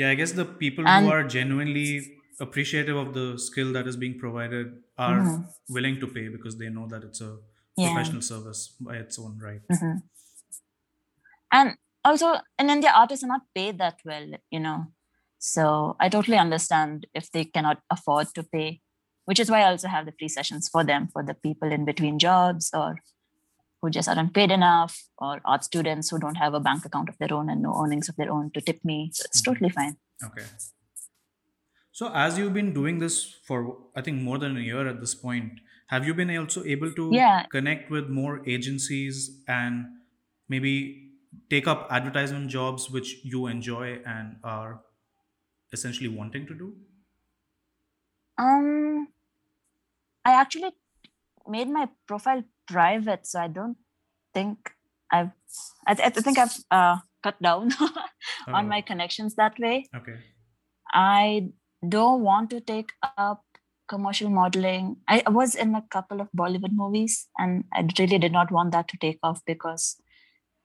Yeah, 0.00 0.10
I 0.10 0.16
guess 0.18 0.32
the 0.38 0.44
people 0.58 0.86
And- 0.90 1.06
who 1.06 1.12
are 1.12 1.24
genuinely 1.30 1.86
appreciative 2.44 2.96
of 2.98 3.08
the 3.14 3.22
skill 3.44 3.72
that 3.76 3.86
is 3.92 3.96
being 4.02 4.12
provided 4.18 4.66
are 5.06 5.16
Mhm. 5.22 5.38
willing 5.76 5.96
to 6.02 6.06
pay 6.16 6.22
because 6.34 6.54
they 6.60 6.68
know 6.74 6.84
that 6.92 7.02
it's 7.08 7.20
a 7.28 7.30
Yeah. 7.30 7.88
professional 7.88 8.22
service 8.28 8.60
by 8.88 8.94
its 9.04 9.18
own 9.24 9.32
right. 9.46 9.64
Mhm. 9.72 9.96
And 11.58 11.76
also 12.04 12.30
in 12.58 12.70
India, 12.76 12.92
artists 13.02 13.24
are 13.24 13.32
not 13.34 13.42
paid 13.54 13.78
that 13.78 13.98
well, 14.04 14.28
you 14.56 14.60
know. 14.60 14.78
So 15.38 15.96
I 15.98 16.08
totally 16.16 16.38
understand 16.46 17.06
if 17.22 17.30
they 17.32 17.44
cannot 17.44 17.82
afford 17.96 18.32
to 18.38 18.42
pay, 18.56 18.80
which 19.24 19.40
is 19.40 19.50
why 19.50 19.60
I 19.62 19.70
also 19.72 19.88
have 19.88 20.06
the 20.06 20.14
free 20.18 20.28
sessions 20.38 20.68
for 20.68 20.84
them, 20.84 21.08
for 21.08 21.22
the 21.32 21.34
people 21.34 21.72
in 21.80 21.84
between 21.84 22.18
jobs 22.28 22.70
or 22.82 22.88
who 23.82 23.90
just 23.90 24.08
aren't 24.08 24.34
paid 24.34 24.50
enough, 24.50 25.08
or 25.18 25.40
art 25.44 25.64
students 25.64 26.10
who 26.10 26.18
don't 26.18 26.36
have 26.36 26.54
a 26.54 26.60
bank 26.60 26.84
account 26.84 27.08
of 27.08 27.18
their 27.18 27.32
own 27.32 27.48
and 27.50 27.62
no 27.62 27.74
earnings 27.82 28.08
of 28.08 28.16
their 28.16 28.30
own 28.32 28.50
to 28.52 28.60
tip 28.60 28.84
me. 28.84 29.10
So 29.14 29.24
it's 29.26 29.40
Mhm. 29.40 29.42
totally 29.42 29.70
fine. 29.70 29.96
Okay. 30.24 30.46
So 31.92 32.10
as 32.14 32.38
you've 32.38 32.54
been 32.54 32.72
doing 32.72 32.98
this 32.98 33.24
for 33.46 33.78
I 33.96 34.00
think 34.02 34.22
more 34.22 34.38
than 34.38 34.56
a 34.56 34.60
year 34.60 34.86
at 34.86 35.00
this 35.00 35.14
point, 35.14 35.60
have 35.88 36.06
you 36.06 36.14
been 36.14 36.34
also 36.36 36.64
able 36.64 36.92
to 36.94 37.06
Yeah. 37.10 37.46
connect 37.50 37.90
with 37.90 38.08
more 38.08 38.46
agencies 38.48 39.42
and 39.48 39.86
maybe 40.48 41.12
take 41.50 41.66
up 41.66 41.86
advertisement 41.90 42.48
jobs 42.50 42.90
which 42.90 43.22
you 43.24 43.46
enjoy 43.46 44.00
and 44.06 44.36
are 44.44 44.82
essentially 45.72 46.08
wanting 46.08 46.46
to 46.46 46.54
do? 46.54 46.76
Um, 48.38 49.08
I 50.24 50.32
actually 50.32 50.70
made 51.46 51.68
my 51.68 51.88
profile 52.06 52.44
private, 52.68 53.26
so 53.26 53.40
I 53.40 53.48
don't 53.48 53.76
think 54.34 54.72
I've. 55.12 55.30
I, 55.86 55.94
th- 55.94 56.06
I 56.06 56.20
think 56.20 56.38
I've 56.38 56.56
uh, 56.70 56.96
cut 57.22 57.40
down 57.42 57.72
on 58.48 58.64
Oh, 58.66 58.68
my 58.68 58.80
connections 58.82 59.34
that 59.36 59.58
way. 59.58 59.86
Okay. 59.96 60.18
I 60.92 61.50
don't 61.88 62.22
want 62.22 62.50
to 62.50 62.60
take 62.60 62.92
up 63.16 63.42
commercial 63.88 64.28
modeling. 64.30 64.96
I 65.08 65.22
was 65.28 65.54
in 65.54 65.74
a 65.74 65.82
couple 65.90 66.20
of 66.20 66.28
Bollywood 66.36 66.72
movies, 66.72 67.28
and 67.38 67.64
I 67.72 67.86
really 67.98 68.18
did 68.18 68.32
not 68.32 68.50
want 68.50 68.72
that 68.72 68.88
to 68.88 68.98
take 68.98 69.18
off 69.22 69.40
because 69.46 69.96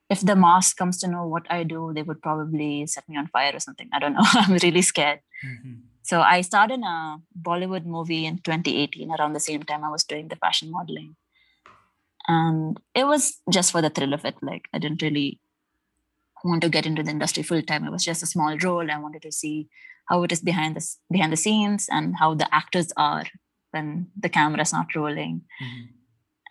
if 0.09 0.21
the 0.21 0.35
mass 0.35 0.73
comes 0.73 0.97
to 0.99 1.07
know 1.07 1.25
what 1.27 1.45
I 1.49 1.63
do, 1.63 1.91
they 1.95 2.03
would 2.03 2.21
probably 2.21 2.85
set 2.87 3.07
me 3.07 3.17
on 3.17 3.27
fire 3.27 3.55
or 3.55 3.59
something. 3.59 3.89
I 3.93 3.99
don't 3.99 4.13
know. 4.13 4.25
I'm 4.33 4.53
really 4.61 4.81
scared. 4.81 5.19
Mhm. 5.45 5.81
So 6.03 6.21
I 6.21 6.41
started 6.41 6.81
a 6.81 7.17
Bollywood 7.41 7.85
movie 7.85 8.25
in 8.25 8.39
2018, 8.39 9.11
around 9.11 9.33
the 9.33 9.39
same 9.39 9.63
time 9.63 9.83
I 9.85 9.89
was 9.89 10.03
doing 10.03 10.27
the 10.27 10.35
fashion 10.35 10.69
modeling. 10.71 11.15
And 12.27 12.79
it 12.95 13.05
was 13.05 13.41
just 13.51 13.71
for 13.71 13.81
the 13.81 13.89
thrill 13.89 14.13
of 14.13 14.25
it. 14.25 14.35
Like 14.41 14.67
I 14.73 14.79
didn't 14.79 15.01
really 15.01 15.39
want 16.43 16.61
to 16.61 16.69
get 16.69 16.85
into 16.85 17.03
the 17.03 17.11
industry 17.11 17.43
full 17.43 17.61
time. 17.61 17.85
It 17.85 17.91
was 17.91 18.03
just 18.05 18.23
a 18.23 18.27
small 18.27 18.57
role. 18.57 18.89
I 18.91 18.97
wanted 18.99 19.21
to 19.23 19.31
see 19.31 19.69
how 20.09 20.23
it 20.23 20.31
is 20.31 20.41
behind 20.41 20.75
the 20.75 20.85
behind 21.11 21.31
the 21.33 21.37
scenes 21.37 21.87
and 21.91 22.15
how 22.17 22.33
the 22.35 22.53
actors 22.53 22.91
are 22.97 23.25
when 23.71 24.07
the 24.17 24.29
camera's 24.29 24.73
not 24.73 24.93
rolling. 24.95 25.41
Mhm. 25.61 25.87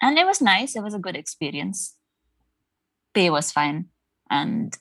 And 0.03 0.19
it 0.19 0.27
was 0.27 0.41
nice. 0.41 0.75
It 0.77 0.83
was 0.83 0.95
a 0.95 0.99
good 0.99 1.17
experience. 1.17 1.97
Pay 3.15 3.31
was 3.31 3.53
fine. 3.53 3.89
And 4.31 4.77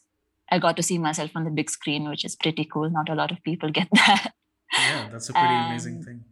I 0.50 0.60
got 0.60 0.76
to 0.78 0.84
see 0.84 0.98
myself 0.98 1.32
on 1.36 1.44
the 1.44 1.52
big 1.52 1.70
screen, 1.70 2.10
which 2.10 2.26
is 2.26 2.36
pretty 2.36 2.66
cool. 2.66 2.90
Not 2.90 3.10
a 3.10 3.16
lot 3.16 3.32
of 3.32 3.44
people 3.44 3.70
get 3.80 3.90
that. 3.94 4.34
Yeah, 4.74 5.10
that's 5.12 5.30
a 5.30 5.34
pretty 5.34 5.54
amazing 5.54 6.04
thing. 6.04 6.24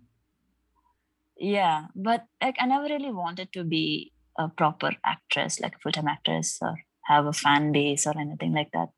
yeah 1.37 1.85
but 1.95 2.25
like 2.41 2.55
i 2.59 2.65
never 2.65 2.85
really 2.85 3.11
wanted 3.11 3.51
to 3.53 3.63
be 3.63 4.11
a 4.39 4.49
proper 4.49 4.91
actress 5.05 5.59
like 5.61 5.75
a 5.75 5.79
full-time 5.79 6.09
actress 6.09 6.59
or 6.61 6.75
have 7.05 7.27
a 7.27 7.33
fan 7.33 7.71
base 7.73 8.07
or 8.07 8.17
anything 8.19 8.53
like 8.53 8.71
that 8.73 8.89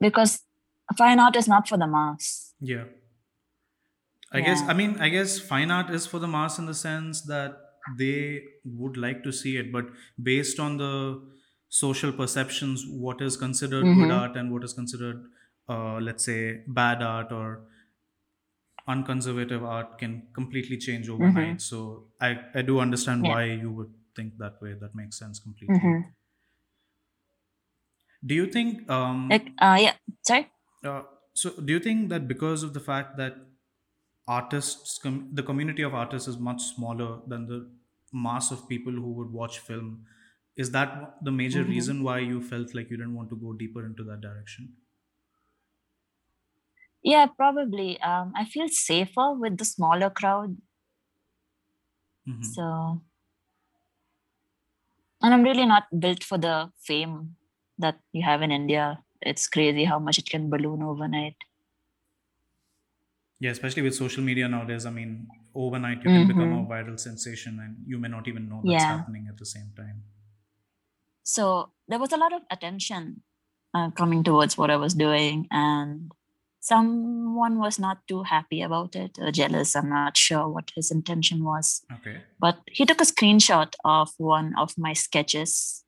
because 0.00 0.42
fine 0.96 1.20
art 1.20 1.36
is 1.36 1.48
not 1.48 1.68
for 1.68 1.76
the 1.78 1.86
mass 1.86 2.54
Yeah. 2.60 2.84
I 4.32 4.40
guess, 4.40 4.62
I 4.62 4.74
mean, 4.74 4.96
I 5.00 5.08
guess 5.08 5.40
fine 5.40 5.70
art 5.70 5.90
is 5.90 6.06
for 6.06 6.18
the 6.18 6.28
mass 6.28 6.58
in 6.58 6.66
the 6.66 6.74
sense 6.74 7.22
that 7.22 7.56
they 7.98 8.42
would 8.64 8.96
like 8.96 9.24
to 9.24 9.32
see 9.32 9.56
it, 9.56 9.72
but 9.72 9.86
based 10.22 10.60
on 10.60 10.76
the 10.76 11.28
social 11.68 12.12
perceptions, 12.12 12.84
what 12.86 13.20
is 13.20 13.36
considered 13.36 13.92
good 13.94 14.10
Mhm. 14.10 14.12
art 14.12 14.36
and 14.36 14.52
what 14.52 14.62
is 14.62 14.72
considered, 14.72 15.24
uh, 15.68 15.98
let's 15.98 16.24
say, 16.24 16.62
bad 16.68 17.02
art 17.02 17.32
or 17.32 17.66
unconservative 18.92 19.64
art 19.64 19.98
can 20.02 20.14
completely 20.38 20.78
change 20.86 21.08
overnight. 21.16 21.60
So 21.60 21.80
I, 22.20 22.30
I 22.54 22.62
do 22.62 22.78
understand 22.86 23.24
Yeah. 23.24 23.32
why 23.34 23.44
you 23.64 23.70
would 23.72 23.92
think 24.16 24.38
that 24.38 24.60
way. 24.62 24.74
That 24.84 24.94
makes 25.02 25.18
sense 25.24 25.38
completely. 25.40 25.78
Mhm. 25.78 26.00
Do 28.24 28.34
you 28.34 28.46
think, 28.46 28.88
um, 28.90 29.28
like 29.28 29.46
uh 29.66 29.76
yeah 29.80 29.94
sorry 30.28 30.48
uh, 30.84 31.02
so 31.34 31.50
do 31.68 31.72
you 31.72 31.80
think 31.80 32.08
that 32.10 32.26
because 32.28 32.62
of 32.62 32.74
the 32.74 32.80
fact 32.80 33.16
that 33.16 33.36
artists 34.28 34.98
com- 35.02 35.30
the 35.32 35.42
community 35.42 35.82
of 35.82 35.94
artists 35.94 36.28
is 36.28 36.38
much 36.38 36.62
smaller 36.74 37.20
than 37.26 37.46
the 37.46 37.60
mass 38.12 38.50
of 38.50 38.68
people 38.68 38.92
who 38.92 39.12
would 39.20 39.30
watch 39.32 39.58
film 39.60 40.04
is 40.56 40.70
that 40.72 40.94
the 41.28 41.32
major 41.40 41.64
Mhm. 41.64 41.68
reason 41.74 42.02
why 42.08 42.18
you 42.18 42.42
felt 42.52 42.74
like 42.78 42.90
you 42.90 42.96
didn't 43.02 43.14
want 43.20 43.30
to 43.30 43.36
go 43.46 43.52
deeper 43.64 43.84
into 43.86 44.04
that 44.10 44.20
direction 44.26 44.68
yeah 47.02 47.26
probably 47.26 48.00
um 48.00 48.32
i 48.36 48.44
feel 48.44 48.68
safer 48.68 49.32
with 49.34 49.56
the 49.58 49.64
smaller 49.64 50.10
crowd 50.10 50.56
Mhm. 52.26 52.54
so 52.54 53.02
and 55.22 55.34
i'm 55.34 55.42
really 55.42 55.66
not 55.66 55.84
built 55.98 56.22
for 56.24 56.38
the 56.38 56.70
fame 56.88 57.36
that 57.78 57.98
you 58.12 58.22
have 58.22 58.42
in 58.42 58.50
india 58.50 58.84
it's 59.22 59.48
crazy 59.48 59.84
how 59.84 59.98
much 59.98 60.18
it 60.18 60.28
can 60.34 60.50
balloon 60.50 60.82
overnight 60.82 61.36
yeah 63.40 63.50
especially 63.50 63.82
with 63.82 63.94
social 63.94 64.22
media 64.28 64.48
nowadays 64.48 64.86
i 64.86 64.90
mean 64.98 65.12
overnight 65.54 66.02
you 66.04 66.10
can 66.16 66.26
become 66.26 66.52
a 66.52 66.60
Mhm. 66.60 66.70
viral 66.72 66.98
sensation 66.98 67.58
and 67.64 67.76
you 67.86 67.98
may 67.98 68.08
not 68.08 68.28
even 68.28 68.48
know 68.48 68.62
that's 68.66 68.84
Yeah. 68.84 68.94
happening 68.94 69.26
at 69.28 69.36
the 69.38 69.46
same 69.54 69.72
time 69.76 70.02
so 71.22 71.72
there 71.88 71.98
was 71.98 72.12
a 72.12 72.16
lot 72.16 72.32
of 72.32 72.42
attention 72.50 73.22
uh, 73.74 73.90
coming 73.92 74.22
towards 74.22 74.56
what 74.58 74.70
i 74.70 74.76
was 74.76 74.94
doing 74.94 75.46
and 75.50 76.12
someone 76.60 77.58
was 77.58 77.78
not 77.78 77.98
too 78.06 78.22
happy 78.22 78.60
about 78.62 78.94
it 78.94 79.18
or 79.18 79.30
jealous 79.32 79.74
i'm 79.74 79.88
not 79.88 80.16
sure 80.16 80.46
what 80.48 80.70
his 80.76 80.90
intention 80.90 81.42
was. 81.42 81.82
Okay. 81.94 82.18
But 82.38 82.58
he 82.70 82.84
took 82.86 83.00
a 83.00 83.04
screenshot 83.04 83.74
of 83.84 84.10
one 84.18 84.54
of 84.58 84.74
my 84.78 84.92
sketches. 84.92 85.84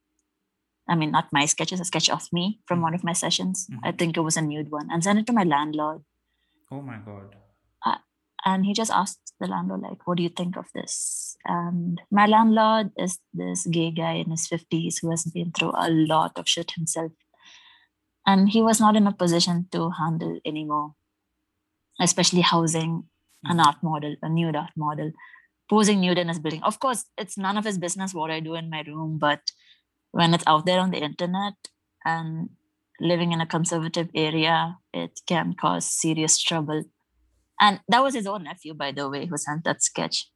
I 0.89 0.95
mean 0.95 1.11
not 1.13 1.29
my 1.33 1.45
sketches 1.47 1.81
a 1.81 1.85
sketch 1.85 2.09
of 2.11 2.27
me 2.33 2.61
from 2.67 2.77
mm-hmm. 2.79 2.85
one 2.85 2.95
of 2.95 3.05
my 3.05 3.13
sessions. 3.13 3.67
I 3.85 3.93
Mhm. 3.93 3.99
think 3.99 4.17
it 4.17 4.21
was 4.29 4.37
a 4.37 4.43
nude 4.43 4.71
one 4.71 4.89
and 4.91 5.05
sent 5.05 5.19
it 5.19 5.27
to 5.27 5.33
my 5.33 5.45
landlord. 5.45 6.03
Oh 6.71 6.81
my 6.81 6.99
god. 6.99 7.37
Uh, 7.85 7.99
and 8.45 8.65
he 8.67 8.73
just 8.73 8.91
asked 8.91 9.35
the 9.41 9.47
landlord 9.47 9.83
like 9.83 10.07
what 10.07 10.17
do 10.17 10.23
you 10.23 10.29
think 10.41 10.57
of 10.57 10.67
this? 10.75 11.37
And 11.45 12.01
my 12.11 12.27
landlord 12.27 12.91
is 12.97 13.19
this 13.35 13.67
gay 13.67 13.91
guy 13.91 14.15
in 14.25 14.31
his 14.31 14.49
50s 14.49 15.01
who 15.03 15.11
has 15.11 15.25
been 15.25 15.53
through 15.53 15.73
a 15.77 15.91
lot 15.91 16.39
of 16.39 16.49
shit 16.49 16.73
himself 16.73 17.13
and 18.27 18.51
he 18.51 18.63
was 18.63 18.81
not 18.81 18.97
in 18.97 19.07
a 19.07 19.13
position 19.13 19.67
to 19.73 19.91
handle 19.91 20.39
anymore 20.45 20.95
especially 22.01 22.41
housing 22.41 23.09
an 23.45 23.57
Mhm. 23.59 23.67
art 23.67 23.83
model 23.83 24.17
a 24.23 24.29
nude 24.29 24.57
art 24.57 24.73
model 24.77 25.11
posing 25.71 26.01
nude 26.01 26.19
in 26.19 26.29
his 26.29 26.39
building. 26.39 26.63
Of 26.63 26.79
course, 26.81 27.07
it's 27.17 27.39
none 27.39 27.57
of 27.57 27.65
his 27.65 27.79
business 27.79 28.13
what 28.15 28.31
I 28.31 28.41
do 28.41 28.55
in 28.55 28.69
my 28.71 28.83
room, 28.83 29.19
but 29.19 29.53
when 30.13 30.35
it's 30.35 30.45
out 30.47 30.67
there 30.67 30.81
on 30.81 30.91
the 30.91 31.03
internet 31.03 31.55
and 32.05 32.51
living 33.01 33.33
in 33.33 33.41
a 33.41 33.47
conservative 33.47 34.11
area, 34.15 34.79
it 34.93 35.21
can 35.27 35.55
cause 35.55 35.87
serious 35.87 36.39
trouble. 36.41 36.85
And 37.61 37.81
that 37.89 38.03
was 38.03 38.15
his 38.15 38.27
own 38.27 38.45
nephew, 38.45 38.75
by 38.75 38.93
the 38.93 39.09
way, 39.09 39.27
who 39.27 39.37
sent 39.39 39.65
that 39.65 39.83
sketch. 39.83 40.31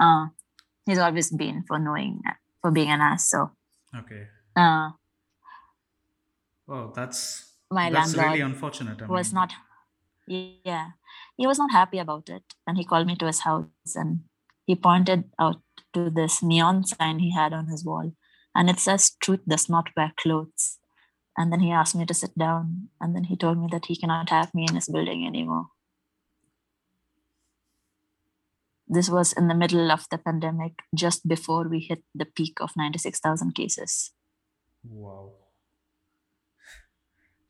Uh, 0.00 0.28
he's 0.86 0.98
always 0.98 1.30
been 1.30 1.64
for 1.64 1.78
knowing 1.78 2.22
for 2.62 2.70
being 2.70 2.90
an 2.90 3.00
ass. 3.00 3.28
So 3.30 3.50
Okay. 3.94 4.28
uh, 4.56 4.92
Oh, 6.68 6.92
that's 6.94 7.52
my 7.70 7.90
that's 7.90 8.14
landlord 8.14 8.26
really 8.26 8.40
unfortunate. 8.40 9.02
I 9.02 9.06
was 9.06 9.32
mean, 9.32 9.34
not 9.34 9.52
yeah 10.26 10.90
he 11.36 11.46
was 11.46 11.58
not 11.58 11.72
happy 11.72 11.98
about 11.98 12.28
it. 12.28 12.54
And 12.66 12.76
he 12.76 12.84
called 12.84 13.06
me 13.06 13.16
to 13.16 13.26
his 13.26 13.40
house 13.40 13.66
and 13.94 14.20
he 14.66 14.74
pointed 14.74 15.24
out 15.38 15.60
to 15.92 16.10
this 16.10 16.42
neon 16.42 16.84
sign 16.84 17.18
he 17.18 17.32
had 17.32 17.52
on 17.52 17.66
his 17.66 17.84
wall. 17.84 18.12
And 18.54 18.70
it 18.70 18.78
says 18.78 19.16
truth 19.20 19.40
does 19.48 19.68
not 19.68 19.88
wear 19.96 20.12
clothes. 20.16 20.78
And 21.36 21.52
then 21.52 21.60
he 21.60 21.72
asked 21.72 21.96
me 21.96 22.06
to 22.06 22.14
sit 22.14 22.38
down. 22.38 22.90
And 23.00 23.14
then 23.16 23.24
he 23.24 23.36
told 23.36 23.58
me 23.58 23.68
that 23.72 23.86
he 23.86 23.96
cannot 23.96 24.30
have 24.30 24.54
me 24.54 24.66
in 24.68 24.76
his 24.76 24.88
building 24.88 25.26
anymore. 25.26 25.66
This 28.86 29.08
was 29.08 29.32
in 29.32 29.48
the 29.48 29.54
middle 29.54 29.90
of 29.90 30.06
the 30.10 30.18
pandemic 30.18 30.82
just 30.94 31.26
before 31.26 31.68
we 31.68 31.80
hit 31.80 32.04
the 32.14 32.26
peak 32.26 32.58
of 32.60 32.76
96000 32.76 33.52
cases. 33.52 34.12
Wow. 34.88 35.32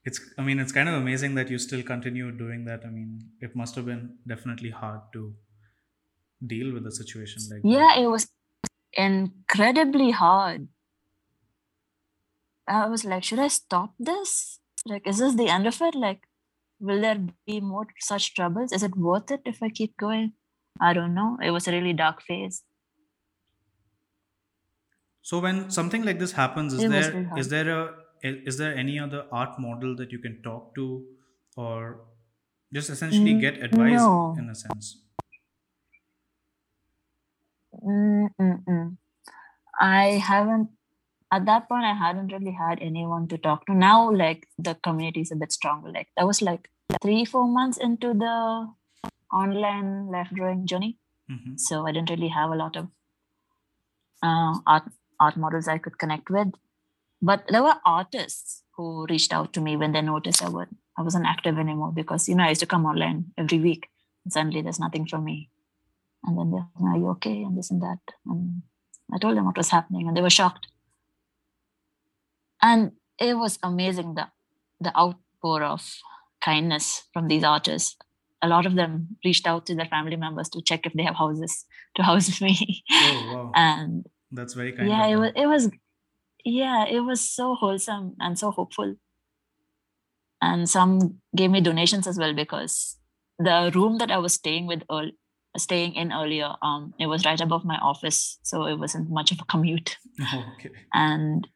It's 0.05 0.21
I 0.39 0.43
mean 0.43 0.59
it's 0.59 0.73
kind 0.73 0.89
of 0.89 0.95
amazing 0.95 1.35
that 1.37 1.49
you 1.51 1.59
still 1.59 1.83
continue 1.83 2.31
doing 2.31 2.65
that. 2.67 2.85
I 2.85 2.91
mean, 2.91 3.21
it 3.41 3.57
must 3.57 3.75
have 3.77 3.87
been 3.87 4.19
definitely 4.27 4.71
hard 4.71 5.01
to 5.15 5.35
deal 6.47 6.73
with 6.73 6.87
a 6.87 6.93
situation 6.93 7.43
like 7.51 7.63
that. 7.63 7.69
Yeah, 7.69 8.03
it 8.03 8.07
was 8.07 8.29
incredibly 8.93 10.11
hard. 10.11 10.69
I 12.67 12.87
was 12.87 13.05
like, 13.05 13.25
should 13.25 13.39
I 13.39 13.49
stop 13.49 13.95
this? 13.99 14.61
Like, 14.87 15.07
is 15.07 15.19
this 15.19 15.35
the 15.35 15.49
end 15.49 15.67
of 15.67 15.81
it? 15.81 15.95
Like, 15.95 16.23
will 16.81 17.01
there 17.01 17.21
be 17.47 17.61
more 17.61 17.87
such 17.99 18.35
troubles? 18.35 18.73
Is 18.73 18.83
it 18.83 18.97
worth 18.97 19.31
it 19.31 19.43
if 19.45 19.63
I 19.63 19.69
keep 19.69 19.97
going? 19.97 20.33
I 20.81 20.93
don't 20.93 21.15
know. 21.15 21.39
It 21.43 21.51
was 21.51 21.69
a 21.69 21.73
really 21.73 21.93
dark 21.93 22.23
phase. 22.23 22.63
So 25.23 25.41
when 25.41 25.71
something 25.71 26.05
like 26.05 26.19
this 26.19 26.33
happens, 26.33 26.75
is 26.75 26.85
It 26.85 26.91
there 26.91 27.39
is 27.39 27.49
there 27.49 27.69
a 27.71 28.04
is 28.25 28.59
there 28.59 28.75
any 28.75 28.99
other 28.99 29.27
art 29.33 29.59
model 29.59 29.95
that 29.97 30.13
you 30.13 30.19
can 30.19 30.43
talk 30.43 30.75
to 30.75 31.05
or 31.57 32.01
just 32.73 32.91
essentially 32.91 33.35
Mm, 33.35 33.41
get 33.41 33.63
advice 33.63 34.09
no. 34.09 34.37
in 34.37 34.49
a 34.49 34.55
sense? 34.55 35.03
Mm-mm-mm. 37.75 38.97
I 39.81 40.05
haven't, 40.25 40.71
at 41.33 41.47
that 41.47 41.69
point, 41.69 41.85
I 41.85 41.95
hadn't 41.95 42.33
really 42.33 42.53
had 42.53 42.81
anyone 42.81 43.29
to 43.29 43.39
talk 43.39 43.67
to. 43.67 43.75
Now, 43.75 44.11
like, 44.13 44.49
the 44.59 44.75
community 44.77 45.21
is 45.23 45.33
a 45.33 45.37
bit 45.37 45.53
stronger. 45.53 45.91
Like, 45.91 46.09
that 46.17 46.27
was 46.27 46.43
like 46.43 46.71
three, 47.03 47.25
four 47.25 47.47
months 47.49 47.79
into 47.79 48.15
the 48.15 48.69
online 49.33 50.09
life 50.09 50.29
drawing 50.35 50.67
journey. 50.67 50.99
hmm 51.29 51.57
So 51.57 51.87
I 51.87 51.93
didn't 51.93 52.11
really 52.11 52.29
have 52.29 52.51
a 52.51 52.57
lot 52.57 52.77
of 52.77 52.89
uh, 54.23 54.59
art 54.67 54.85
art 55.21 55.37
models 55.37 55.69
I 55.69 55.79
could 55.79 55.99
connect 55.99 56.31
with. 56.31 56.49
But 57.25 57.45
there 57.49 57.63
were 57.63 57.77
artists 57.87 58.65
who 58.77 59.07
reached 59.09 59.33
out 59.33 59.55
to 59.55 59.61
me 59.63 59.79
when 59.79 59.93
they 59.93 60.03
noticed 60.03 60.45
I 60.45 60.51
would 60.51 60.69
I 60.99 61.03
wasn't 61.03 61.27
active 61.27 61.59
anymore 61.59 61.91
because 61.91 62.29
you 62.29 62.35
know 62.35 62.45
I 62.45 62.51
used 62.51 62.61
to 62.61 62.67
come 62.67 62.85
online 62.85 63.33
every 63.39 63.59
week 63.59 63.89
and 64.25 64.33
suddenly 64.33 64.61
there's 64.61 64.79
nothing 64.79 65.07
from 65.07 65.25
me. 65.25 65.49
And 66.23 66.39
then 66.39 66.51
they're 66.51 66.69
like, 66.79 66.95
are 66.95 66.99
you 66.99 67.09
okay? 67.17 67.43
And 67.43 67.57
this 67.57 67.71
and 67.71 67.81
that. 67.81 67.99
And 68.27 68.63
I 69.13 69.17
told 69.19 69.39
them 69.39 69.47
what 69.47 69.57
was 69.57 69.71
happening 69.71 70.07
and 70.07 70.15
they 70.15 70.21
were 70.21 70.39
shocked. 70.39 70.67
And 72.61 72.93
it 73.19 73.39
was 73.39 73.59
amazing 73.63 74.15
the 74.17 74.29
the 74.81 74.95
outpour 74.95 75.63
of 75.63 75.83
kindness 76.45 77.05
from 77.15 77.29
these 77.29 77.45
artists. 77.45 77.97
A 78.43 78.49
lot 78.49 78.67
of 78.67 78.75
them 78.75 79.17
reached 79.25 79.47
out 79.47 79.65
to 79.67 79.75
their 79.75 79.87
family 79.87 80.17
members 80.17 80.51
to 80.51 80.61
check 80.61 80.85
if 80.85 80.93
they 80.93 81.05
have 81.05 81.17
houses 81.17 81.65
to 81.95 82.03
house 82.03 82.39
me. 82.47 82.85
Oh 82.93 83.33
wow, 83.33 83.53
and 83.55 84.05
that's 84.31 84.53
very 84.53 84.73
kind. 84.73 84.91
yeah 84.91 85.07
it 85.07 85.17
was 85.17 85.33
it 85.35 85.47
was 85.47 85.71
yeah 86.45 86.85
it 86.87 87.01
was 87.01 87.21
so 87.21 87.55
wholesome 87.55 88.17
and 88.21 88.39
so 88.39 88.51
hopeful. 88.51 88.97
And 90.43 90.69
some 90.69 91.21
gave 91.35 91.51
me 91.51 91.61
donations 91.63 92.07
as 92.07 92.19
well 92.19 92.35
because 92.35 92.99
the 93.39 93.73
room 93.75 93.99
that 93.99 94.11
i 94.13 94.19
was 94.19 94.35
staying 94.35 94.67
with 94.67 94.83
earl 94.91 95.11
staying 95.57 95.95
in 95.95 96.13
earlier 96.13 96.55
um 96.63 96.95
it 97.01 97.07
was 97.07 97.25
right 97.25 97.41
above 97.41 97.65
my 97.65 97.77
office 97.79 98.39
so 98.43 98.67
it 98.67 98.79
wasn't 98.79 99.11
much 99.11 99.33
of 99.33 99.41
a 99.41 99.45
commute. 99.45 99.97
Oh, 100.21 100.53
okay. 100.55 100.71
and 100.93 101.49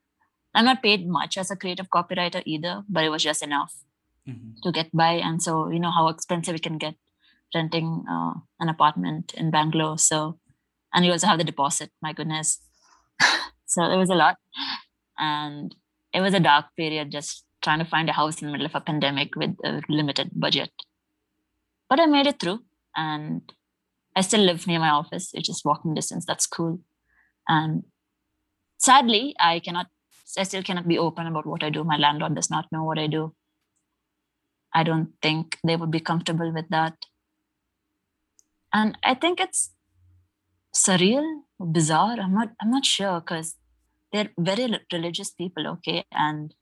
i'm 0.54 0.64
not 0.64 0.82
paid 0.82 1.06
much 1.06 1.36
as 1.38 1.50
a 1.50 1.56
creative 1.56 1.88
copywriter 1.90 2.42
either 2.46 2.82
but 2.88 3.04
it 3.04 3.10
was 3.10 3.22
just 3.22 3.42
enough 3.42 3.74
hmm 4.26 4.52
to 4.64 4.72
get 4.72 4.90
by. 4.92 5.12
And 5.12 5.40
so 5.42 5.68
you 5.70 5.78
know 5.78 5.92
how 5.92 6.08
expensive 6.08 6.56
it 6.56 6.62
can 6.62 6.78
get 6.78 6.96
renting 7.54 8.04
uh, 8.10 8.34
an 8.58 8.68
apartment 8.68 9.34
in 9.34 9.50
bangalore 9.50 9.98
so 9.98 10.38
and 10.92 11.04
you 11.04 11.12
also 11.12 11.26
have 11.28 11.38
the 11.38 11.44
deposit 11.44 11.90
my 12.02 12.12
goodness 12.12 12.58
so 13.68 13.84
it 13.84 13.96
was 13.96 14.10
a 14.10 14.14
lot. 14.14 14.36
And 15.18 15.74
it 16.12 16.20
was 16.20 16.34
a 16.34 16.40
dark 16.40 16.66
period 16.76 17.12
just 17.12 17.44
trying 17.62 17.78
to 17.78 17.84
find 17.84 18.08
a 18.08 18.12
house 18.12 18.40
in 18.40 18.46
the 18.46 18.52
middle 18.52 18.66
of 18.66 18.74
a 18.74 18.80
pandemic 18.80 19.36
with 19.36 19.56
a 19.64 19.82
limited 19.88 20.30
budget. 20.34 20.70
But 21.88 22.00
i 22.00 22.06
made 22.06 22.26
it 22.26 22.40
through 22.40 22.60
and 22.96 23.42
i 24.16 24.20
still 24.20 24.40
live 24.40 24.66
near 24.66 24.78
my 24.78 24.90
office. 24.90 25.30
It's 25.34 25.46
just 25.46 25.64
walking 25.64 25.94
distance. 25.94 26.24
That's 26.26 26.46
cool. 26.46 26.80
And 27.48 27.84
sadly 28.78 29.34
i 29.40 29.58
cannot 29.58 29.86
i 30.38 30.44
still 30.44 30.62
cannot 30.62 30.86
be 30.86 30.98
open 30.98 31.26
about 31.26 31.46
what 31.46 31.64
i 31.64 31.70
do. 31.70 31.84
My 31.84 31.96
landlord 31.96 32.34
does 32.34 32.50
not 32.50 32.66
know 32.72 32.84
what 32.84 32.98
i 32.98 33.06
do. 33.06 33.34
I 34.72 34.82
don't 34.82 35.12
think 35.22 35.58
they 35.64 35.76
would 35.76 35.90
be 35.90 36.00
comfortable 36.00 36.52
with 36.52 36.68
that. 36.70 36.94
And 38.72 38.98
I 39.02 39.14
think 39.14 39.40
it's 39.40 39.72
surreal, 40.74 41.26
bizarre. 41.58 42.18
I'm 42.20 42.34
not 42.34 42.50
I'm 42.60 42.70
not 42.70 42.84
sure 42.84 43.20
because 43.20 43.56
they're 44.12 44.30
very 44.38 44.68
religious 44.92 45.30
people, 45.30 45.66
okay? 45.66 46.04
And 46.12 46.54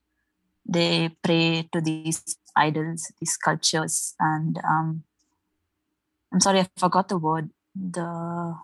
they 0.67 1.15
pray 1.23 1.67
to 1.71 1.81
these 1.81 2.37
idols, 2.55 3.11
these 3.19 3.31
sculptures, 3.31 4.15
and 4.19 4.59
um 4.67 5.03
I'm 6.33 6.41
sorry, 6.41 6.59
I 6.59 6.67
forgot 6.77 7.07
the 7.07 7.17
word. 7.17 7.51
The 7.75 8.55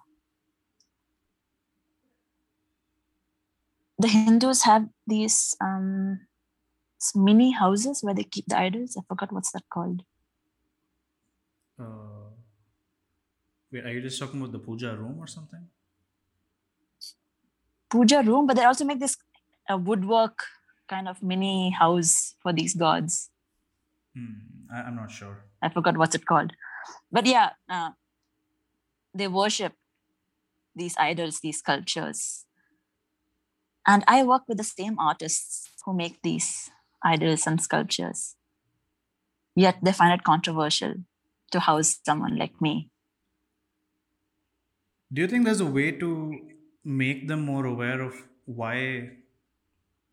the 4.00 4.08
Hindus 4.08 4.64
have 4.64 4.88
these 5.08 5.56
um 5.62 6.20
mini 7.16 7.52
houses 7.52 8.02
where 8.02 8.14
they 8.14 8.24
keep 8.24 8.46
the 8.48 8.58
idols. 8.58 8.98
I 8.98 9.02
forgot 9.08 9.32
what's 9.32 9.52
that 9.52 9.64
called. 9.72 10.04
Uh, 11.80 12.32
wait, 13.72 13.86
are 13.86 13.92
you 13.92 14.02
just 14.02 14.20
talking 14.20 14.40
about 14.40 14.52
the 14.52 14.60
puja 14.60 14.96
room 14.96 15.18
or 15.20 15.28
something? 15.28 15.68
Puja 17.94 18.24
room, 18.24 18.48
but 18.48 18.56
they 18.56 18.64
also 18.66 18.86
make 18.86 19.00
this 19.00 19.16
uh, 19.72 19.78
woodwork 19.78 20.46
kind 20.90 21.08
of 21.08 21.22
mini 21.22 21.70
house 21.70 22.34
for 22.42 22.52
these 22.52 22.74
gods. 22.74 23.30
Hmm, 24.16 24.34
I, 24.74 24.82
I'm 24.82 24.96
not 24.96 25.12
sure. 25.12 25.44
I 25.62 25.70
forgot 25.70 25.96
what's 25.96 26.16
it 26.16 26.26
called. 26.26 26.54
But 27.12 27.28
yeah, 27.28 27.52
uh, 27.70 27.92
they 29.14 29.28
worship 29.28 29.74
these 30.76 30.96
idols, 30.98 31.40
these 31.42 31.60
sculptures. 31.60 32.48
And 33.86 34.04
I 34.08 34.24
work 34.24 34.42
with 34.48 34.58
the 34.58 34.64
same 34.64 34.98
artists 34.98 35.70
who 35.86 35.94
make 35.94 36.20
these 36.24 36.72
idols 37.04 37.46
and 37.46 37.62
sculptures. 37.62 38.36
Yet 39.56 39.78
they 39.84 39.92
find 39.92 40.20
it 40.20 40.24
controversial 40.24 40.96
to 41.52 41.60
house 41.60 42.00
someone 42.04 42.40
like 42.40 42.60
me. 42.60 42.90
Do 45.12 45.22
you 45.22 45.28
think 45.28 45.46
there's 45.46 45.60
a 45.60 45.66
way 45.68 45.92
to 45.92 46.53
make 46.84 47.28
them 47.28 47.42
more 47.42 47.66
aware 47.66 48.02
of 48.02 48.16
why 48.46 49.12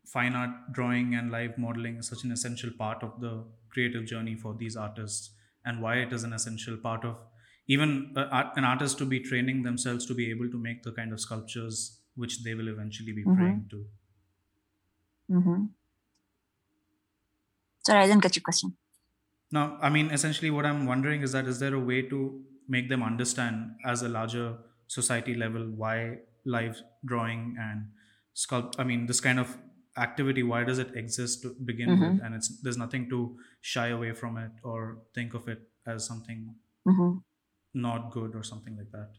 fine 0.05 0.35
art 0.35 0.71
drawing 0.73 1.15
and 1.15 1.31
live 1.31 1.57
modeling 1.57 1.97
is 1.97 2.07
such 2.07 2.23
an 2.23 2.31
essential 2.31 2.71
part 2.77 3.01
of 3.03 3.19
the 3.19 3.43
creative 3.69 4.05
journey 4.05 4.35
for 4.35 4.53
these 4.55 4.75
artists 4.75 5.31
and 5.65 5.81
why 5.81 5.95
it 5.97 6.11
is 6.13 6.23
an 6.23 6.33
essential 6.33 6.77
part 6.77 7.03
of 7.05 7.17
even 7.67 8.13
a, 8.17 8.51
an 8.55 8.63
artist 8.65 8.97
to 8.97 9.05
be 9.05 9.19
training 9.19 9.63
themselves 9.63 10.05
to 10.05 10.13
be 10.13 10.29
able 10.29 10.49
to 10.49 10.57
make 10.57 10.83
the 10.83 10.91
kind 10.91 11.13
of 11.13 11.19
sculptures 11.19 12.01
which 12.15 12.43
they 12.43 12.53
will 12.53 12.67
eventually 12.67 13.11
be 13.13 13.25
Mhm. 13.25 13.35
praying 13.35 13.67
to 13.69 13.85
hmm 15.29 15.73
Sorry, 17.85 17.99
I 18.03 18.07
didn't 18.07 18.23
get 18.23 18.35
your 18.35 18.41
question. 18.43 18.77
now 19.51 19.77
i 19.81 19.89
mean 19.89 20.09
essentially 20.17 20.49
what 20.55 20.65
i'm 20.65 20.85
wondering 20.85 21.21
is 21.21 21.31
that 21.31 21.45
is 21.53 21.59
there 21.59 21.73
a 21.75 21.79
way 21.91 22.01
to 22.13 22.19
make 22.67 22.89
them 22.89 23.03
understand 23.03 23.71
as 23.85 24.01
a 24.01 24.09
larger 24.09 24.57
society 24.87 25.35
level 25.35 25.65
why 25.83 25.95
live 26.45 26.81
drawing 27.05 27.55
and 27.59 27.87
sculpt 28.35 28.79
i 28.79 28.83
mean 28.83 29.05
this 29.05 29.19
kind 29.19 29.39
of 29.39 29.57
activity 29.97 30.43
why 30.43 30.63
does 30.63 30.79
it 30.79 30.95
exist 30.95 31.41
to 31.41 31.53
begin 31.65 31.89
mm-hmm. 31.89 32.13
with 32.13 32.23
and 32.23 32.35
it's 32.35 32.61
there's 32.61 32.77
nothing 32.77 33.09
to 33.09 33.37
shy 33.59 33.87
away 33.89 34.13
from 34.13 34.37
it 34.37 34.51
or 34.63 34.99
think 35.13 35.33
of 35.33 35.47
it 35.47 35.67
as 35.85 36.05
something 36.05 36.55
mm-hmm. 36.87 37.17
not 37.73 38.11
good 38.11 38.35
or 38.35 38.43
something 38.43 38.77
like 38.77 38.91
that 38.91 39.09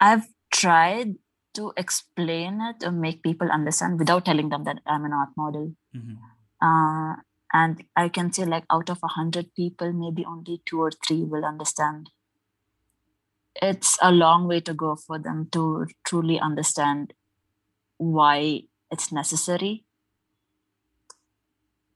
i've 0.00 0.26
tried 0.50 1.14
to 1.54 1.72
explain 1.76 2.60
it 2.60 2.84
or 2.84 2.90
make 2.90 3.22
people 3.22 3.48
understand 3.50 3.98
without 4.00 4.24
telling 4.24 4.48
them 4.48 4.64
that 4.64 4.80
i'm 4.86 5.04
an 5.04 5.12
art 5.12 5.30
model 5.36 5.72
mm-hmm. 5.94 6.14
uh, 6.60 7.14
and 7.54 7.84
I 7.94 8.08
can 8.08 8.32
say, 8.32 8.44
like, 8.44 8.64
out 8.68 8.90
of 8.90 8.98
a 9.04 9.14
hundred 9.16 9.54
people, 9.54 9.92
maybe 9.92 10.24
only 10.26 10.60
two 10.66 10.80
or 10.80 10.90
three 10.90 11.22
will 11.22 11.44
understand. 11.44 12.10
It's 13.62 13.96
a 14.02 14.10
long 14.10 14.48
way 14.48 14.58
to 14.62 14.74
go 14.74 14.96
for 14.96 15.20
them 15.20 15.48
to 15.52 15.86
truly 16.04 16.40
understand 16.40 17.14
why 17.98 18.62
it's 18.90 19.12
necessary. 19.12 19.84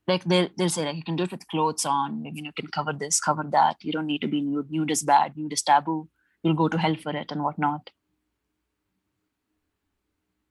Like 0.07 0.23
they 0.23 0.49
they'll 0.57 0.69
say, 0.69 0.85
like 0.85 0.95
you 0.95 1.03
can 1.03 1.17
do 1.17 1.23
it 1.23 1.31
with 1.31 1.47
clothes 1.49 1.85
on. 1.85 2.23
You 2.23 2.41
know, 2.41 2.47
you 2.47 2.53
can 2.53 2.67
cover 2.67 2.93
this, 2.93 3.19
cover 3.19 3.43
that. 3.51 3.83
You 3.83 3.91
don't 3.91 4.07
need 4.07 4.21
to 4.21 4.29
be 4.29 4.41
nude. 4.41 4.71
Nude 4.71 4.91
is 4.91 5.03
bad. 5.03 5.35
Nude 5.35 5.53
is 5.53 5.61
taboo. 5.61 6.07
You'll 6.41 6.55
go 6.55 6.69
to 6.69 6.77
hell 6.77 6.95
for 6.95 7.15
it 7.15 7.33
and 7.33 7.43
whatnot. 7.43 7.89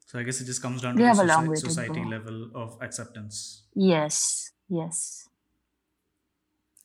So 0.06 0.18
I 0.18 0.22
guess 0.22 0.40
it 0.40 0.44
just 0.44 0.62
comes 0.62 0.82
down 0.82 0.96
We 0.96 1.02
to 1.02 1.16
the 1.16 1.22
a 1.22 1.24
long 1.24 1.48
soci- 1.48 1.58
society 1.58 2.04
level 2.04 2.50
of 2.54 2.78
acceptance. 2.80 3.64
Yes, 3.74 4.52
yes. 4.68 5.28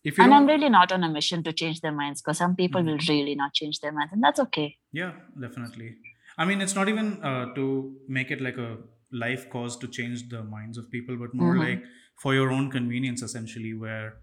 If 0.04 0.18
you 0.18 0.24
and 0.24 0.34
I'm 0.34 0.46
really 0.48 0.70
not 0.70 0.92
on 0.92 1.04
a 1.04 1.10
mission 1.10 1.44
to 1.44 1.54
change 1.54 1.82
their 1.82 1.92
minds 1.92 2.22
because 2.22 2.38
some 2.40 2.56
people 2.56 2.82
Mhm. 2.82 2.86
will 2.86 3.00
really 3.10 3.36
not 3.36 3.54
change 3.54 3.80
their 3.80 3.92
minds, 3.92 4.14
and 4.14 4.24
that's 4.24 4.40
okay. 4.40 4.80
Yeah, 4.92 5.14
definitely. 5.40 5.98
I 6.38 6.46
mean, 6.46 6.62
it's 6.62 6.76
not 6.76 6.90
even 6.90 7.22
uh, 7.24 7.54
to 7.56 8.00
make 8.08 8.32
it 8.32 8.42
like 8.42 8.58
a 8.58 8.78
life 9.12 9.50
cause 9.50 9.78
to 9.78 9.88
change 9.88 10.30
the 10.30 10.44
minds 10.44 10.78
of 10.78 10.90
people, 10.92 11.18
but 11.18 11.34
more 11.34 11.56
Mhm. 11.56 11.60
like 11.60 11.84
for 12.18 12.34
your 12.34 12.52
own 12.52 12.72
convenience, 12.72 13.22
essentially. 13.22 13.74
Where, 13.74 14.18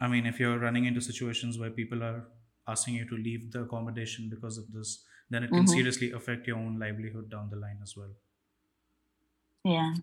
I 0.00 0.08
mean, 0.08 0.26
if 0.26 0.38
you're 0.40 0.58
running 0.58 0.84
into 0.84 1.00
situations 1.00 1.58
where 1.58 1.70
people 1.70 2.02
are 2.02 2.28
asking 2.68 2.94
you 2.94 3.08
to 3.08 3.16
leave 3.16 3.52
the 3.52 3.62
accommodation 3.62 4.28
because 4.28 4.58
of 4.58 4.72
this, 4.72 5.04
then 5.30 5.42
it 5.44 5.54
can 5.54 5.66
Mhm. 5.66 5.66
seriously 5.66 6.10
affect 6.12 6.46
your 6.46 6.56
own 6.58 6.78
livelihood 6.78 7.30
down 7.30 7.50
the 7.50 7.56
line 7.56 7.78
as 7.82 7.96
well. 7.96 8.12
Yeah. 9.64 9.94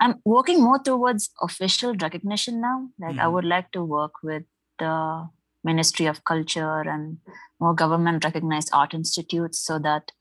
I'm 0.00 0.20
working 0.24 0.60
more 0.62 0.78
towards 0.78 1.30
official 1.40 1.94
recognition 1.94 2.60
now. 2.60 2.88
Like 2.98 3.18
I 3.18 3.26
Mhm. 3.26 3.32
would 3.32 3.44
like 3.44 3.70
to 3.72 3.84
work 3.84 4.22
with 4.22 4.44
the 4.78 5.28
Ministry 5.64 6.06
of 6.06 6.24
Culture 6.24 6.80
and 6.80 7.18
more 7.60 7.74
government 7.74 8.24
recognized 8.24 8.70
art 8.72 8.94
institutes 8.94 9.60
so 9.60 9.78
that 9.78 10.12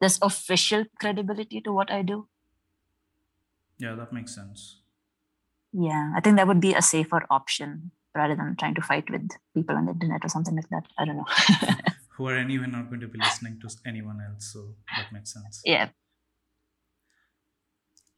there's 0.00 0.18
official 0.22 0.84
credibility 0.98 1.60
to 1.60 1.72
what 1.72 1.90
I 1.90 2.02
do. 2.02 2.28
Yeah, 3.78 3.94
that 3.94 4.12
makes 4.12 4.34
sense. 4.34 4.82
Yeah, 5.72 6.12
I 6.16 6.20
think 6.20 6.36
that 6.36 6.46
would 6.48 6.60
be 6.60 6.74
a 6.74 6.82
safer 6.82 7.24
option 7.30 7.92
rather 8.14 8.34
than 8.34 8.56
trying 8.56 8.74
to 8.74 8.82
fight 8.82 9.08
with 9.08 9.28
people 9.54 9.76
on 9.76 9.86
the 9.86 9.92
internet 9.92 10.24
or 10.24 10.28
something 10.28 10.56
like 10.56 10.68
that. 10.70 10.84
I 10.98 11.04
don't 11.04 11.16
know. 11.16 11.26
Who 12.16 12.26
are 12.26 12.34
anyway 12.36 12.66
not 12.66 12.88
going 12.90 13.00
to 13.00 13.08
be 13.08 13.18
listening 13.18 13.60
to 13.60 13.68
anyone 13.86 14.20
else, 14.20 14.52
so 14.52 14.74
that 14.96 15.12
makes 15.12 15.32
sense. 15.32 15.62
yeah. 15.64 15.90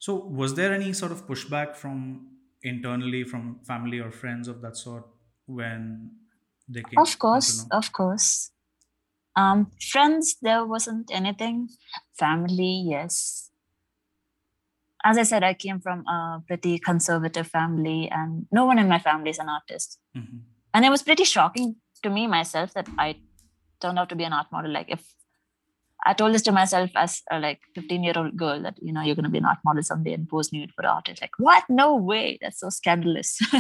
So, 0.03 0.17
was 0.17 0.55
there 0.59 0.73
any 0.75 0.93
sort 0.93 1.13
of 1.13 1.27
pushback 1.29 1.77
from 1.77 2.27
internally, 2.63 3.23
from 3.23 3.61
family 3.65 4.01
or 4.01 4.11
friends 4.11 4.49
of 4.49 4.61
that 4.63 4.77
sort, 4.77 5.07
when 5.47 6.11
they 6.69 6.83
came? 6.83 6.99
Of 6.99 7.19
course, 7.21 7.67
of 7.71 7.93
course. 7.93 8.51
Um, 9.37 9.71
friends, 9.93 10.37
there 10.43 10.65
wasn't 10.67 11.11
anything. 11.13 11.69
Family, 12.19 12.75
yes. 12.95 13.51
As 15.05 15.19
I 15.19 15.25
said, 15.25 15.43
I 15.43 15.55
came 15.55 15.81
from 15.81 16.07
a 16.07 16.43
pretty 16.47 16.79
conservative 16.79 17.47
family, 17.49 18.09
and 18.11 18.47
no 18.53 18.67
one 18.67 18.79
in 18.79 18.89
my 18.89 18.99
family 18.99 19.31
is 19.31 19.39
an 19.39 19.49
artist. 19.49 19.99
hmm 20.15 20.39
And 20.75 20.85
it 20.85 20.91
was 20.91 21.03
pretty 21.03 21.25
shocking 21.25 21.77
to 22.03 22.11
me 22.11 22.27
myself 22.27 22.73
that 22.75 22.89
I 22.99 23.21
turned 23.81 23.99
out 23.99 24.09
to 24.11 24.17
be 24.17 24.25
an 24.25 24.33
art 24.33 24.51
model. 24.53 24.73
Like, 24.73 24.91
if 24.91 25.03
I 26.05 26.15
told 26.15 26.35
this 26.35 26.43
to 26.43 26.53
myself 26.53 26.91
as 26.97 27.23
a 27.31 27.39
like 27.39 27.61
15 27.75 28.03
year 28.03 28.15
old 28.17 28.37
girl 28.37 28.61
that 28.63 28.75
you 28.83 28.93
know 28.93 29.03
you're 29.03 29.15
going 29.15 29.25
to 29.25 29.31
be 29.31 29.39
an 29.39 29.45
art 29.45 29.59
model 29.65 29.83
someday 29.83 30.15
and 30.15 30.29
pose 30.29 30.53
nude 30.53 30.73
for 30.75 30.85
art, 30.87 31.09
it's 31.09 31.21
like, 31.21 31.39
what? 31.39 31.65
No 31.69 31.97
way! 31.97 32.39
That's 32.41 32.61
so 32.61 32.71
scandalous. 32.71 33.41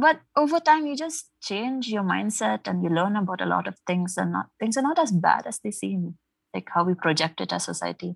but 0.00 0.20
over 0.36 0.60
time 0.60 0.86
you 0.86 0.96
just 0.96 1.30
change 1.42 1.88
your 1.88 2.02
mindset 2.02 2.66
and 2.66 2.82
you 2.82 2.90
learn 2.90 3.16
about 3.16 3.40
a 3.40 3.46
lot 3.46 3.66
of 3.68 3.76
things 3.86 4.16
and 4.16 4.32
not 4.32 4.46
things 4.58 4.76
are 4.76 4.82
not 4.82 4.98
as 4.98 5.12
bad 5.12 5.46
as 5.46 5.58
they 5.60 5.70
seem 5.70 6.16
like 6.54 6.68
how 6.74 6.84
we 6.84 6.94
project 6.94 7.40
it 7.40 7.52
as 7.52 7.64
society 7.64 8.14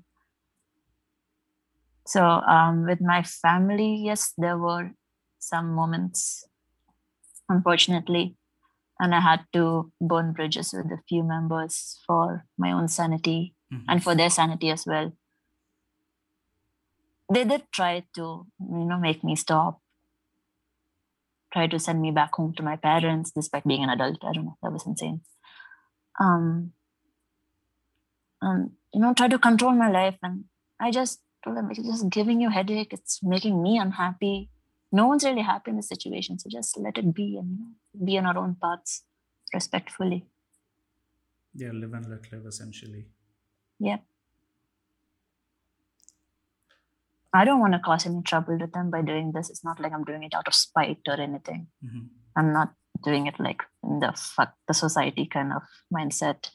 so 2.07 2.22
um, 2.24 2.86
with 2.86 3.01
my 3.01 3.22
family 3.22 4.03
yes 4.05 4.32
there 4.38 4.57
were 4.57 4.92
some 5.38 5.74
moments 5.74 6.47
unfortunately 7.49 8.36
and 9.01 9.14
i 9.14 9.20
had 9.20 9.45
to 9.53 9.90
burn 10.01 10.32
bridges 10.32 10.72
with 10.72 10.86
a 10.92 11.01
few 11.09 11.22
members 11.22 12.01
for 12.07 12.45
my 12.59 12.72
own 12.72 12.88
sanity 12.88 13.55
Mhm. 13.72 13.84
and 13.88 14.03
for 14.05 14.14
their 14.14 14.30
sanity 14.30 14.70
as 14.70 14.86
well. 14.86 15.12
They 17.32 17.45
did 17.45 17.64
try 17.72 18.05
to 18.14 18.47
you 18.61 18.84
know 18.86 18.99
make 18.99 19.24
me 19.24 19.34
stop. 19.36 19.80
Try 21.53 21.66
to 21.68 21.78
send 21.78 22.01
me 22.03 22.11
back 22.11 22.34
home 22.34 22.53
to 22.55 22.62
my 22.62 22.76
parents 22.76 23.30
despite 23.30 23.64
being 23.64 23.82
an 23.82 23.90
adult. 23.90 24.18
I 24.24 24.32
don't 24.32 24.45
know 24.47 24.59
that 24.62 24.72
was 24.72 24.86
insane. 24.86 25.22
Um 26.20 26.72
um 28.42 28.72
you 28.92 29.01
know 29.01 29.12
try 29.14 29.28
to 29.28 29.38
control 29.38 29.72
my 29.72 29.90
life 29.90 30.16
and 30.22 30.45
i 30.80 30.90
just 30.90 31.20
told 31.45 31.57
them 31.57 31.70
it's 31.70 31.78
just 31.78 32.09
giving 32.11 32.40
you 32.40 32.49
headache. 32.51 32.92
It's 32.92 33.20
making 33.22 33.62
me 33.62 33.78
unhappy 33.78 34.51
no 34.99 35.05
one's 35.11 35.24
really 35.28 35.47
happy 35.53 35.70
in 35.72 35.76
this 35.80 35.88
situation 35.95 36.38
so 36.42 36.49
just 36.59 36.78
let 36.86 36.99
it 37.03 37.09
be 37.20 37.28
and 37.40 37.51
you 37.59 37.64
know, 37.64 38.07
be 38.09 38.18
on 38.20 38.26
our 38.30 38.38
own 38.45 38.55
paths 38.66 38.95
respectfully 39.59 40.20
Yeah, 41.62 41.72
live 41.80 41.92
and 41.97 42.07
let 42.12 42.24
live, 42.32 42.47
essentially. 42.51 43.01
Yep. 43.88 44.01
I 47.40 47.45
don't 47.45 47.61
want 47.64 47.74
to 47.74 47.80
cause 47.88 48.07
any 48.07 48.22
trouble 48.22 48.59
to 48.59 48.66
them 48.66 48.90
by 48.95 49.03
doing 49.03 49.32
this. 49.32 49.51
It's 49.51 49.64
not 49.68 49.80
like 49.84 49.92
I'm 49.92 50.05
doing 50.05 50.24
it 50.28 50.34
out 50.38 50.49
of 50.49 50.55
spite 50.55 51.12
or 51.12 51.20
anything. 51.28 51.68
hmm 51.82 52.05
I'm 52.36 52.53
not 52.53 52.72
doing 53.09 53.28
it 53.30 53.38
like 53.38 53.62
in 53.88 54.01
the 54.01 54.11
fuck 54.16 54.55
the 54.66 54.74
society 54.74 55.26
kind 55.26 55.53
of 55.53 55.62
mindset. 55.97 56.51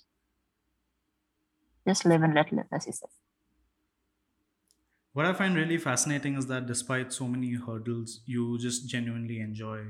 Just 1.88 2.06
live 2.06 2.24
and 2.28 2.34
let 2.34 2.52
live, 2.52 2.68
as 2.80 2.88
you 2.88 2.94
said. 2.94 3.10
What 5.14 5.26
I 5.26 5.34
find 5.34 5.55
really 5.55 5.78
fascinating 5.78 6.36
is 6.36 6.47
that 6.47 6.68
despite 6.68 7.12
so 7.14 7.28
many 7.28 7.53
hurdles, 7.53 8.22
you 8.26 8.57
just 8.60 8.88
genuinely 8.88 9.39
enjoy 9.39 9.89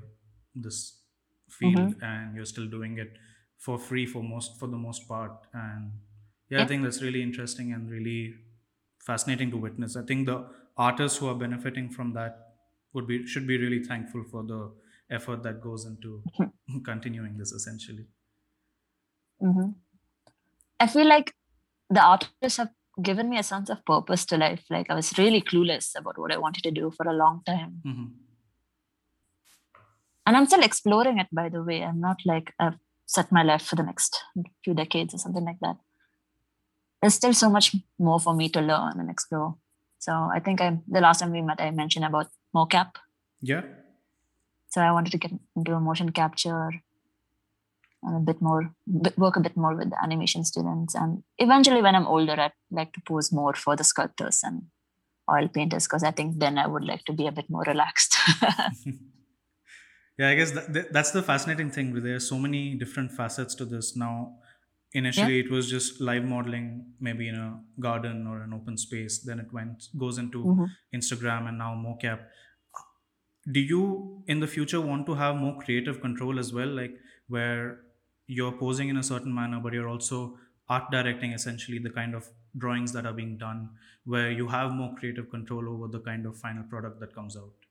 this 0.55 1.03
field 1.49 1.95
and 2.01 2.35
you're 2.35 2.45
still 2.45 2.67
doing 2.69 2.97
it 2.97 3.17
for 3.57 3.77
free 3.77 4.05
for 4.05 4.23
most 4.23 4.59
for 4.59 4.67
the 4.67 4.77
most 4.77 5.07
part. 5.07 5.47
And 5.53 5.99
yeah, 6.49 6.61
I 6.61 6.65
think 6.67 6.83
that's 6.83 7.01
really 7.01 7.21
interesting 7.21 7.73
and 7.73 7.89
really 7.91 8.35
fascinating 9.05 9.51
to 9.51 9.57
witness. 9.57 9.95
I 9.95 10.03
think 10.03 10.25
the 10.25 10.49
artists 10.77 11.17
who 11.19 11.27
are 11.27 11.35
benefiting 11.35 11.89
from 11.89 12.13
that 12.13 12.55
would 12.93 13.07
be 13.07 13.25
should 13.27 13.45
be 13.47 13.57
really 13.57 13.83
thankful 13.83 14.23
for 14.23 14.43
the 14.43 14.73
effort 15.09 15.43
that 15.43 15.61
goes 15.61 15.85
into 15.85 16.25
continuing 16.85 17.37
this 17.37 17.51
essentially. 17.51 18.07
hmm 19.39 19.71
I 20.79 20.87
feel 20.87 21.07
like 21.07 21.35
the 21.89 22.01
artists 22.01 22.57
have 22.57 22.73
given 23.01 23.29
me 23.29 23.37
a 23.37 23.43
sense 23.43 23.69
of 23.69 23.85
purpose 23.85 24.25
to 24.27 24.37
life. 24.37 24.63
Like 24.69 24.89
I 24.89 24.95
was 24.95 25.17
really 25.17 25.41
clueless 25.41 25.97
about 25.97 26.17
what 26.17 26.31
I 26.31 26.37
wanted 26.37 26.63
to 26.63 26.71
do 26.71 26.91
for 26.91 27.07
a 27.07 27.13
long 27.13 27.41
time. 27.45 27.81
hmm 27.83 28.05
and 30.29 30.37
I'm 30.37 30.45
still 30.45 30.61
exploring 30.61 31.17
it. 31.17 31.27
By 31.31 31.49
the 31.49 31.63
way, 31.63 31.83
I'm 31.83 31.99
not 31.99 32.19
like 32.23 32.53
I've 32.59 32.77
set 33.07 33.31
my 33.31 33.41
life 33.41 33.63
for 33.63 33.75
the 33.75 33.81
next 33.81 34.23
few 34.63 34.75
decades 34.75 35.15
or 35.15 35.17
something 35.17 35.43
like 35.43 35.59
that. 35.61 35.77
There's 37.01 37.15
still 37.15 37.33
so 37.33 37.49
much 37.49 37.75
more 37.97 38.19
for 38.19 38.35
me 38.35 38.47
to 38.49 38.61
learn 38.61 38.99
and 38.99 39.09
explore. 39.09 39.55
So 39.97 40.11
I 40.11 40.39
think 40.39 40.61
I 40.61 40.77
the 40.87 41.01
last 41.01 41.21
time 41.21 41.31
we 41.31 41.41
met, 41.41 41.59
I 41.59 41.71
mentioned 41.71 42.05
about 42.05 42.27
mocap. 42.55 42.91
Yeah. 43.41 43.63
So 44.69 44.81
I 44.81 44.91
wanted 44.91 45.11
to 45.13 45.17
get 45.17 45.31
into 45.55 45.73
a 45.73 45.79
motion 45.79 46.11
capture 46.11 46.69
a 48.03 48.19
bit 48.19 48.41
more 48.41 48.73
work 49.17 49.35
a 49.35 49.41
bit 49.41 49.57
more 49.57 49.75
with 49.75 49.89
the 49.89 50.01
animation 50.03 50.43
students. 50.45 50.95
And 50.95 51.23
eventually, 51.37 51.81
when 51.81 51.95
I'm 51.95 52.07
older, 52.07 52.39
I'd 52.39 52.53
like 52.71 52.93
to 52.93 53.01
pose 53.05 53.31
more 53.31 53.53
for 53.53 53.75
the 53.75 53.83
sculptors 53.83 54.41
and 54.43 54.63
oil 55.29 55.47
painters 55.47 55.85
because 55.87 56.03
I 56.03 56.11
think 56.11 56.39
then 56.39 56.57
I 56.57 56.65
would 56.67 56.83
like 56.85 57.03
to 57.05 57.13
be 57.13 57.27
a 57.27 57.31
bit 57.31 57.49
more 57.49 57.63
relaxed. 57.67 58.15
yeah 60.17 60.29
i 60.29 60.35
guess 60.35 60.51
that, 60.51 60.73
that- 60.73 60.91
that's 60.93 61.11
the 61.11 61.21
fascinating 61.23 61.69
thing 61.71 61.93
there 62.03 62.15
are 62.15 62.19
so 62.33 62.37
many 62.37 62.75
different 62.75 63.11
facets 63.11 63.55
to 63.55 63.65
this 63.65 63.95
now 63.95 64.35
initially 64.93 65.39
it 65.39 65.49
was 65.51 65.69
just 65.69 66.01
live 66.01 66.23
modeling 66.23 66.65
maybe 66.99 67.27
in 67.29 67.35
a 67.35 67.59
garden 67.79 68.25
or 68.27 68.41
an 68.41 68.53
open 68.53 68.77
space 68.77 69.19
then 69.19 69.39
it 69.39 69.51
went 69.53 69.87
goes 69.97 70.17
into 70.17 70.43
Mhm. 70.43 70.67
instagram 70.99 71.47
and 71.47 71.57
now 71.57 71.71
mocap 71.85 72.19
do 73.57 73.59
you 73.59 74.23
in 74.27 74.39
the 74.39 74.47
future 74.55 74.81
want 74.81 75.05
to 75.05 75.13
have 75.15 75.35
more 75.35 75.55
creative 75.63 76.01
control 76.01 76.39
as 76.39 76.51
well 76.53 76.67
like 76.81 76.95
where 77.27 77.79
you're 78.37 78.51
posing 78.63 78.89
in 78.89 78.97
a 78.97 79.03
certain 79.11 79.33
manner 79.39 79.59
but 79.59 79.73
you're 79.73 79.89
also 79.93 80.19
art 80.77 80.89
directing 80.91 81.31
essentially 81.33 81.79
the 81.79 81.89
kind 81.99 82.15
of 82.15 82.29
drawings 82.57 82.93
that 82.93 83.05
are 83.05 83.13
being 83.21 83.37
done 83.37 83.69
where 84.05 84.31
you 84.31 84.47
have 84.47 84.71
more 84.71 84.93
creative 84.95 85.29
control 85.29 85.69
over 85.75 85.87
the 85.87 85.99
kind 86.09 86.25
of 86.25 86.37
final 86.45 86.63
product 86.75 86.99
that 86.99 87.13
comes 87.15 87.37
out 87.37 87.67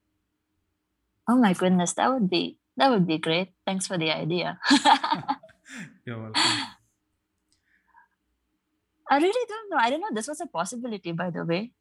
Oh 1.29 1.37
my 1.37 1.53
goodness, 1.53 1.93
that 1.95 2.09
would 2.13 2.29
be 2.29 2.59
that 2.77 2.91
would 2.91 3.07
be 3.07 3.19
great. 3.19 3.53
Thanks 3.67 3.87
for 3.87 3.99
the 3.99 4.11
idea. 4.11 4.61
You're 6.05 6.21
welcome. 6.23 6.63
I 9.11 9.19
really 9.19 9.47
don't 9.49 9.71
know. 9.71 9.77
I 9.79 9.91
don't 9.91 10.01
know 10.01 10.09
this 10.13 10.29
was 10.29 10.41
a 10.41 10.47
possibility, 10.47 11.13
by 11.13 11.31
the 11.31 11.45
way. 11.45 11.73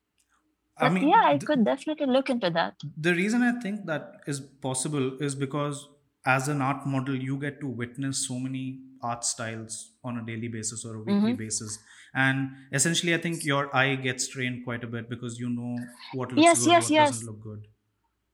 I 0.77 0.89
But 0.89 0.89
mean, 0.89 1.07
yeah, 1.09 1.23
I 1.25 1.39
th- 1.39 1.43
could 1.43 1.65
definitely 1.65 2.07
look 2.07 2.29
into 2.29 2.49
that. 2.51 2.83
the 2.95 3.13
reason 3.13 3.41
I 3.41 3.59
think 3.59 3.85
that 3.85 4.21
is 4.27 4.39
possible 4.39 5.21
is 5.21 5.35
because 5.35 5.87
as 6.35 6.47
an 6.49 6.61
art 6.61 6.85
model, 6.85 7.15
you 7.15 7.37
get 7.37 7.59
to 7.61 7.67
witness 7.67 8.27
so 8.27 8.37
many 8.37 8.63
art 9.01 9.23
styles 9.23 9.93
on 10.03 10.17
a 10.17 10.25
daily 10.25 10.49
basis 10.49 10.85
or 10.85 10.95
a 10.95 10.99
weekly 10.99 11.33
Mhm. 11.33 11.37
basis. 11.37 11.79
And 12.13 12.49
essentially, 12.73 13.13
I 13.15 13.19
think 13.25 13.45
your 13.45 13.63
eye 13.75 13.95
gets 13.95 14.27
trained 14.27 14.63
quite 14.65 14.83
a 14.83 14.87
bit 14.95 15.09
because 15.09 15.39
you 15.39 15.49
know 15.49 15.73
what 16.13 16.33
looks 16.33 16.45
Yes, 16.47 16.59
good, 16.59 16.69
yes, 16.73 16.83
what 16.83 16.93
yes. 16.99 17.09
doesn't 17.11 17.27
look 17.27 17.41
good. 17.41 17.67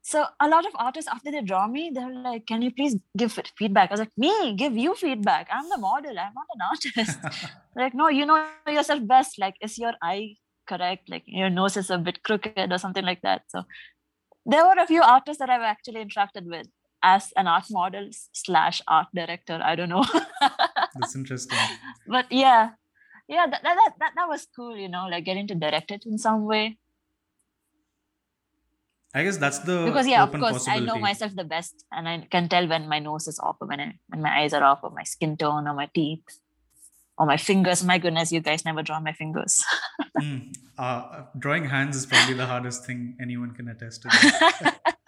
So 0.06 0.26
a 0.46 0.48
lot 0.50 0.66
of 0.70 0.74
artists, 0.86 1.10
after 1.18 1.32
they 1.32 1.42
draw 1.42 1.68
me, 1.68 1.92
they're 1.94 2.14
like, 2.30 2.46
"Can 2.48 2.62
you 2.62 2.72
please 2.80 2.96
give 3.18 3.38
feedback?" 3.60 3.90
I 3.90 3.94
was 3.94 4.02
like, 4.06 4.18
"Me, 4.18 4.34
give 4.64 4.76
you 4.86 4.96
feedback. 4.96 5.54
I'm 5.60 5.70
the 5.70 5.78
model. 5.78 6.20
I'm 6.24 6.34
not 6.40 6.56
an 6.56 6.64
artist." 6.72 7.18
like, 7.84 7.94
no, 7.94 8.10
you 8.10 8.26
know 8.26 8.40
yourself 8.68 9.06
best. 9.14 9.40
Like, 9.46 9.56
is 9.70 9.78
your 9.86 9.94
eye 10.02 10.36
correct? 10.74 11.10
Like, 11.16 11.24
your 11.26 11.50
nose 11.50 11.78
is 11.84 11.90
a 11.90 11.98
bit 11.98 12.22
crooked 12.24 12.72
or 12.78 12.78
something 12.78 13.06
like 13.12 13.22
that. 13.22 13.44
So 13.56 13.64
there 14.46 14.66
were 14.66 14.82
a 14.84 14.88
few 14.88 15.02
artists 15.02 15.40
that 15.40 15.50
I've 15.50 15.62
actually 15.74 16.04
interacted 16.06 16.46
with 16.56 16.68
as 17.04 17.34
an 17.36 17.48
art 17.48 17.66
model 17.70 18.10
slash 18.32 18.82
art 18.88 19.08
director. 19.14 19.60
I 19.62 19.76
don't 19.76 19.90
know. 19.90 20.06
That's 20.96 21.16
interesting. 21.16 21.58
but 22.08 22.32
yeah 22.32 22.72
yeah 23.28 23.48
that, 23.50 23.64
that, 23.64 23.94
that, 24.00 24.12
that, 24.16 24.28
was 24.28 24.48
cool 24.56 24.78
you 24.78 24.90
know 24.90 25.08
like 25.10 25.24
getting 25.26 25.48
to 25.48 25.56
direct 25.56 25.92
it 25.92 26.06
in 26.06 26.18
some 26.18 26.46
way 26.46 26.78
I 29.16 29.24
guess 29.24 29.38
that's 29.38 29.60
the 29.60 29.86
because 29.86 30.08
yeah 30.08 30.24
of 30.24 30.32
course 30.32 30.68
i 30.68 30.80
know 30.80 30.98
myself 30.98 31.36
the 31.36 31.44
best 31.44 31.86
and 31.92 32.10
i 32.10 32.28
can 32.30 32.50
tell 32.50 32.68
when 32.68 32.90
my 32.90 33.00
nose 33.00 33.28
is 33.28 33.40
off 33.40 33.58
or 33.62 33.68
when, 33.68 33.80
I, 33.80 33.94
when 34.08 34.22
my 34.22 34.42
eyes 34.42 34.54
are 34.54 34.64
off 34.64 34.80
or 34.84 34.90
my 34.90 35.04
skin 35.04 35.38
tone 35.38 35.68
or 35.68 35.74
my 35.74 35.90
teeth 35.94 36.40
or 37.18 37.26
my 37.26 37.38
fingers 37.38 37.84
my 37.84 38.00
goodness 38.00 38.32
you 38.32 38.42
guys 38.42 38.66
never 38.66 38.82
draw 38.82 39.00
my 39.00 39.14
fingers 39.14 39.64
Mm. 40.24 40.56
Uh, 40.78 41.24
drawing 41.38 41.66
hands 41.66 41.96
is 41.96 42.06
probably 42.06 42.34
the 42.34 42.46
hardest 42.46 42.86
thing 42.86 43.18
anyone 43.20 43.52
can 43.52 43.68
attest 43.68 44.04
to. 44.04 44.10
that. 44.10 45.00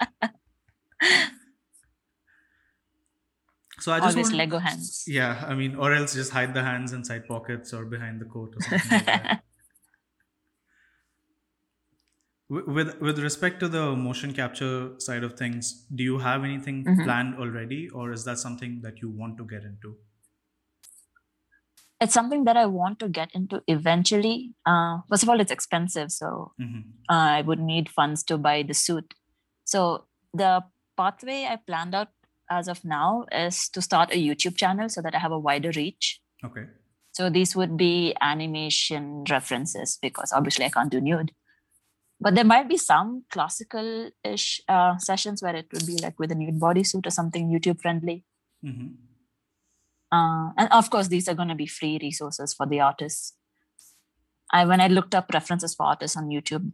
So 3.85 3.91
I 3.91 3.99
just 3.99 4.17
always 4.17 4.17
want, 4.17 4.33
lego 4.33 4.59
hands 4.59 5.05
Yeah, 5.07 5.43
I 5.47 5.55
mean, 5.55 5.75
or 5.75 5.93
else 5.93 6.13
just 6.15 6.31
hide 6.31 6.53
the 6.53 6.63
hands 6.63 6.93
inside 6.93 7.27
pockets 7.27 7.73
or 7.73 7.85
behind 7.85 8.21
the 8.21 8.25
coat 8.25 8.53
or 8.55 8.61
something 8.61 8.93
like 8.93 9.11
that. 9.11 9.29
With 12.49 12.99
with 12.99 13.19
respect 13.19 13.59
to 13.59 13.67
the 13.67 13.95
motion 13.95 14.33
capture 14.33 14.99
side 14.99 15.23
of 15.23 15.37
things, 15.37 15.85
do 15.93 16.03
you 16.03 16.17
have 16.17 16.43
anything 16.43 16.79
Mhm. 16.85 17.03
planned 17.03 17.35
already, 17.35 17.87
or 17.89 18.11
is 18.11 18.25
that 18.25 18.39
something 18.39 18.81
that 18.81 18.99
you 19.03 19.11
want 19.11 19.37
to 19.37 19.45
get 19.45 19.63
into? 19.63 19.97
it's 22.01 22.13
something 22.13 22.43
that 22.45 22.57
i 22.57 22.65
want 22.65 22.99
to 22.99 23.07
get 23.09 23.29
into 23.33 23.61
eventually 23.67 24.53
uh, 24.65 24.99
first 25.09 25.23
of 25.23 25.29
all 25.29 25.39
it's 25.39 25.51
expensive 25.51 26.11
so 26.11 26.51
hmm 26.57 26.81
I 27.09 27.41
would 27.43 27.59
need 27.59 27.89
funds 27.89 28.23
to 28.25 28.37
buy 28.37 28.63
the 28.63 28.73
suit. 28.73 29.15
So 29.65 30.07
the 30.33 30.63
pathway 30.97 31.45
I 31.45 31.57
planned 31.57 31.95
out 31.95 32.09
as 32.49 32.67
of 32.67 32.83
now 32.85 33.25
is 33.31 33.69
to 33.69 33.81
start 33.81 34.11
a 34.11 34.17
YouTube 34.17 34.55
channel 34.55 34.89
so 34.89 35.01
that 35.01 35.15
I 35.15 35.19
have 35.19 35.31
a 35.31 35.39
wider 35.39 35.71
reach. 35.75 36.21
Okay. 36.43 36.65
So 37.11 37.29
these 37.29 37.55
would 37.55 37.77
be 37.77 38.15
animation 38.21 39.23
references 39.29 39.97
because 40.01 40.33
obviously 40.33 40.65
I 40.65 40.69
can't 40.69 40.91
do 40.91 40.99
nude. 40.99 41.31
But 42.19 42.35
there 42.35 42.43
might 42.43 42.69
be 42.69 42.77
some 42.77 43.23
classical-ish 43.29 44.61
uh, 44.67 44.97
sessions 44.97 45.41
where 45.41 45.55
it 45.55 45.67
would 45.73 45.85
be 45.85 45.97
like 45.97 46.17
with 46.19 46.31
a 46.31 46.35
nude 46.35 46.59
bodysuit 46.59 47.05
or 47.05 47.09
something 47.11 47.49
YouTube 47.49 47.81
friendly. 47.81 48.23
hmm 48.63 48.87
Uh, 50.11 50.51
and 50.57 50.69
of 50.71 50.89
course, 50.89 51.07
these 51.09 51.27
are 51.27 51.35
going 51.35 51.49
to 51.49 51.55
be 51.55 51.67
free 51.67 51.97
resources 52.01 52.53
for 52.53 52.65
the 52.65 52.79
artists. 52.79 53.33
I 54.51 54.63
when 54.65 54.79
I 54.79 54.87
looked 54.87 55.15
up 55.15 55.33
references 55.33 55.75
for 55.75 55.85
artists 55.87 56.15
on 56.15 56.29
YouTube, 56.29 56.71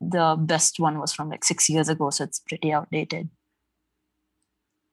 the 0.00 0.36
best 0.38 0.80
one 0.80 0.98
was 0.98 1.12
from 1.12 1.28
like 1.28 1.44
six 1.44 1.68
years 1.68 1.88
ago, 1.88 2.10
so 2.10 2.24
it's 2.24 2.38
pretty 2.38 2.72
outdated. 2.72 3.28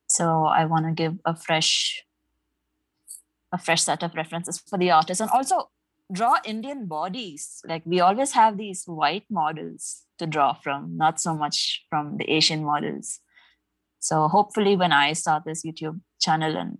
So 0.07 0.45
I 0.45 0.65
want 0.65 0.85
to 0.85 0.91
give 0.91 1.17
a 1.25 1.35
fresh, 1.35 2.03
a 3.51 3.57
fresh 3.57 3.83
set 3.83 4.03
of 4.03 4.15
references 4.15 4.57
for 4.57 4.77
the 4.77 4.91
artists, 4.91 5.21
and 5.21 5.29
also 5.31 5.69
draw 6.11 6.37
Indian 6.45 6.85
bodies. 6.85 7.61
Like 7.67 7.83
we 7.85 7.99
always 7.99 8.31
have 8.31 8.57
these 8.57 8.85
white 8.85 9.25
models 9.29 10.03
to 10.19 10.25
draw 10.25 10.53
from, 10.53 10.97
not 10.97 11.19
so 11.19 11.35
much 11.35 11.85
from 11.89 12.17
the 12.17 12.29
Asian 12.31 12.63
models. 12.63 13.19
So 13.99 14.27
hopefully, 14.27 14.75
when 14.75 14.91
I 14.91 15.13
start 15.13 15.43
this 15.45 15.65
YouTube 15.65 15.99
channel 16.19 16.55
and 16.55 16.77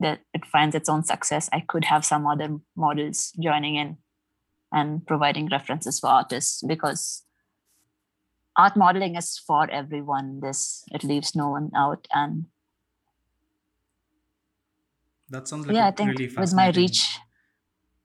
that 0.00 0.20
it 0.34 0.46
finds 0.46 0.74
its 0.74 0.88
own 0.88 1.04
success, 1.04 1.48
I 1.52 1.60
could 1.60 1.84
have 1.84 2.04
some 2.04 2.26
other 2.26 2.58
models 2.76 3.32
joining 3.40 3.76
in 3.76 3.98
and 4.72 5.06
providing 5.06 5.48
references 5.48 6.00
for 6.00 6.08
artists 6.08 6.62
because 6.66 7.22
art 8.60 8.76
modeling 8.76 9.16
is 9.16 9.38
for 9.38 9.70
everyone. 9.70 10.40
This 10.40 10.84
it 10.92 11.04
leaves 11.04 11.34
no 11.36 11.48
one 11.50 11.70
out, 11.74 12.06
and 12.12 12.46
That 15.28 15.48
sounds 15.48 15.66
like 15.66 15.76
yeah, 15.76 15.86
I 15.86 15.90
think 15.92 16.18
really 16.18 16.36
with 16.36 16.54
my 16.54 16.70
reach, 16.70 17.18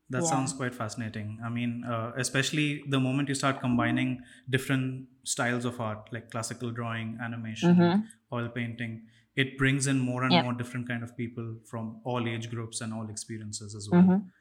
That 0.09 0.23
Yeah. 0.23 0.29
sounds 0.29 0.53
quite 0.53 0.75
fascinating. 0.75 1.39
I 1.43 1.49
mean, 1.49 1.83
uh, 1.83 2.11
especially 2.15 2.83
the 2.87 2.99
moment 2.99 3.27
you 3.27 3.33
start 3.35 3.59
combining 3.59 4.21
different 4.49 5.07
styles 5.23 5.65
of 5.65 5.79
art, 5.81 6.09
like 6.13 6.29
classical 6.29 6.69
drawing, 6.71 7.17
animation, 7.19 7.75
Mhm. 7.75 8.07
oil 8.31 8.49
painting, 8.49 9.07
it 9.35 9.57
brings 9.57 9.87
in 9.87 9.99
more 9.99 10.23
and 10.23 10.31
Yep. 10.33 10.43
more 10.43 10.53
different 10.53 10.87
kind 10.87 11.03
of 11.03 11.17
people 11.17 11.59
from 11.65 12.01
all 12.03 12.27
age 12.27 12.51
groups 12.51 12.81
and 12.81 12.93
all 12.93 13.09
experiences 13.09 13.73
as 13.73 13.89
well. 13.89 14.03
Mhm. 14.03 14.31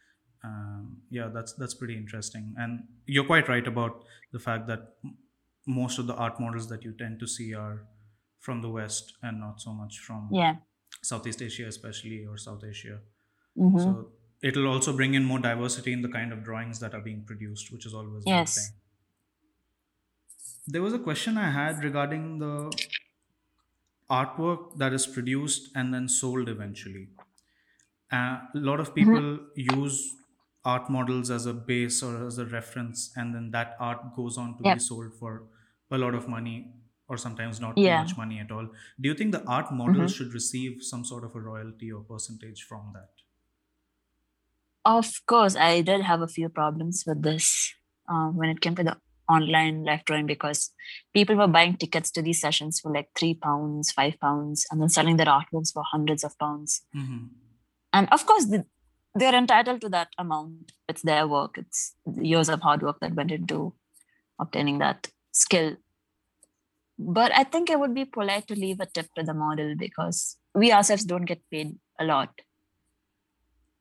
Um, 0.45 1.03
yeah, 1.09 1.29
that's 1.29 1.55
that's 1.55 1.75
pretty 1.75 1.97
interesting. 1.97 2.55
And 2.59 2.87
you're 3.07 3.25
quite 3.25 3.49
right 3.49 3.67
about 3.67 4.05
the 4.33 4.39
fact 4.39 4.67
that 4.67 4.97
most 5.67 5.99
of 5.99 6.07
the 6.07 6.15
art 6.15 6.41
models 6.41 6.69
that 6.69 6.85
you 6.85 6.93
tend 6.93 7.21
to 7.21 7.27
see 7.27 7.55
are 7.55 7.87
from 8.41 8.61
the 8.63 8.69
West 8.71 9.15
and 9.23 9.41
not 9.41 9.61
so 9.61 9.73
much 9.73 9.99
from 9.99 10.31
yeah, 10.31 10.57
Southeast 11.03 11.43
Asia, 11.43 11.67
especially 11.67 12.25
or 12.27 12.37
South 12.37 12.65
Asia. 12.65 13.01
Mhm. 13.57 13.95
So 13.97 14.13
it'll 14.43 14.69
also 14.69 14.97
bring 14.97 15.15
in 15.15 15.25
more 15.25 15.39
diversity 15.41 15.93
in 15.93 16.03
the 16.03 16.09
kind 16.09 16.33
of 16.33 16.45
drawings 16.45 16.81
that 16.81 16.95
are 16.95 17.01
being 17.03 17.25
produced, 17.25 17.73
which 17.73 17.87
is 17.87 17.95
always 17.95 18.27
a 18.27 18.31
good 18.31 18.49
Yes. 18.49 18.55
thing. 18.55 18.75
There 20.67 20.83
was 20.83 20.93
a 20.93 20.99
question 20.99 21.39
I 21.39 21.51
had 21.51 21.83
regarding 21.83 22.39
the 22.39 22.79
artwork 24.11 24.79
that 24.79 24.95
is 24.95 25.07
produced 25.07 25.71
and 25.75 25.93
then 25.93 26.09
sold 26.09 26.49
eventually. 26.49 27.11
Uh, 28.11 28.41
a 28.55 28.59
lot 28.59 28.81
of 28.81 28.95
people 28.95 29.49
use 29.57 30.17
art 30.65 30.89
models 30.91 31.31
as 31.31 31.47
a 31.47 31.53
base 31.55 32.03
or 32.03 32.27
as 32.27 32.39
a 32.39 32.47
reference, 32.47 33.15
and 33.17 33.35
then 33.35 33.51
that 33.51 33.77
art 33.81 34.15
goes 34.15 34.39
on 34.39 34.57
to 34.59 34.65
Yep. 34.65 34.75
be 34.75 34.79
sold 34.79 35.15
for 35.15 35.49
a 35.91 35.99
lot 35.99 36.15
of 36.15 36.29
money 36.29 36.73
or 37.09 37.17
sometimes 37.17 37.61
not 37.61 37.77
Yeah. 37.77 38.03
much 38.03 38.17
money 38.17 38.39
at 38.41 38.51
all. 38.51 38.67
Do 39.01 39.09
you 39.09 39.15
think 39.15 39.33
the 39.33 39.45
art 39.45 39.73
models 39.73 40.15
should 40.15 40.33
receive 40.33 40.83
some 40.83 41.05
sort 41.05 41.25
of 41.25 41.35
a 41.35 41.41
royalty 41.41 41.93
or 41.93 42.03
percentage 42.03 42.63
from 42.63 42.93
that? 42.95 43.11
Of 44.85 45.11
course, 45.27 45.57
I 45.57 45.81
did 45.81 46.03
have 46.03 46.21
a 46.21 46.29
few 46.29 46.49
problems 46.49 47.05
with 47.07 47.23
this 47.23 47.73
um, 48.09 48.37
when 48.37 48.51
it 48.51 48.61
came 48.61 48.75
to 48.77 48.85
the 48.85 48.97
online 49.31 49.85
live 49.85 50.05
drawing 50.05 50.27
because 50.27 50.73
people 51.15 51.37
were 51.37 51.47
buying 51.47 51.77
tickets 51.77 52.11
to 52.11 52.23
these 52.23 52.41
sessions 52.41 52.81
for 52.81 52.93
like 52.93 53.09
three 53.19 53.35
pounds, 53.35 53.93
five 53.93 54.19
pounds, 54.21 54.67
and 54.71 54.81
then 54.81 54.91
selling 54.91 55.17
their 55.17 55.27
artworks 55.27 55.73
for 55.73 55.83
hundreds 55.91 56.25
of 56.25 56.39
pounds. 56.39 56.83
hmm 56.93 57.27
And 57.95 58.09
of 58.13 58.27
course, 58.27 58.47
th- 58.51 58.67
they're 59.15 59.35
entitled 59.35 59.81
to 59.83 59.89
that 59.91 60.09
amount. 60.19 60.73
It's 60.89 61.03
their 61.03 61.27
work. 61.29 61.57
It's 61.57 61.95
years 62.21 62.49
of 62.51 62.61
hard 62.61 62.83
work 62.83 62.99
that 63.01 63.15
went 63.15 63.31
into 63.31 63.75
obtaining 64.39 64.79
that 64.79 65.09
skill. 65.35 65.77
But 66.99 67.33
I 67.35 67.45
think 67.45 67.69
it 67.69 67.79
would 67.79 67.95
be 67.95 68.05
polite 68.05 68.47
to 68.49 68.55
leave 68.55 68.81
a 68.81 68.87
tip 68.87 69.07
to 69.17 69.23
the 69.23 69.35
model 69.35 69.75
because 69.77 70.37
we 70.55 70.73
ourselves 70.73 71.05
don't 71.05 71.25
get 71.25 71.43
paid 71.51 71.77
a 71.99 72.05
lot. 72.05 72.31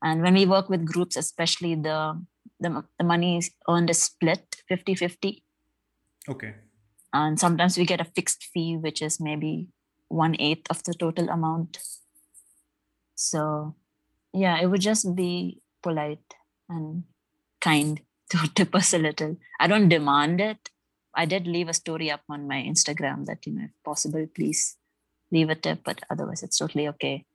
And 0.01 0.21
when 0.21 0.33
we 0.33 0.45
work 0.45 0.69
with 0.69 0.85
groups, 0.85 1.15
especially 1.15 1.75
the 1.75 2.21
the, 2.59 2.83
the 2.97 3.03
money 3.03 3.37
is 3.37 3.51
earned 3.69 3.89
is 3.89 4.01
split 4.01 4.55
50 4.67 4.95
50. 4.95 5.43
Okay. 6.29 6.55
And 7.13 7.39
sometimes 7.39 7.77
we 7.77 7.85
get 7.85 8.01
a 8.01 8.05
fixed 8.05 8.43
fee, 8.53 8.77
which 8.77 9.01
is 9.01 9.19
maybe 9.19 9.67
one 10.07 10.35
eighth 10.39 10.65
of 10.69 10.83
the 10.83 10.93
total 10.93 11.29
amount. 11.29 11.77
So, 13.15 13.75
yeah, 14.33 14.59
it 14.61 14.67
would 14.67 14.81
just 14.81 15.15
be 15.15 15.61
polite 15.81 16.33
and 16.69 17.03
kind 17.61 18.01
to 18.31 18.49
tip 18.55 18.73
us 18.73 18.93
a 18.93 18.97
little. 18.97 19.37
I 19.59 19.67
don't 19.67 19.89
demand 19.89 20.41
it. 20.41 20.69
I 21.15 21.25
did 21.25 21.47
leave 21.47 21.69
a 21.69 21.73
story 21.73 22.09
up 22.11 22.21
on 22.29 22.47
my 22.47 22.61
Instagram 22.61 23.25
that, 23.25 23.45
you 23.45 23.53
know, 23.53 23.65
if 23.65 23.71
possible, 23.83 24.25
please 24.33 24.77
leave 25.31 25.49
a 25.49 25.55
tip, 25.55 25.81
but 25.83 26.01
otherwise 26.09 26.43
it's 26.43 26.57
totally 26.57 26.87
okay. 26.89 27.25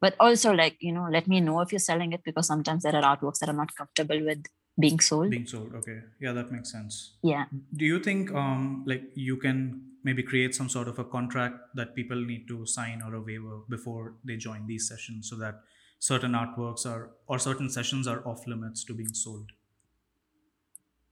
But 0.00 0.14
also, 0.20 0.52
like, 0.52 0.76
you 0.80 0.92
know, 0.92 1.08
let 1.10 1.26
me 1.26 1.40
know 1.40 1.60
if 1.60 1.72
you're 1.72 1.78
selling 1.78 2.12
it 2.12 2.22
because 2.24 2.46
sometimes 2.46 2.82
there 2.82 2.94
are 2.94 3.16
artworks 3.16 3.38
that 3.38 3.48
I'm 3.48 3.56
not 3.56 3.74
comfortable 3.74 4.22
with 4.22 4.44
being 4.78 5.00
sold. 5.00 5.30
Being 5.30 5.46
sold. 5.46 5.74
Okay. 5.74 6.00
Yeah, 6.20 6.32
that 6.32 6.50
makes 6.52 6.70
sense. 6.70 7.14
yeah. 7.22 7.44
Do 7.76 7.84
you 7.84 8.00
think 8.00 8.32
um 8.32 8.82
like 8.86 9.04
you 9.14 9.36
can 9.36 9.82
maybe 10.02 10.22
create 10.22 10.54
some 10.54 10.68
sort 10.68 10.88
of 10.88 10.98
a 10.98 11.04
contract 11.04 11.60
that 11.74 11.94
people 11.94 12.16
need 12.16 12.48
to 12.48 12.66
sign 12.66 13.02
or 13.02 13.14
a 13.14 13.20
waiver 13.20 13.60
before 13.68 14.14
they 14.24 14.36
join 14.36 14.66
these 14.66 14.88
sessions 14.88 15.30
so 15.30 15.36
that 15.36 15.60
certain 15.98 16.32
artworks 16.32 16.84
are 16.84 17.12
or 17.26 17.38
certain 17.38 17.70
sessions 17.70 18.06
are 18.06 18.26
off 18.26 18.46
limits 18.46 18.84
to 18.84 18.94
being 18.94 19.14
sold? 19.14 19.52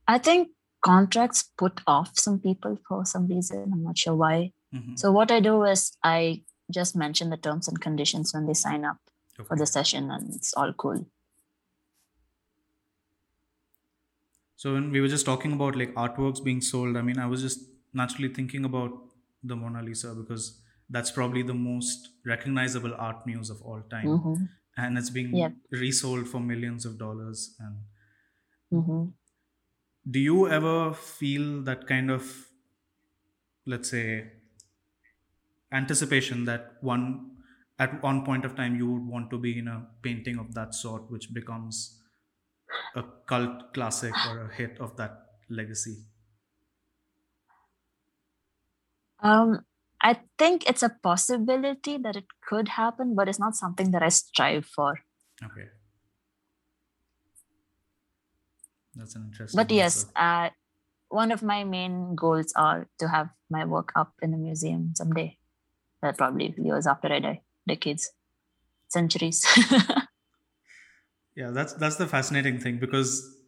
I 0.09 0.19
think 0.19 0.49
contracts 0.83 1.51
put 1.59 1.81
off 1.87 2.19
some 2.19 2.41
people 2.41 2.79
for 2.89 3.05
some 3.05 3.27
reason. 3.27 3.71
I'm 3.73 3.83
not 3.85 3.99
sure 3.99 4.17
why. 4.17 4.53
Mhm. 4.73 4.97
So 4.97 5.13
what 5.13 5.31
I 5.31 5.41
do 5.41 5.65
is 5.65 5.97
I 6.05 6.45
just 6.73 6.97
mention 6.97 7.31
the 7.31 7.37
terms 7.37 7.69
and 7.69 7.81
conditions 7.81 8.33
when 8.35 8.47
they 8.47 8.55
sign 8.55 8.85
up 8.85 8.99
for 9.49 9.57
the 9.57 9.67
session, 9.67 10.11
and 10.11 10.35
it's 10.35 10.55
all 10.55 10.73
cool. 10.75 11.07
So 14.57 14.75
when 14.75 14.91
we 14.91 15.01
were 15.01 15.09
just 15.09 15.27
talking 15.27 15.53
about 15.53 15.77
like 15.77 15.95
artworks 15.95 16.43
being 16.43 16.61
sold, 16.61 16.97
I 16.97 17.03
mean, 17.03 17.19
I 17.19 17.27
was 17.27 17.43
just 17.43 17.69
naturally 17.93 18.33
thinking 18.33 18.65
about 18.65 18.93
the 19.43 19.57
Mona 19.57 19.83
Lisa 19.83 20.15
because 20.15 20.63
that's 20.89 21.11
probably 21.11 21.43
the 21.43 21.55
most 21.55 22.11
recognizable 22.25 22.95
art 22.95 23.27
muse 23.27 23.51
of 23.51 23.61
all 23.63 23.83
time, 23.83 24.23
hmm 24.25 24.47
and 24.77 24.97
it's 24.99 25.11
being 25.11 25.33
Yep. 25.33 25.57
resold 25.71 26.29
for 26.29 26.41
millions 26.41 26.87
of 26.87 26.99
dollars. 26.99 27.57
And 27.59 27.79
hmm 28.71 29.15
do 30.09 30.19
you 30.19 30.49
ever 30.49 30.93
feel 30.95 31.63
that 31.63 31.87
kind 31.87 32.11
of, 32.11 32.49
let's 33.67 33.89
say, 33.91 34.33
anticipation 35.73 36.45
that 36.45 36.77
one 36.83 37.37
at 37.79 38.01
one 38.03 38.25
point 38.25 38.45
of 38.45 38.55
time 38.55 38.77
you 38.77 38.89
would 38.93 39.07
want 39.07 39.29
to 39.31 39.39
be 39.39 39.59
in 39.59 39.67
a 39.67 39.89
painting 40.03 40.39
of 40.39 40.55
that 40.55 40.73
sort, 40.75 41.11
which 41.11 41.33
becomes 41.35 42.01
a 42.95 43.05
cult 43.27 43.75
classic 43.75 44.15
or 44.27 44.39
a 44.41 44.55
hit 44.55 44.81
of 44.81 44.97
that 44.97 45.39
legacy? 45.51 46.05
Um, 49.21 49.65
I 50.03 50.21
think 50.39 50.69
it's 50.69 50.83
a 50.83 50.89
possibility 50.91 51.97
that 51.99 52.17
it 52.17 52.27
could 52.47 52.69
happen, 52.69 53.15
but 53.15 53.29
it's 53.29 53.39
not 53.39 53.55
something 53.55 53.91
that 53.93 54.03
I 54.03 54.09
strive 54.09 54.67
for. 54.67 55.01
Okay. 55.43 55.69
That's 58.95 59.15
an 59.17 59.25
interesting. 59.25 59.57
But 59.57 59.71
yes, 59.71 60.07
uh, 60.17 60.51
one 61.09 61.33
of 61.33 61.43
my 61.43 61.65
main 61.65 62.15
goals 62.15 62.53
are 62.57 62.89
to 62.99 63.09
have 63.09 63.31
my 63.51 63.65
work 63.65 63.93
up 63.97 64.15
in 64.23 64.35
a 64.35 64.37
museum 64.39 64.93
someday. 64.97 65.39
That 66.03 66.19
probably 66.19 66.55
years 66.59 66.87
after 66.87 67.13
I 67.13 67.21
die, 67.21 67.43
decades, 67.69 68.11
centuries. 68.89 69.47
Yeah, 71.35 71.51
that's 71.51 71.73
that's 71.75 71.97
the 71.97 72.07
fascinating 72.07 72.59
thing 72.61 72.79
because 72.79 73.39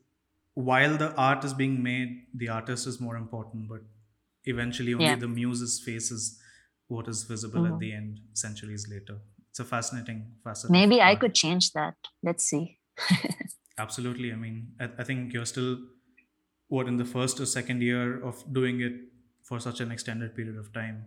while 0.55 0.97
the 0.97 1.15
art 1.17 1.45
is 1.45 1.53
being 1.53 1.83
made, 1.83 2.27
the 2.35 2.49
artist 2.49 2.87
is 2.87 3.01
more 3.01 3.17
important, 3.17 3.69
but 3.69 3.81
eventually 4.45 4.95
only 4.95 5.07
Yeah. 5.07 5.17
the 5.17 5.29
muse's 5.29 5.83
face 5.85 6.11
is 6.11 6.41
what 6.89 7.09
is 7.09 7.25
visible 7.25 7.67
at 7.67 7.75
Mhm. 7.75 7.81
the 7.81 7.93
end 7.93 8.21
centuries 8.33 8.89
later. 8.89 9.19
It's 9.51 9.61
a 9.61 9.65
fascinating 9.65 10.37
facet. 10.43 10.71
Maybe 10.71 11.01
I 11.03 11.15
could 11.17 11.35
change 11.35 11.73
that. 11.73 11.97
Let's 12.23 12.45
see. 12.45 12.79
Absolutely. 13.79 14.33
I 14.33 14.37
mean, 14.37 14.69
I, 14.81 14.89
I 14.99 15.05
think 15.05 15.33
you're 15.33 15.45
still 15.47 15.79
what 16.69 16.87
in 16.89 16.97
the 16.97 17.05
first 17.05 17.41
or 17.41 17.47
second 17.47 17.83
year 17.83 18.23
of 18.25 18.43
doing 18.53 18.81
it 18.81 18.93
for 19.43 19.61
such 19.61 19.81
an 19.81 19.91
extended 19.93 20.35
period 20.35 20.57
of 20.57 20.73
time. 20.73 21.05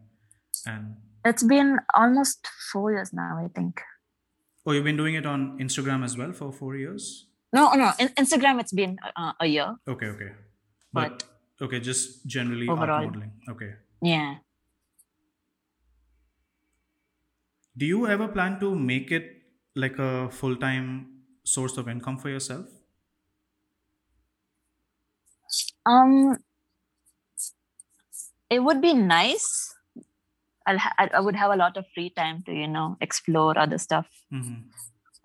And 0.65 0.95
It's 1.25 1.43
been 1.43 1.77
almost 1.95 2.45
four 2.71 2.91
years 2.91 3.11
now, 3.13 3.39
I 3.43 3.47
think. 3.55 3.81
oh, 4.65 4.71
you've 4.73 4.83
been 4.83 4.97
doing 4.97 5.15
it 5.15 5.25
on 5.25 5.57
Instagram 5.59 6.03
as 6.03 6.17
well 6.17 6.31
for 6.33 6.51
four 6.51 6.75
years? 6.75 7.27
No, 7.53 7.71
no. 7.73 7.91
In- 7.99 8.09
Instagram, 8.09 8.59
it's 8.59 8.73
been 8.73 8.97
uh, 9.15 9.31
a 9.39 9.45
year. 9.47 9.75
Okay, 9.87 10.07
okay. 10.07 10.31
But, 10.91 11.23
okay, 11.61 11.79
just 11.79 12.25
generally 12.27 12.67
Overall. 12.67 13.05
modeling. 13.05 13.31
Okay. 13.49 13.71
Yeah. 14.01 14.35
Do 17.77 17.85
you 17.85 18.07
ever 18.07 18.27
plan 18.27 18.59
to 18.59 18.75
make 18.75 19.11
it 19.11 19.43
like 19.75 19.97
a 19.99 20.29
full 20.31 20.55
time 20.55 21.16
source 21.47 21.77
of 21.77 21.87
income 21.87 22.17
for 22.17 22.29
yourself? 22.29 22.67
Um, 25.85 26.37
it 28.49 28.59
would 28.59 28.81
be 28.81 28.93
nice. 28.93 29.73
I'll 30.65 30.77
ha- 30.77 30.95
I 31.13 31.19
would 31.19 31.35
have 31.35 31.51
a 31.51 31.55
lot 31.55 31.77
of 31.77 31.85
free 31.93 32.09
time 32.09 32.43
to 32.45 32.53
you 32.53 32.67
know 32.67 32.97
explore 33.01 33.57
other 33.57 33.77
stuff, 33.77 34.07
hmm 34.31 34.67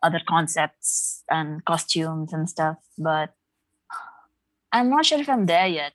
other 0.02 0.20
concepts 0.28 1.22
and 1.30 1.64
costumes 1.64 2.32
and 2.32 2.48
stuff. 2.50 2.76
But 2.98 3.34
I'm 4.72 4.90
not 4.90 5.06
sure 5.06 5.20
if 5.20 5.28
I'm 5.28 5.46
there 5.46 5.66
yet. 5.66 5.94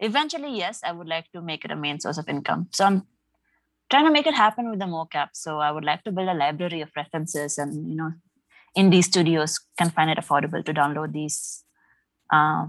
Eventually, 0.00 0.56
yes, 0.56 0.80
I 0.84 0.92
would 0.92 1.08
like 1.08 1.30
to 1.32 1.42
make 1.42 1.64
it 1.64 1.70
a 1.72 1.76
main 1.76 2.00
source 2.00 2.18
of 2.18 2.28
income. 2.28 2.68
So 2.72 2.84
I'm 2.86 3.06
trying 3.90 4.06
to 4.06 4.12
make 4.12 4.26
it 4.26 4.34
happen 4.34 4.70
with 4.70 4.78
the 4.80 4.86
mocap. 4.86 5.30
So 5.34 5.58
I 5.60 5.72
would 5.72 5.84
like 5.84 6.04
to 6.04 6.12
build 6.12 6.28
a 6.28 6.34
library 6.34 6.82
of 6.82 6.90
references, 6.96 7.58
and 7.58 7.88
you 7.88 7.96
know, 7.96 8.12
indie 8.78 9.02
studios 9.02 9.60
can 9.76 9.90
find 9.90 10.10
it 10.10 10.18
affordable 10.18 10.64
to 10.64 10.72
download 10.72 11.12
these 11.12 11.64
uh, 12.32 12.66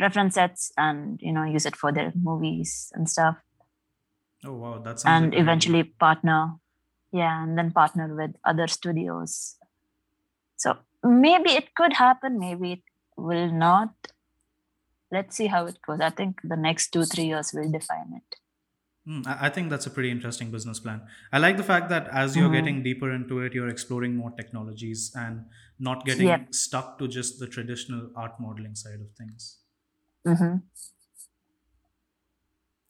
reference 0.00 0.34
sets 0.34 0.72
and 0.76 1.20
you 1.20 1.32
know 1.32 1.44
use 1.44 1.66
it 1.66 1.76
for 1.76 1.92
their 1.92 2.12
movies 2.14 2.92
and 2.94 3.10
stuff, 3.10 3.36
Oh 4.44 4.52
wow, 4.52 4.78
that's 4.78 5.04
and 5.04 5.34
eventually 5.34 5.82
partner, 5.82 6.54
yeah, 7.12 7.42
and 7.42 7.58
then 7.58 7.72
partner 7.72 8.14
with 8.14 8.36
other 8.44 8.68
studios. 8.68 9.56
So 10.56 10.76
maybe 11.02 11.50
it 11.50 11.74
could 11.74 11.94
happen, 11.94 12.38
maybe 12.38 12.72
it 12.72 12.82
will 13.16 13.50
not. 13.52 13.94
Let's 15.10 15.36
see 15.36 15.46
how 15.46 15.66
it 15.66 15.78
goes. 15.82 16.00
I 16.00 16.10
think 16.10 16.40
the 16.44 16.56
next 16.56 16.90
two 16.92 17.04
three 17.04 17.24
years 17.24 17.52
will 17.52 17.70
define 17.70 18.12
it. 18.14 18.36
Mm, 19.08 19.26
I 19.26 19.48
think 19.48 19.70
that's 19.70 19.86
a 19.86 19.90
pretty 19.90 20.10
interesting 20.10 20.50
business 20.52 20.78
plan. 20.80 21.08
I 21.32 21.38
like 21.38 21.56
the 21.56 21.62
fact 21.64 21.88
that 21.88 22.06
as 22.08 22.36
you're 22.36 22.48
Mhm. 22.48 22.50
getting 22.50 22.82
deeper 22.82 23.10
into 23.10 23.40
it, 23.40 23.54
you're 23.54 23.68
exploring 23.68 24.14
more 24.16 24.30
technologies 24.32 25.12
and 25.16 25.46
not 25.78 26.04
getting 26.04 26.46
stuck 26.52 26.98
to 26.98 27.08
just 27.08 27.38
the 27.38 27.46
traditional 27.48 28.12
art 28.16 28.38
modeling 28.38 28.74
side 28.74 29.00
of 29.00 29.10
things. 29.12 29.62
hmm 30.24 30.62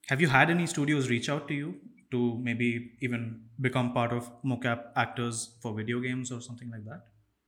Have 0.09 0.21
you 0.21 0.27
had 0.29 0.51
any 0.51 0.67
studios 0.67 1.09
reach 1.09 1.29
out 1.29 1.47
to 1.49 1.55
you 1.55 1.81
to 2.11 2.37
maybe 2.39 2.97
even 3.01 3.49
become 3.61 3.93
part 3.95 4.13
of 4.13 4.31
mocap 4.43 4.93
actors 4.97 5.57
for 5.63 5.73
video 5.75 6.01
games 6.01 6.33
or 6.33 6.41
something 6.41 6.69
like 6.71 6.85
that? 6.85 7.07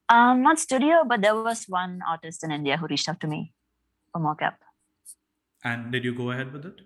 Um, 0.08 0.42
not 0.42 0.58
studio, 0.58 1.04
but 1.06 1.22
there 1.22 1.34
was 1.34 1.64
one 1.68 2.00
artist 2.06 2.42
in 2.44 2.50
India 2.50 2.76
who 2.76 2.86
reached 2.86 3.08
out 3.08 3.20
to 3.20 3.26
me 3.28 3.54
for 4.12 4.20
mocap. 4.20 4.58
And 5.64 5.90
did 5.90 6.04
you 6.04 6.14
go 6.14 6.32
ahead 6.32 6.52
with 6.52 6.66
it? 6.66 6.82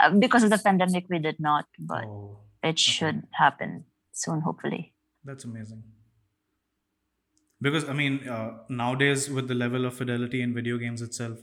Uh, 0.00 0.10
because 0.18 0.42
of 0.42 0.50
the 0.50 0.58
pandemic, 0.58 1.06
we 1.08 1.18
did 1.18 1.38
not, 1.40 1.66
but 1.78 2.08
oh, 2.08 2.40
it 2.62 2.78
should 2.78 3.26
happen 3.32 3.84
soon, 4.12 4.40
hopefully. 4.40 4.94
That's 5.24 5.44
amazing. 5.44 5.84
Because 7.60 7.88
I 7.88 7.92
mean, 7.92 8.28
uh, 8.28 8.58
nowadays 8.68 9.28
with 9.30 9.48
the 9.48 9.54
level 9.54 9.84
of 9.84 9.94
fidelity 9.94 10.42
in 10.42 10.54
video 10.54 10.78
games 10.78 11.02
itself, 11.02 11.40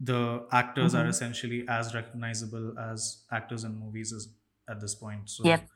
the 0.00 0.46
actors 0.50 0.94
are 0.94 1.06
Mhm. 1.06 1.08
essentially 1.08 1.64
as 1.68 1.94
recognizable 1.94 2.76
as 2.78 3.24
actors 3.30 3.62
in 3.64 3.78
movies 3.78 4.12
as, 4.12 4.34
at 4.68 4.80
this 4.80 4.94
point. 4.94 5.30
So, 5.30 5.44
Yep. 5.44 5.68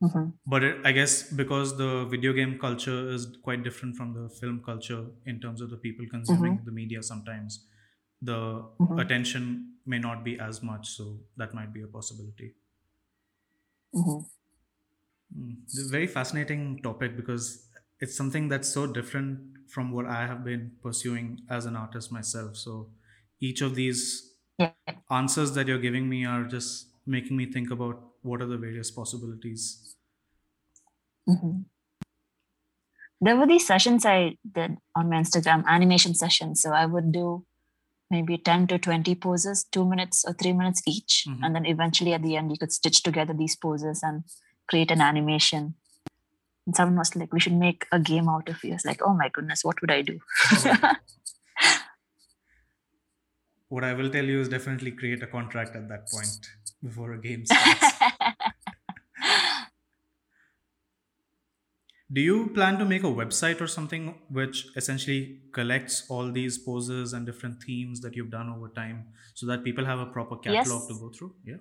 hmm 0.00 0.30
but 0.46 0.62
it, 0.64 0.84
I 0.84 0.92
guess 0.92 1.30
because 1.30 1.76
the 1.76 2.04
video 2.06 2.32
game 2.32 2.58
culture 2.58 3.10
is 3.10 3.26
quite 3.42 3.62
different 3.62 3.96
from 3.96 4.14
the 4.14 4.28
film 4.28 4.62
culture 4.64 5.06
in 5.26 5.40
terms 5.40 5.60
of 5.60 5.70
the 5.70 5.76
people 5.76 6.06
consuming 6.10 6.62
the 6.64 6.72
media, 6.72 7.02
sometimes 7.02 7.66
the 8.22 8.66
Mhm. 8.78 8.96
attention 8.96 9.69
may 9.86 9.98
not 9.98 10.24
be 10.24 10.38
as 10.38 10.62
much. 10.62 10.88
So 10.90 11.20
that 11.36 11.54
might 11.54 11.72
be 11.72 11.82
a 11.82 11.86
possibility. 11.88 12.54
hmm 13.92 14.20
Mm, 15.36 15.64
This 15.64 15.78
is 15.78 15.88
a 15.88 15.92
very 15.92 16.06
fascinating 16.06 16.82
topic 16.82 17.16
because 17.16 17.68
it's 18.00 18.16
something 18.16 18.48
that's 18.48 18.68
so 18.68 18.86
different 18.86 19.68
from 19.68 19.92
what 19.92 20.06
I 20.06 20.26
have 20.26 20.44
been 20.44 20.76
pursuing 20.82 21.40
as 21.48 21.66
an 21.66 21.76
artist 21.76 22.10
myself. 22.12 22.56
So 22.56 22.92
each 23.40 23.60
of 23.60 23.74
these 23.74 24.34
answers 25.10 25.54
that 25.54 25.68
you're 25.68 25.78
giving 25.80 26.08
me 26.08 26.24
are 26.24 26.44
just 26.44 26.88
making 27.06 27.36
me 27.36 27.46
think 27.52 27.70
about 27.70 28.02
what 28.22 28.42
are 28.42 28.46
the 28.46 28.58
various 28.58 28.90
possibilities. 28.90 29.96
hmm 31.26 31.64
There 33.20 33.36
were 33.36 33.46
these 33.46 33.66
sessions 33.66 34.04
I 34.06 34.36
did 34.50 34.76
on 34.96 35.10
my 35.10 35.16
Instagram, 35.16 35.64
animation 35.66 36.14
sessions. 36.14 36.60
So 36.62 36.72
I 36.72 36.86
would 36.86 37.12
do 37.12 37.44
maybe 38.10 38.36
10 38.36 38.66
to 38.68 38.78
20 38.78 39.14
poses, 39.14 39.64
two 39.64 39.84
minutes 39.84 40.24
or 40.26 40.32
three 40.32 40.52
minutes 40.52 40.82
each. 40.86 41.24
Mhm. 41.28 41.38
And 41.42 41.54
then 41.54 41.66
eventually 41.66 42.12
at 42.12 42.22
the 42.22 42.36
end, 42.36 42.50
you 42.50 42.58
could 42.58 42.72
stitch 42.72 43.02
together 43.02 43.32
these 43.32 43.56
poses 43.56 44.02
and 44.02 44.24
create 44.68 44.90
an 44.90 45.00
animation. 45.00 45.74
And 46.66 46.76
someone 46.76 46.98
was 46.98 47.14
like, 47.16 47.32
we 47.32 47.40
should 47.40 47.54
make 47.54 47.86
a 47.92 47.98
game 47.98 48.28
out 48.28 48.48
of 48.48 48.62
it. 48.64 48.70
I 48.70 48.72
was 48.74 48.84
like, 48.84 49.00
oh 49.02 49.14
my 49.14 49.28
goodness, 49.28 49.64
what 49.64 49.80
would 49.80 49.90
I 49.90 50.02
do? 50.02 50.20
What 53.68 53.84
I 53.84 53.94
will 53.94 54.10
tell 54.10 54.24
you 54.24 54.40
is 54.40 54.48
definitely 54.48 54.90
create 54.90 55.22
a 55.22 55.28
contract 55.28 55.76
at 55.76 55.88
that 55.88 56.08
point 56.10 56.48
before 56.82 57.12
a 57.12 57.18
game 57.20 57.46
starts. 57.50 57.86
Do 62.12 62.20
you 62.20 62.48
plan 62.48 62.78
to 62.78 62.84
make 62.84 63.04
a 63.04 63.06
website 63.06 63.60
or 63.60 63.68
something 63.68 64.14
which 64.28 64.66
essentially 64.76 65.38
collects 65.52 66.06
all 66.08 66.32
these 66.32 66.58
poses 66.58 67.12
and 67.12 67.24
different 67.24 67.62
themes 67.62 68.00
that 68.00 68.16
you've 68.16 68.30
done 68.30 68.48
over 68.48 68.68
time 68.68 69.06
so 69.34 69.46
that 69.46 69.62
people 69.62 69.84
have 69.84 70.00
a 70.00 70.06
proper 70.06 70.36
catalog 70.36 70.80
Yes. 70.82 70.86
to 70.88 70.94
go 70.94 71.10
through? 71.10 71.34
Yeah. 71.44 71.60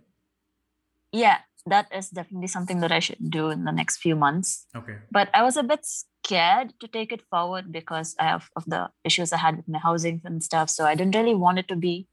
yeah 1.12 1.38
that 1.66 1.88
is 1.94 2.10
definitely 2.10 2.48
something 2.48 2.80
that 2.80 2.92
i 2.92 3.00
should 3.00 3.30
do 3.30 3.50
in 3.50 3.66
the 3.66 3.72
next 3.72 3.98
few 3.98 4.16
months 4.16 4.66
Okay. 4.76 4.98
but 5.12 5.30
i 5.34 5.44
was 5.44 5.58
a 5.58 5.64
bit 5.64 5.86
scared 5.86 6.74
to 6.80 6.88
take 6.88 7.12
it 7.12 7.22
forward 7.30 7.72
because 7.72 8.16
i 8.20 8.24
have 8.24 8.50
of 8.56 8.66
the 8.66 8.90
issues 9.04 9.34
i 9.34 9.38
had 9.38 9.58
with 9.58 9.68
my 9.68 9.80
housing 9.80 10.22
and 10.24 10.44
stuff 10.44 10.70
so 10.70 10.86
i 10.86 10.96
didn't 10.96 11.16
really 11.16 11.36
want 11.36 11.60
it 11.60 11.68
to 11.68 11.76
be 11.76 12.08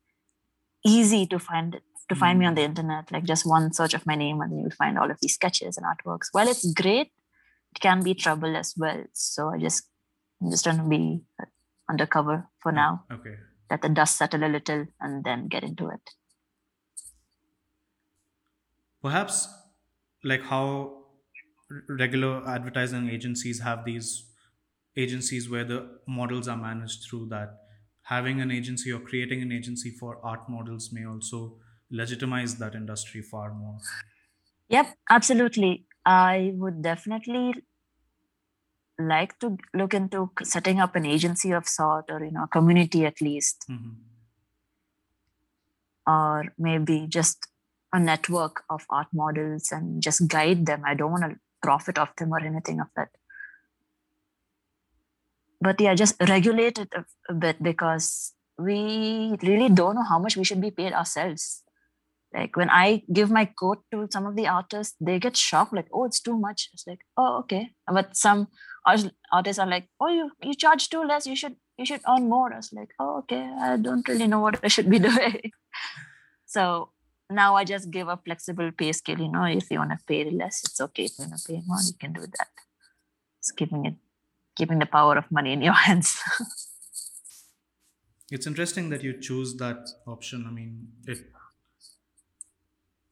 easy 0.84 1.26
to 1.26 1.39
find 1.39 1.74
it 1.74 1.82
to 2.09 2.14
find 2.14 2.39
me 2.39 2.47
on 2.47 2.53
hmm. 2.53 2.57
the 2.57 2.62
internet 2.62 3.11
like 3.11 3.24
just 3.24 3.47
one 3.47 3.72
search 3.72 3.95
of 3.95 4.07
my 4.07 4.14
name 4.14 4.41
and 4.41 4.53
then 4.53 4.61
you'll 4.61 4.70
find 4.70 4.99
all 4.99 5.11
of 5.11 5.18
these 5.20 5.34
sketches 5.34 5.76
and 5.76 5.87
artworks 5.87 6.28
while 6.32 6.49
it's 6.49 6.72
great 6.72 7.11
it 7.77 7.81
can 7.81 8.03
be 8.05 8.14
trouble 8.14 8.57
as 8.57 8.74
well 8.79 9.05
so 9.14 9.51
i 9.55 9.59
just 9.59 9.91
i'm 10.43 10.51
just 10.51 10.64
trying 10.64 10.79
to 10.79 10.89
be 10.97 11.24
undercover 11.91 12.49
for 12.62 12.72
now 12.72 13.07
Okay. 13.11 13.37
let 13.70 13.83
the 13.83 13.91
dust 13.91 14.18
settle 14.18 14.45
a 14.45 14.55
little 14.57 14.87
and 15.01 15.24
then 15.24 15.49
get 15.49 15.64
into 15.64 15.89
it 15.89 16.11
Perhaps 19.01 19.49
like 20.22 20.43
how 20.43 21.07
regular 21.89 22.47
advertising 22.47 23.09
agencies 23.09 23.61
have 23.61 23.85
these 23.87 24.31
agencies 24.97 25.49
where 25.49 25.64
the 25.64 26.01
models 26.07 26.47
are 26.49 26.57
managed 26.57 27.05
through 27.05 27.27
that. 27.29 27.59
Having 28.03 28.41
an 28.41 28.51
agency 28.51 28.93
or 28.93 29.01
creating 29.01 29.43
an 29.43 29.51
agency 29.53 29.91
for 29.91 30.24
art 30.24 30.49
models 30.49 30.93
may 30.93 31.05
also 31.07 31.61
legitimize 31.91 32.57
that 32.59 32.74
industry 32.74 33.22
far 33.22 33.53
more. 33.55 33.83
Yep, 34.68 34.97
absolutely. 35.11 35.87
I 36.05 36.53
would 36.55 36.83
definitely 36.83 37.55
like 38.99 39.38
to 39.40 39.57
look 39.74 39.92
into 39.94 40.30
setting 40.42 40.80
up 40.80 40.97
an 40.97 41.05
agency 41.07 41.51
of 41.53 41.68
sort 41.68 42.07
or 42.11 42.24
you 42.24 42.30
know 42.30 42.44
a 42.44 42.49
community 42.49 43.05
at 43.05 43.20
least 43.20 43.64
Mhm. 43.70 43.94
or 46.07 46.44
maybe 46.59 47.07
just 47.09 47.47
a 47.92 47.99
network 48.01 48.62
of 48.70 48.84
art 48.90 49.09
models 49.12 49.70
and 49.72 50.03
just 50.03 50.28
guide 50.28 50.66
them. 50.66 50.82
I 50.86 50.94
don't 50.94 51.11
want 51.12 51.24
to 51.24 51.38
profit 51.62 51.99
off 51.99 52.14
them 52.16 52.32
or 52.32 52.40
anything 52.40 52.80
of 52.80 52.88
that. 52.97 53.09
But 55.61 55.80
yeah, 55.80 55.94
just 55.94 56.16
regulate 56.20 56.78
it 56.78 56.88
a, 56.94 57.05
a 57.30 57.34
bit 57.34 57.62
because 57.62 58.32
we 58.59 59.36
really 59.42 59.68
don't 59.68 59.94
know 59.94 60.03
how 60.03 60.18
much 60.18 60.36
we 60.36 60.44
should 60.44 60.61
be 60.61 60.70
paid 60.70 60.92
ourselves. 60.92 61.62
Like 62.34 62.57
when 62.57 62.68
I 62.70 63.03
give 63.12 63.30
my 63.30 63.47
quote 63.47 63.82
to 63.92 64.09
some 64.11 64.26
of 64.26 64.36
the 64.36 64.47
artists, 64.47 64.94
they 65.01 65.18
get 65.18 65.36
shocked, 65.36 65.72
like, 65.72 65.88
oh, 65.92 66.05
it's 66.05 66.20
too 66.20 66.36
much. 66.36 66.68
It's 66.74 66.86
like, 66.86 67.01
oh, 67.16 67.38
okay. 67.38 67.70
But 67.90 68.16
some 68.16 68.49
art- 68.87 69.12
artists 69.32 69.59
are 69.59 69.66
like, 69.66 69.89
oh, 70.01 70.09
you 70.09 70.30
you 70.43 70.55
charge 70.55 70.89
too 70.89 71.05
less. 71.05 71.26
You 71.26 71.37
should 71.37 71.57
you 71.78 71.84
should 71.87 72.01
earn 72.09 72.28
more. 72.28 72.53
I 72.53 72.57
was 72.57 72.72
like, 72.72 72.91
oh, 72.99 73.18
okay. 73.18 73.43
I 73.61 73.76
don't 73.76 74.07
really 74.09 74.26
know 74.26 74.41
what 74.41 74.61
I 74.64 74.68
should 74.68 74.89
be 74.89 74.99
doing. 75.11 75.53
so 76.47 76.91
now 77.30 77.57
I 77.57 77.64
just 77.64 77.91
give 77.91 78.09
a 78.09 78.16
flexible 78.16 78.70
pay 78.72 78.93
scale. 78.93 79.18
You 79.20 79.28
know, 79.28 79.45
if 79.45 79.70
you 79.70 79.78
want 79.78 79.91
to 79.91 79.99
pay 80.07 80.30
less, 80.30 80.62
it's 80.64 80.80
okay. 80.80 81.05
If 81.05 81.18
you 81.18 81.26
want 81.26 81.39
to 81.39 81.53
pay 81.53 81.62
more, 81.66 81.78
you 81.84 81.95
can 81.99 82.12
do 82.12 82.20
that. 82.20 82.49
It's 83.41 83.51
keeping 83.51 83.84
it, 83.87 83.95
keeping 84.57 84.78
the 84.78 84.87
power 84.87 85.16
of 85.18 85.30
money 85.30 85.53
in 85.53 85.61
your 85.62 85.72
hands. 85.87 86.20
It's 88.30 88.47
interesting 88.47 88.91
that 88.91 89.03
you 89.05 89.20
choose 89.20 89.55
that 89.57 89.89
option. 90.07 90.47
I 90.49 90.51
mean, 90.51 90.89
it. 91.07 91.18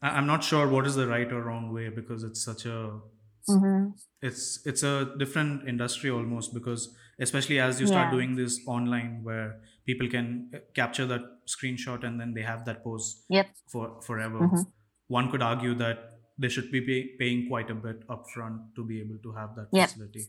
I'm 0.02 0.26
not 0.26 0.44
sure 0.44 0.68
what 0.68 0.86
is 0.86 0.96
the 0.96 1.06
right 1.06 1.32
or 1.32 1.42
wrong 1.42 1.72
way 1.72 1.88
because 1.88 2.24
it's 2.24 2.44
such 2.44 2.66
a 2.66 3.00
hmm 3.46 3.92
it's 4.22 4.64
it's 4.66 4.82
a 4.82 5.14
different 5.18 5.68
industry 5.68 6.10
almost 6.10 6.54
because 6.54 6.94
especially 7.20 7.58
as 7.60 7.80
you 7.80 7.86
start 7.86 8.06
Yeah. 8.06 8.10
doing 8.10 8.34
this 8.36 8.60
online 8.66 9.22
where 9.22 9.60
people 9.86 10.08
can 10.08 10.50
uh, 10.54 10.58
capture 10.74 11.06
that 11.06 11.22
screenshot 11.46 12.04
and 12.04 12.20
then 12.20 12.32
they 12.34 12.42
have 12.42 12.64
that 12.64 12.82
pose 12.82 13.24
Yep. 13.28 13.48
for 13.68 14.00
forever 14.02 14.44
Mhm. 14.44 14.72
one 15.08 15.30
could 15.30 15.42
argue 15.42 15.74
that 15.74 16.10
they 16.38 16.48
should 16.48 16.70
be 16.72 16.80
pay, 16.80 17.16
paying 17.18 17.48
quite 17.48 17.70
a 17.70 17.74
bit 17.74 18.06
upfront 18.08 18.74
to 18.74 18.84
be 18.84 19.00
able 19.00 19.18
to 19.22 19.32
have 19.32 19.54
that 19.56 19.68
Yep. 19.72 19.90
facility 19.90 20.28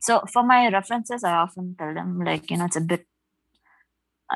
So 0.00 0.22
for 0.32 0.42
my 0.42 0.68
references, 0.68 1.24
I 1.24 1.32
often 1.34 1.76
tell 1.78 1.94
them 1.94 2.20
like, 2.20 2.50
you 2.50 2.56
know, 2.58 2.66
it's 2.66 2.76
a 2.76 2.80
bit 2.80 3.06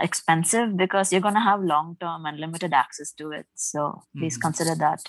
expensive 0.00 0.76
because 0.76 1.12
you're 1.12 1.20
gonna 1.20 1.40
have 1.42 1.62
long 1.62 1.96
term 2.00 2.26
and 2.26 2.38
limited 2.38 2.72
access 2.72 3.12
to 3.12 3.30
it. 3.32 3.46
So 3.54 4.02
please 4.16 4.36
Mhm. 4.36 4.40
consider 4.40 4.74
that. 4.76 5.00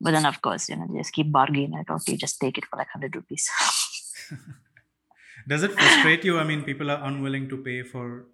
But 0.00 0.12
then 0.12 0.26
of 0.26 0.40
course, 0.42 0.68
you 0.68 0.76
know, 0.76 0.86
they 0.90 0.98
just 0.98 1.12
keep 1.12 1.30
bargaining 1.30 1.74
it, 1.74 1.90
okay, 1.90 2.16
just 2.16 2.40
take 2.40 2.58
it 2.58 2.64
for 2.66 2.76
like 2.76 2.88
hundred 2.88 3.14
rupees. 3.16 3.48
does 5.48 5.62
it 5.62 5.72
frustrate 5.72 6.24
you 6.24 6.38
i 6.38 6.44
mean 6.44 6.62
people 6.62 6.90
are 6.90 7.02
unwilling 7.10 7.48
to 7.48 7.56
pay 7.68 7.82
for 7.82 8.26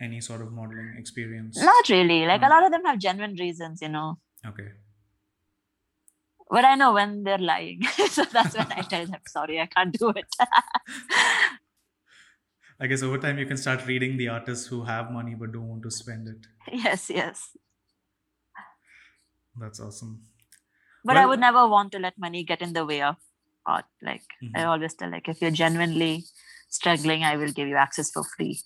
any 0.00 0.20
sort 0.20 0.40
of 0.42 0.52
modeling 0.52 0.94
experience 0.98 1.58
Not 1.58 1.88
really. 1.88 2.24
Like 2.26 2.42
a 2.42 2.46
Mm. 2.46 2.50
lot 2.50 2.64
of 2.64 2.72
them 2.72 2.84
have 2.84 2.98
genuine 2.98 3.34
reasons, 3.34 3.80
you 3.82 3.88
know. 3.88 4.18
okay 4.46 4.68
But 6.50 6.64
I 6.64 6.74
know 6.74 6.92
when 6.94 7.22
they're 7.22 7.38
lying. 7.38 7.82
so 8.08 8.24
that's 8.24 8.56
when 8.56 8.72
I 8.72 8.82
tell 8.82 9.06
them, 9.06 9.20
sorry, 9.28 9.60
I 9.60 9.66
can't 9.66 9.96
do 9.96 10.08
it. 10.10 10.26
i 12.80 12.86
guess 12.86 13.02
over 13.02 13.18
time 13.24 13.38
you 13.38 13.46
can 13.46 13.56
start 13.56 13.86
reading 13.86 14.16
the 14.16 14.26
artists 14.28 14.66
who 14.66 14.82
have 14.84 15.12
money 15.12 15.34
but 15.34 15.52
don't 15.52 15.68
want 15.68 15.82
to 15.82 15.90
spend 15.90 16.26
it 16.28 16.46
yes, 16.72 17.08
yes. 17.10 17.56
that's 19.58 19.80
awesome 19.80 20.22
But 21.04 21.16
I 21.16 21.26
would 21.26 21.40
never 21.40 21.66
want 21.68 21.92
to 21.92 21.98
let 21.98 22.18
money 22.18 22.44
get 22.44 22.62
in 22.62 22.72
the 22.72 22.84
way 22.86 23.02
of 23.02 23.16
art. 23.66 23.86
Like 24.02 24.24
I 24.54 24.62
Mhm. 24.62 24.64
always 24.64 24.94
tell, 24.94 25.10
like 25.10 25.28
if 25.28 25.40
you're 25.40 25.50
genuinely 25.50 26.24
struggling, 26.68 27.24
I 27.24 27.36
will 27.36 27.52
give 27.52 27.68
you 27.68 27.76
access 27.76 28.10
for 28.10 28.24
free. 28.36 28.60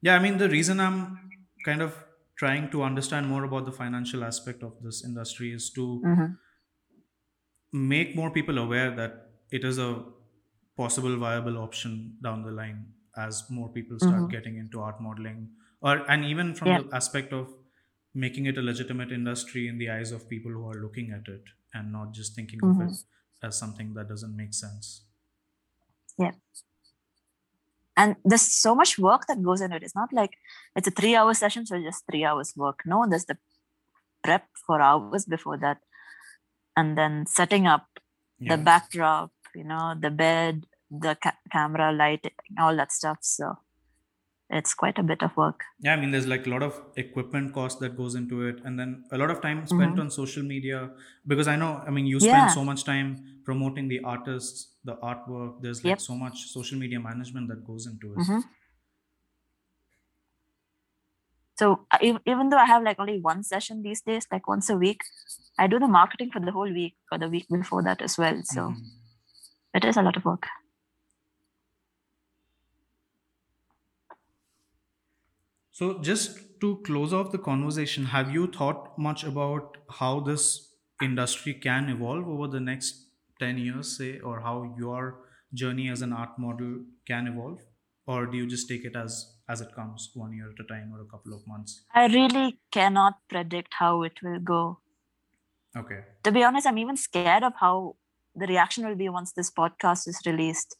Yeah, 0.00 0.14
I 0.14 0.18
mean, 0.18 0.38
the 0.38 0.48
reason 0.48 0.80
I'm 0.80 1.32
kind 1.64 1.82
of 1.82 2.04
trying 2.36 2.70
to 2.70 2.82
understand 2.82 3.28
more 3.28 3.44
about 3.44 3.64
the 3.64 3.72
financial 3.72 4.24
aspect 4.24 4.62
of 4.62 4.82
this 4.82 5.04
industry 5.04 5.52
is 5.52 5.70
to 5.70 6.02
Mhm. 6.02 6.38
make 7.72 8.14
more 8.16 8.30
people 8.30 8.58
aware 8.58 8.94
that 8.94 9.30
it 9.50 9.64
is 9.64 9.78
a 9.78 10.04
possible 10.76 11.16
viable 11.16 11.58
option 11.58 12.16
down 12.22 12.42
the 12.42 12.50
line 12.50 12.92
as 13.16 13.44
more 13.50 13.68
people 13.68 13.98
start 13.98 14.28
Mhm. 14.28 14.30
getting 14.30 14.56
into 14.56 14.80
art 14.80 15.00
modeling 15.00 15.50
or 15.80 15.94
and 16.10 16.24
even 16.24 16.54
from 16.54 16.72
Yeah. 16.72 16.78
the 16.78 16.88
aspect 16.92 17.32
of 17.32 17.54
making 18.24 18.46
it 18.50 18.58
a 18.58 18.62
legitimate 18.62 19.12
industry 19.12 19.62
in 19.70 19.78
the 19.78 19.88
eyes 19.96 20.10
of 20.16 20.28
people 20.28 20.50
who 20.56 20.64
are 20.70 20.80
looking 20.84 21.10
at 21.16 21.28
it 21.32 21.44
and 21.74 21.92
not 21.96 22.12
just 22.18 22.34
thinking 22.38 22.60
Mhm. 22.60 22.70
of 22.74 22.88
it 22.88 22.96
as 23.48 23.58
something 23.64 23.92
that 23.98 24.08
doesn't 24.14 24.36
make 24.44 24.54
sense 24.64 25.02
Yeah. 26.24 26.32
And 27.96 28.16
there's 28.24 28.42
so 28.42 28.74
much 28.74 28.98
work 28.98 29.26
that 29.26 29.42
goes 29.42 29.60
into 29.60 29.76
it. 29.76 29.82
It's 29.82 29.94
not 29.94 30.12
like 30.12 30.32
it's 30.74 30.88
a 30.88 30.90
three-hour 30.90 31.32
session, 31.34 31.64
so 31.66 31.80
just 31.82 32.04
three 32.10 32.24
hours 32.24 32.54
work. 32.56 32.80
No, 32.86 33.06
there's 33.08 33.24
the 33.26 33.38
prep 34.22 34.46
for 34.66 34.80
hours 34.80 35.24
before 35.24 35.56
that, 35.58 35.78
and 36.76 36.96
then 36.98 37.24
setting 37.26 37.66
up 37.66 37.86
Yeah. 38.38 38.56
the 38.56 38.62
backdrop, 38.62 39.32
you 39.54 39.64
know, 39.64 39.94
the 40.06 40.10
bed, 40.10 40.66
the 40.90 41.14
ca- 41.16 41.38
camera, 41.50 41.90
light, 41.92 42.26
all 42.58 42.76
that 42.76 42.92
stuff. 42.92 43.18
So 43.22 43.58
it's 44.48 44.74
quite 44.74 44.98
a 44.98 45.02
bit 45.02 45.22
of 45.22 45.36
work. 45.36 45.64
yeah 45.84 45.92
i 45.94 45.96
mean 46.00 46.10
there's 46.14 46.26
like 46.32 46.46
a 46.46 46.50
lot 46.50 46.62
of 46.66 46.74
equipment 47.02 47.52
cost 47.56 47.80
that 47.80 47.96
goes 47.96 48.14
into 48.20 48.42
it 48.48 48.60
and 48.64 48.78
then 48.78 48.90
a 49.12 49.18
lot 49.22 49.30
of 49.34 49.40
time 49.46 49.66
spent 49.66 49.94
Mhm. 49.96 50.00
on 50.02 50.10
social 50.16 50.44
media 50.50 50.78
because 51.32 51.48
i 51.54 51.56
know 51.62 51.70
i 51.86 51.90
mean 51.96 52.06
you 52.12 52.20
spend 52.20 52.36
Yeah. 52.44 52.54
so 52.58 52.64
much 52.68 52.84
time 52.90 53.08
promoting 53.48 53.88
the 53.94 53.98
artists 54.14 54.62
the 54.90 54.96
artwork 55.10 55.60
there's 55.64 55.82
like 55.84 55.90
Yep. 55.94 56.00
so 56.10 56.14
much 56.24 56.44
social 56.52 56.78
media 56.84 57.00
management 57.08 57.48
that 57.54 57.64
goes 57.72 57.86
into 57.92 58.12
it 58.14 58.18
Mhm. 58.26 58.44
So 61.58 61.86
even 62.30 62.48
though 62.50 62.58
I 62.58 62.66
have 62.66 62.82
like 62.82 62.98
only 63.00 63.18
one 63.18 63.42
session 63.42 63.82
these 63.82 64.02
days, 64.02 64.26
like 64.30 64.46
once 64.46 64.68
a 64.68 64.76
week, 64.76 65.00
I 65.58 65.66
do 65.66 65.78
the 65.78 65.88
marketing 65.88 66.30
for 66.30 66.38
the 66.40 66.52
whole 66.52 66.70
week 66.80 66.96
or 67.10 67.16
the 67.18 67.28
week 67.30 67.46
before 67.50 67.82
that 67.84 68.02
as 68.02 68.18
well. 68.18 68.42
So 68.44 68.64
Mhm. 68.72 68.82
it 69.80 69.84
is 69.86 69.96
a 69.96 70.02
lot 70.02 70.18
of 70.18 70.26
work. 70.26 70.48
So 75.78 75.86
just 76.08 76.38
to 76.62 76.68
close 76.86 77.12
off 77.16 77.32
the 77.32 77.42
conversation 77.46 78.06
have 78.16 78.30
you 78.36 78.46
thought 78.58 78.98
much 79.06 79.24
about 79.30 79.76
how 80.00 80.12
this 80.28 80.46
industry 81.06 81.54
can 81.54 81.88
evolve 81.94 82.28
over 82.34 82.48
the 82.56 82.60
next 82.68 83.06
10 83.40 83.58
years 83.58 83.96
say 83.96 84.18
or 84.20 84.40
how 84.40 84.74
your 84.78 85.02
journey 85.54 85.88
as 85.88 86.02
an 86.02 86.12
art 86.12 86.38
model 86.38 86.84
can 87.06 87.26
evolve? 87.26 87.60
Or 88.06 88.26
do 88.26 88.36
you 88.36 88.46
just 88.46 88.68
take 88.68 88.84
it 88.84 88.96
as 88.96 89.32
as 89.48 89.60
it 89.60 89.74
comes 89.74 90.10
one 90.14 90.32
year 90.32 90.48
at 90.50 90.64
a 90.64 90.66
time 90.68 90.92
or 90.94 91.00
a 91.00 91.06
couple 91.06 91.32
of 91.34 91.46
months? 91.46 91.82
I 91.94 92.06
really 92.06 92.58
cannot 92.72 93.14
predict 93.28 93.74
how 93.74 94.02
it 94.02 94.22
will 94.22 94.40
go. 94.40 94.78
okay. 95.76 96.00
To 96.24 96.32
be 96.32 96.42
honest, 96.42 96.66
I'm 96.66 96.78
even 96.78 96.96
scared 96.96 97.42
of 97.48 97.54
how 97.60 97.96
the 98.34 98.46
reaction 98.46 98.86
will 98.86 98.96
be 98.96 99.08
once 99.08 99.32
this 99.32 99.50
podcast 99.50 100.08
is 100.08 100.20
released 100.26 100.76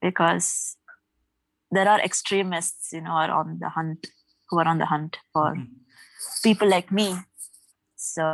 because 0.00 0.76
there 1.76 1.88
are 1.94 2.00
extremists, 2.08 2.92
you 2.96 3.00
know, 3.06 3.16
are 3.22 3.30
on 3.30 3.58
the 3.60 3.68
hunt, 3.76 4.06
who 4.50 4.58
are 4.62 4.68
on 4.72 4.78
the 4.78 4.86
hunt 4.94 5.18
for 5.32 5.48
Mhm. 5.54 5.68
people 6.42 6.68
like 6.76 6.92
me. 7.00 7.08
So 7.96 8.24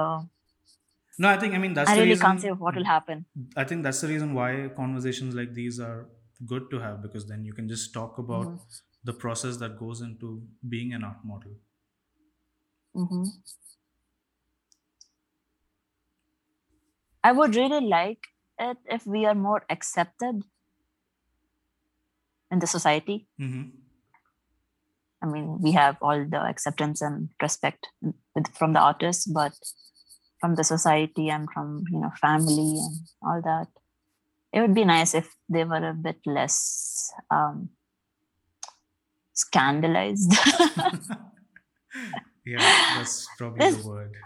no 1.25 1.29
i 1.29 1.37
think 1.41 1.55
i 1.57 1.59
mean 1.63 1.75
that's 1.79 1.91
I 1.91 1.95
really 1.97 2.11
reason 2.11 2.25
can't 2.27 2.41
say 2.45 2.51
what 2.65 2.77
will 2.79 2.87
happen. 2.91 3.25
I 3.63 3.65
think 3.71 3.83
that's 3.87 4.01
the 4.05 4.09
reason 4.11 4.31
why 4.39 4.49
conversations 4.77 5.35
like 5.41 5.51
these 5.59 5.81
are 5.89 5.99
good 6.53 6.71
to 6.73 6.79
have 6.85 7.03
because 7.07 7.27
then 7.31 7.45
you 7.49 7.53
can 7.59 7.69
just 7.73 7.93
talk 7.97 8.19
about 8.23 8.47
Mhm. 8.49 8.61
the 9.11 9.15
process 9.25 9.59
that 9.63 9.77
goes 9.83 10.01
into 10.07 10.31
being 10.75 10.95
an 10.99 11.05
art 11.11 11.21
model. 11.33 11.53
hmm 12.95 13.25
I 17.23 17.33
would 17.33 17.55
really 17.57 17.81
like 17.87 18.29
it 18.59 18.79
if 18.99 19.07
we 19.07 19.25
are 19.27 19.35
more 19.35 19.63
accepted 19.71 20.43
in 22.51 22.59
the 22.59 22.67
society. 22.67 23.27
hmm 23.39 23.63
I 25.23 25.27
mean, 25.27 25.61
we 25.61 25.73
have 25.73 25.97
all 26.01 26.25
the 26.25 26.41
acceptance 26.41 27.03
and 27.03 27.29
respect 27.43 27.89
with, 28.35 28.49
from 28.57 28.73
the 28.73 28.81
artists, 28.81 29.27
but 29.27 29.53
from 30.41 30.55
the 30.55 30.65
society 30.65 31.29
and 31.29 31.47
from 31.53 31.85
you 31.91 32.01
know 32.01 32.11
family 32.21 32.79
and 32.79 33.01
all 33.23 33.43
that, 33.45 33.67
it 34.53 34.61
would 34.63 34.75
be 34.75 34.87
nice 34.87 35.15
if 35.15 35.29
they 35.49 35.65
were 35.65 35.91
a 35.91 35.93
bit 35.93 36.17
less 36.25 37.13
um, 37.31 37.69
scandalized. 39.35 40.33
yeah, 42.47 42.59
that's 42.97 43.29
probably 43.37 43.59
This- 43.65 43.83
the 43.83 43.89
word. 43.89 44.17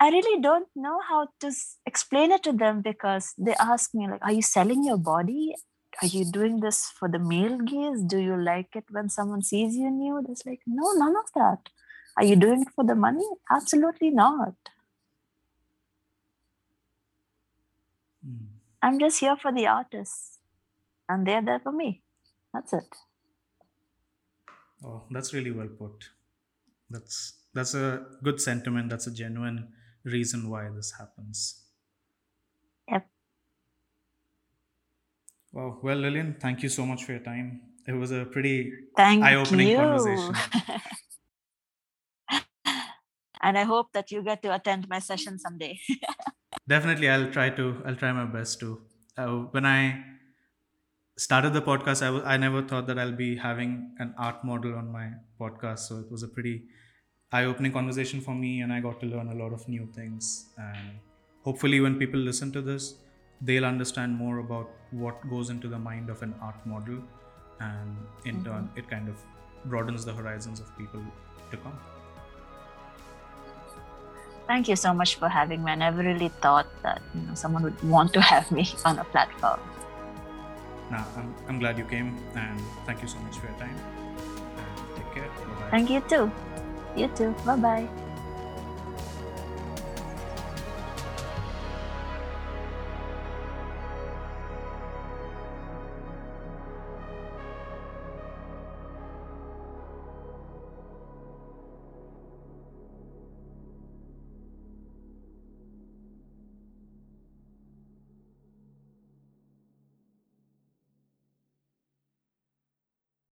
I 0.00 0.10
really 0.10 0.40
don't 0.40 0.68
know 0.76 1.00
how 1.08 1.26
to 1.40 1.48
s- 1.48 1.78
explain 1.84 2.30
it 2.30 2.44
to 2.44 2.52
them 2.52 2.82
because 2.82 3.34
they 3.36 3.54
ask 3.58 3.90
me 3.94 4.06
like, 4.08 4.22
"Are 4.22 4.30
you 4.32 4.42
selling 4.42 4.84
your 4.84 4.96
body? 4.96 5.54
Are 6.00 6.06
you 6.06 6.24
doing 6.24 6.60
this 6.60 6.86
for 6.90 7.08
the 7.08 7.18
male 7.18 7.58
gaze? 7.58 8.02
Do 8.02 8.18
you 8.18 8.36
like 8.36 8.76
it 8.76 8.84
when 8.90 9.08
someone 9.08 9.42
sees 9.42 9.76
you 9.76 9.90
nude?" 9.90 10.28
It's 10.28 10.46
like, 10.46 10.62
no, 10.66 10.92
none 10.92 11.16
of 11.16 11.32
that. 11.34 11.70
Are 12.16 12.24
you 12.24 12.36
doing 12.36 12.62
it 12.62 12.72
for 12.74 12.84
the 12.84 12.94
money? 12.94 13.26
Absolutely 13.50 14.10
not. 14.10 14.54
Mm. 18.26 18.46
I'm 18.82 18.98
just 18.98 19.20
here 19.20 19.36
for 19.36 19.52
the 19.52 19.66
artists, 19.66 20.38
and 21.08 21.26
they're 21.26 21.42
there 21.42 21.60
for 21.60 21.72
me. 21.72 22.02
That's 22.52 22.72
it. 22.72 22.96
Oh, 24.84 25.02
that's 25.10 25.32
really 25.34 25.50
well 25.50 25.68
put. 25.68 26.10
That's 26.90 27.34
that's 27.54 27.74
a 27.74 28.06
good 28.22 28.40
sentiment. 28.40 28.90
That's 28.90 29.06
a 29.06 29.12
genuine 29.12 29.72
reason 30.04 30.48
why 30.48 30.68
this 30.70 30.92
happens. 30.98 31.64
Yep. 32.90 33.08
Wow. 35.58 35.78
Well, 35.82 35.96
Lilian, 35.96 36.36
thank 36.40 36.62
you 36.62 36.68
so 36.68 36.86
much 36.86 37.04
for 37.04 37.12
your 37.12 37.20
time. 37.22 37.60
It 37.84 37.92
was 37.92 38.12
a 38.12 38.24
pretty 38.24 38.72
Thank 38.96 39.24
eye-opening 39.24 39.68
you. 39.68 39.76
conversation. 39.76 40.34
and 43.42 43.58
I 43.58 43.64
hope 43.64 43.88
that 43.92 44.12
you 44.12 44.22
get 44.22 44.40
to 44.42 44.54
attend 44.54 44.88
my 44.88 45.00
session 45.00 45.36
someday. 45.40 45.80
Definitely, 46.68 47.08
I'll 47.08 47.32
try 47.32 47.50
to. 47.50 47.82
I'll 47.84 47.96
try 47.96 48.12
my 48.12 48.26
best 48.26 48.60
to. 48.60 48.80
Uh, 49.16 49.38
when 49.56 49.66
I 49.66 50.00
started 51.16 51.54
the 51.54 51.62
podcast, 51.62 52.06
I 52.06 52.10
wa- 52.10 52.22
I 52.24 52.36
never 52.36 52.62
thought 52.62 52.86
that 52.86 52.98
I'll 53.00 53.18
be 53.24 53.34
having 53.36 53.96
an 53.98 54.14
art 54.16 54.44
model 54.44 54.76
on 54.76 54.92
my 54.92 55.06
podcast. 55.40 55.80
So 55.90 55.98
it 55.98 56.08
was 56.08 56.22
a 56.22 56.28
pretty 56.28 56.56
eye-opening 57.32 57.72
conversation 57.72 58.20
for 58.20 58.34
me, 58.44 58.60
and 58.60 58.72
I 58.72 58.78
got 58.78 59.00
to 59.00 59.06
learn 59.06 59.28
a 59.28 59.34
lot 59.34 59.52
of 59.52 59.66
new 59.66 59.90
things. 60.00 60.30
And 60.56 61.00
hopefully, 61.42 61.80
when 61.80 61.98
people 61.98 62.20
listen 62.20 62.52
to 62.52 62.62
this, 62.62 62.94
they'll 63.42 63.64
understand 63.64 64.16
more 64.16 64.38
about 64.38 64.70
what 64.90 65.28
goes 65.28 65.50
into 65.50 65.68
the 65.68 65.78
mind 65.78 66.10
of 66.10 66.22
an 66.22 66.34
art 66.40 66.64
model, 66.66 66.98
and 67.60 67.96
in 68.24 68.36
mm-hmm. 68.36 68.44
turn, 68.44 68.70
it 68.76 68.88
kind 68.88 69.08
of 69.08 69.16
broadens 69.66 70.04
the 70.04 70.12
horizons 70.12 70.60
of 70.60 70.76
people 70.78 71.02
to 71.50 71.56
come. 71.56 71.78
Thank 74.46 74.66
you 74.66 74.76
so 74.76 74.94
much 74.94 75.16
for 75.16 75.28
having 75.28 75.62
me. 75.62 75.72
I 75.72 75.74
never 75.74 76.02
really 76.02 76.28
thought 76.40 76.66
that 76.82 77.02
you 77.14 77.20
know 77.20 77.34
someone 77.34 77.62
would 77.62 77.82
want 77.82 78.14
to 78.14 78.20
have 78.20 78.50
me 78.50 78.68
on 78.84 78.98
a 78.98 79.04
platform. 79.04 79.60
Now, 80.90 81.06
I'm, 81.16 81.34
I'm 81.48 81.58
glad 81.58 81.76
you 81.76 81.84
came, 81.84 82.16
and 82.34 82.60
thank 82.86 83.02
you 83.02 83.08
so 83.08 83.18
much 83.18 83.36
for 83.38 83.46
your 83.46 83.58
time. 83.58 83.76
And 84.56 84.96
take 84.96 85.12
care. 85.14 85.28
Bye 85.28 85.60
bye. 85.60 85.70
Thank 85.70 85.90
you 85.90 86.00
too. 86.08 86.32
You 86.96 87.08
too. 87.08 87.34
Bye 87.44 87.56
bye. 87.56 88.07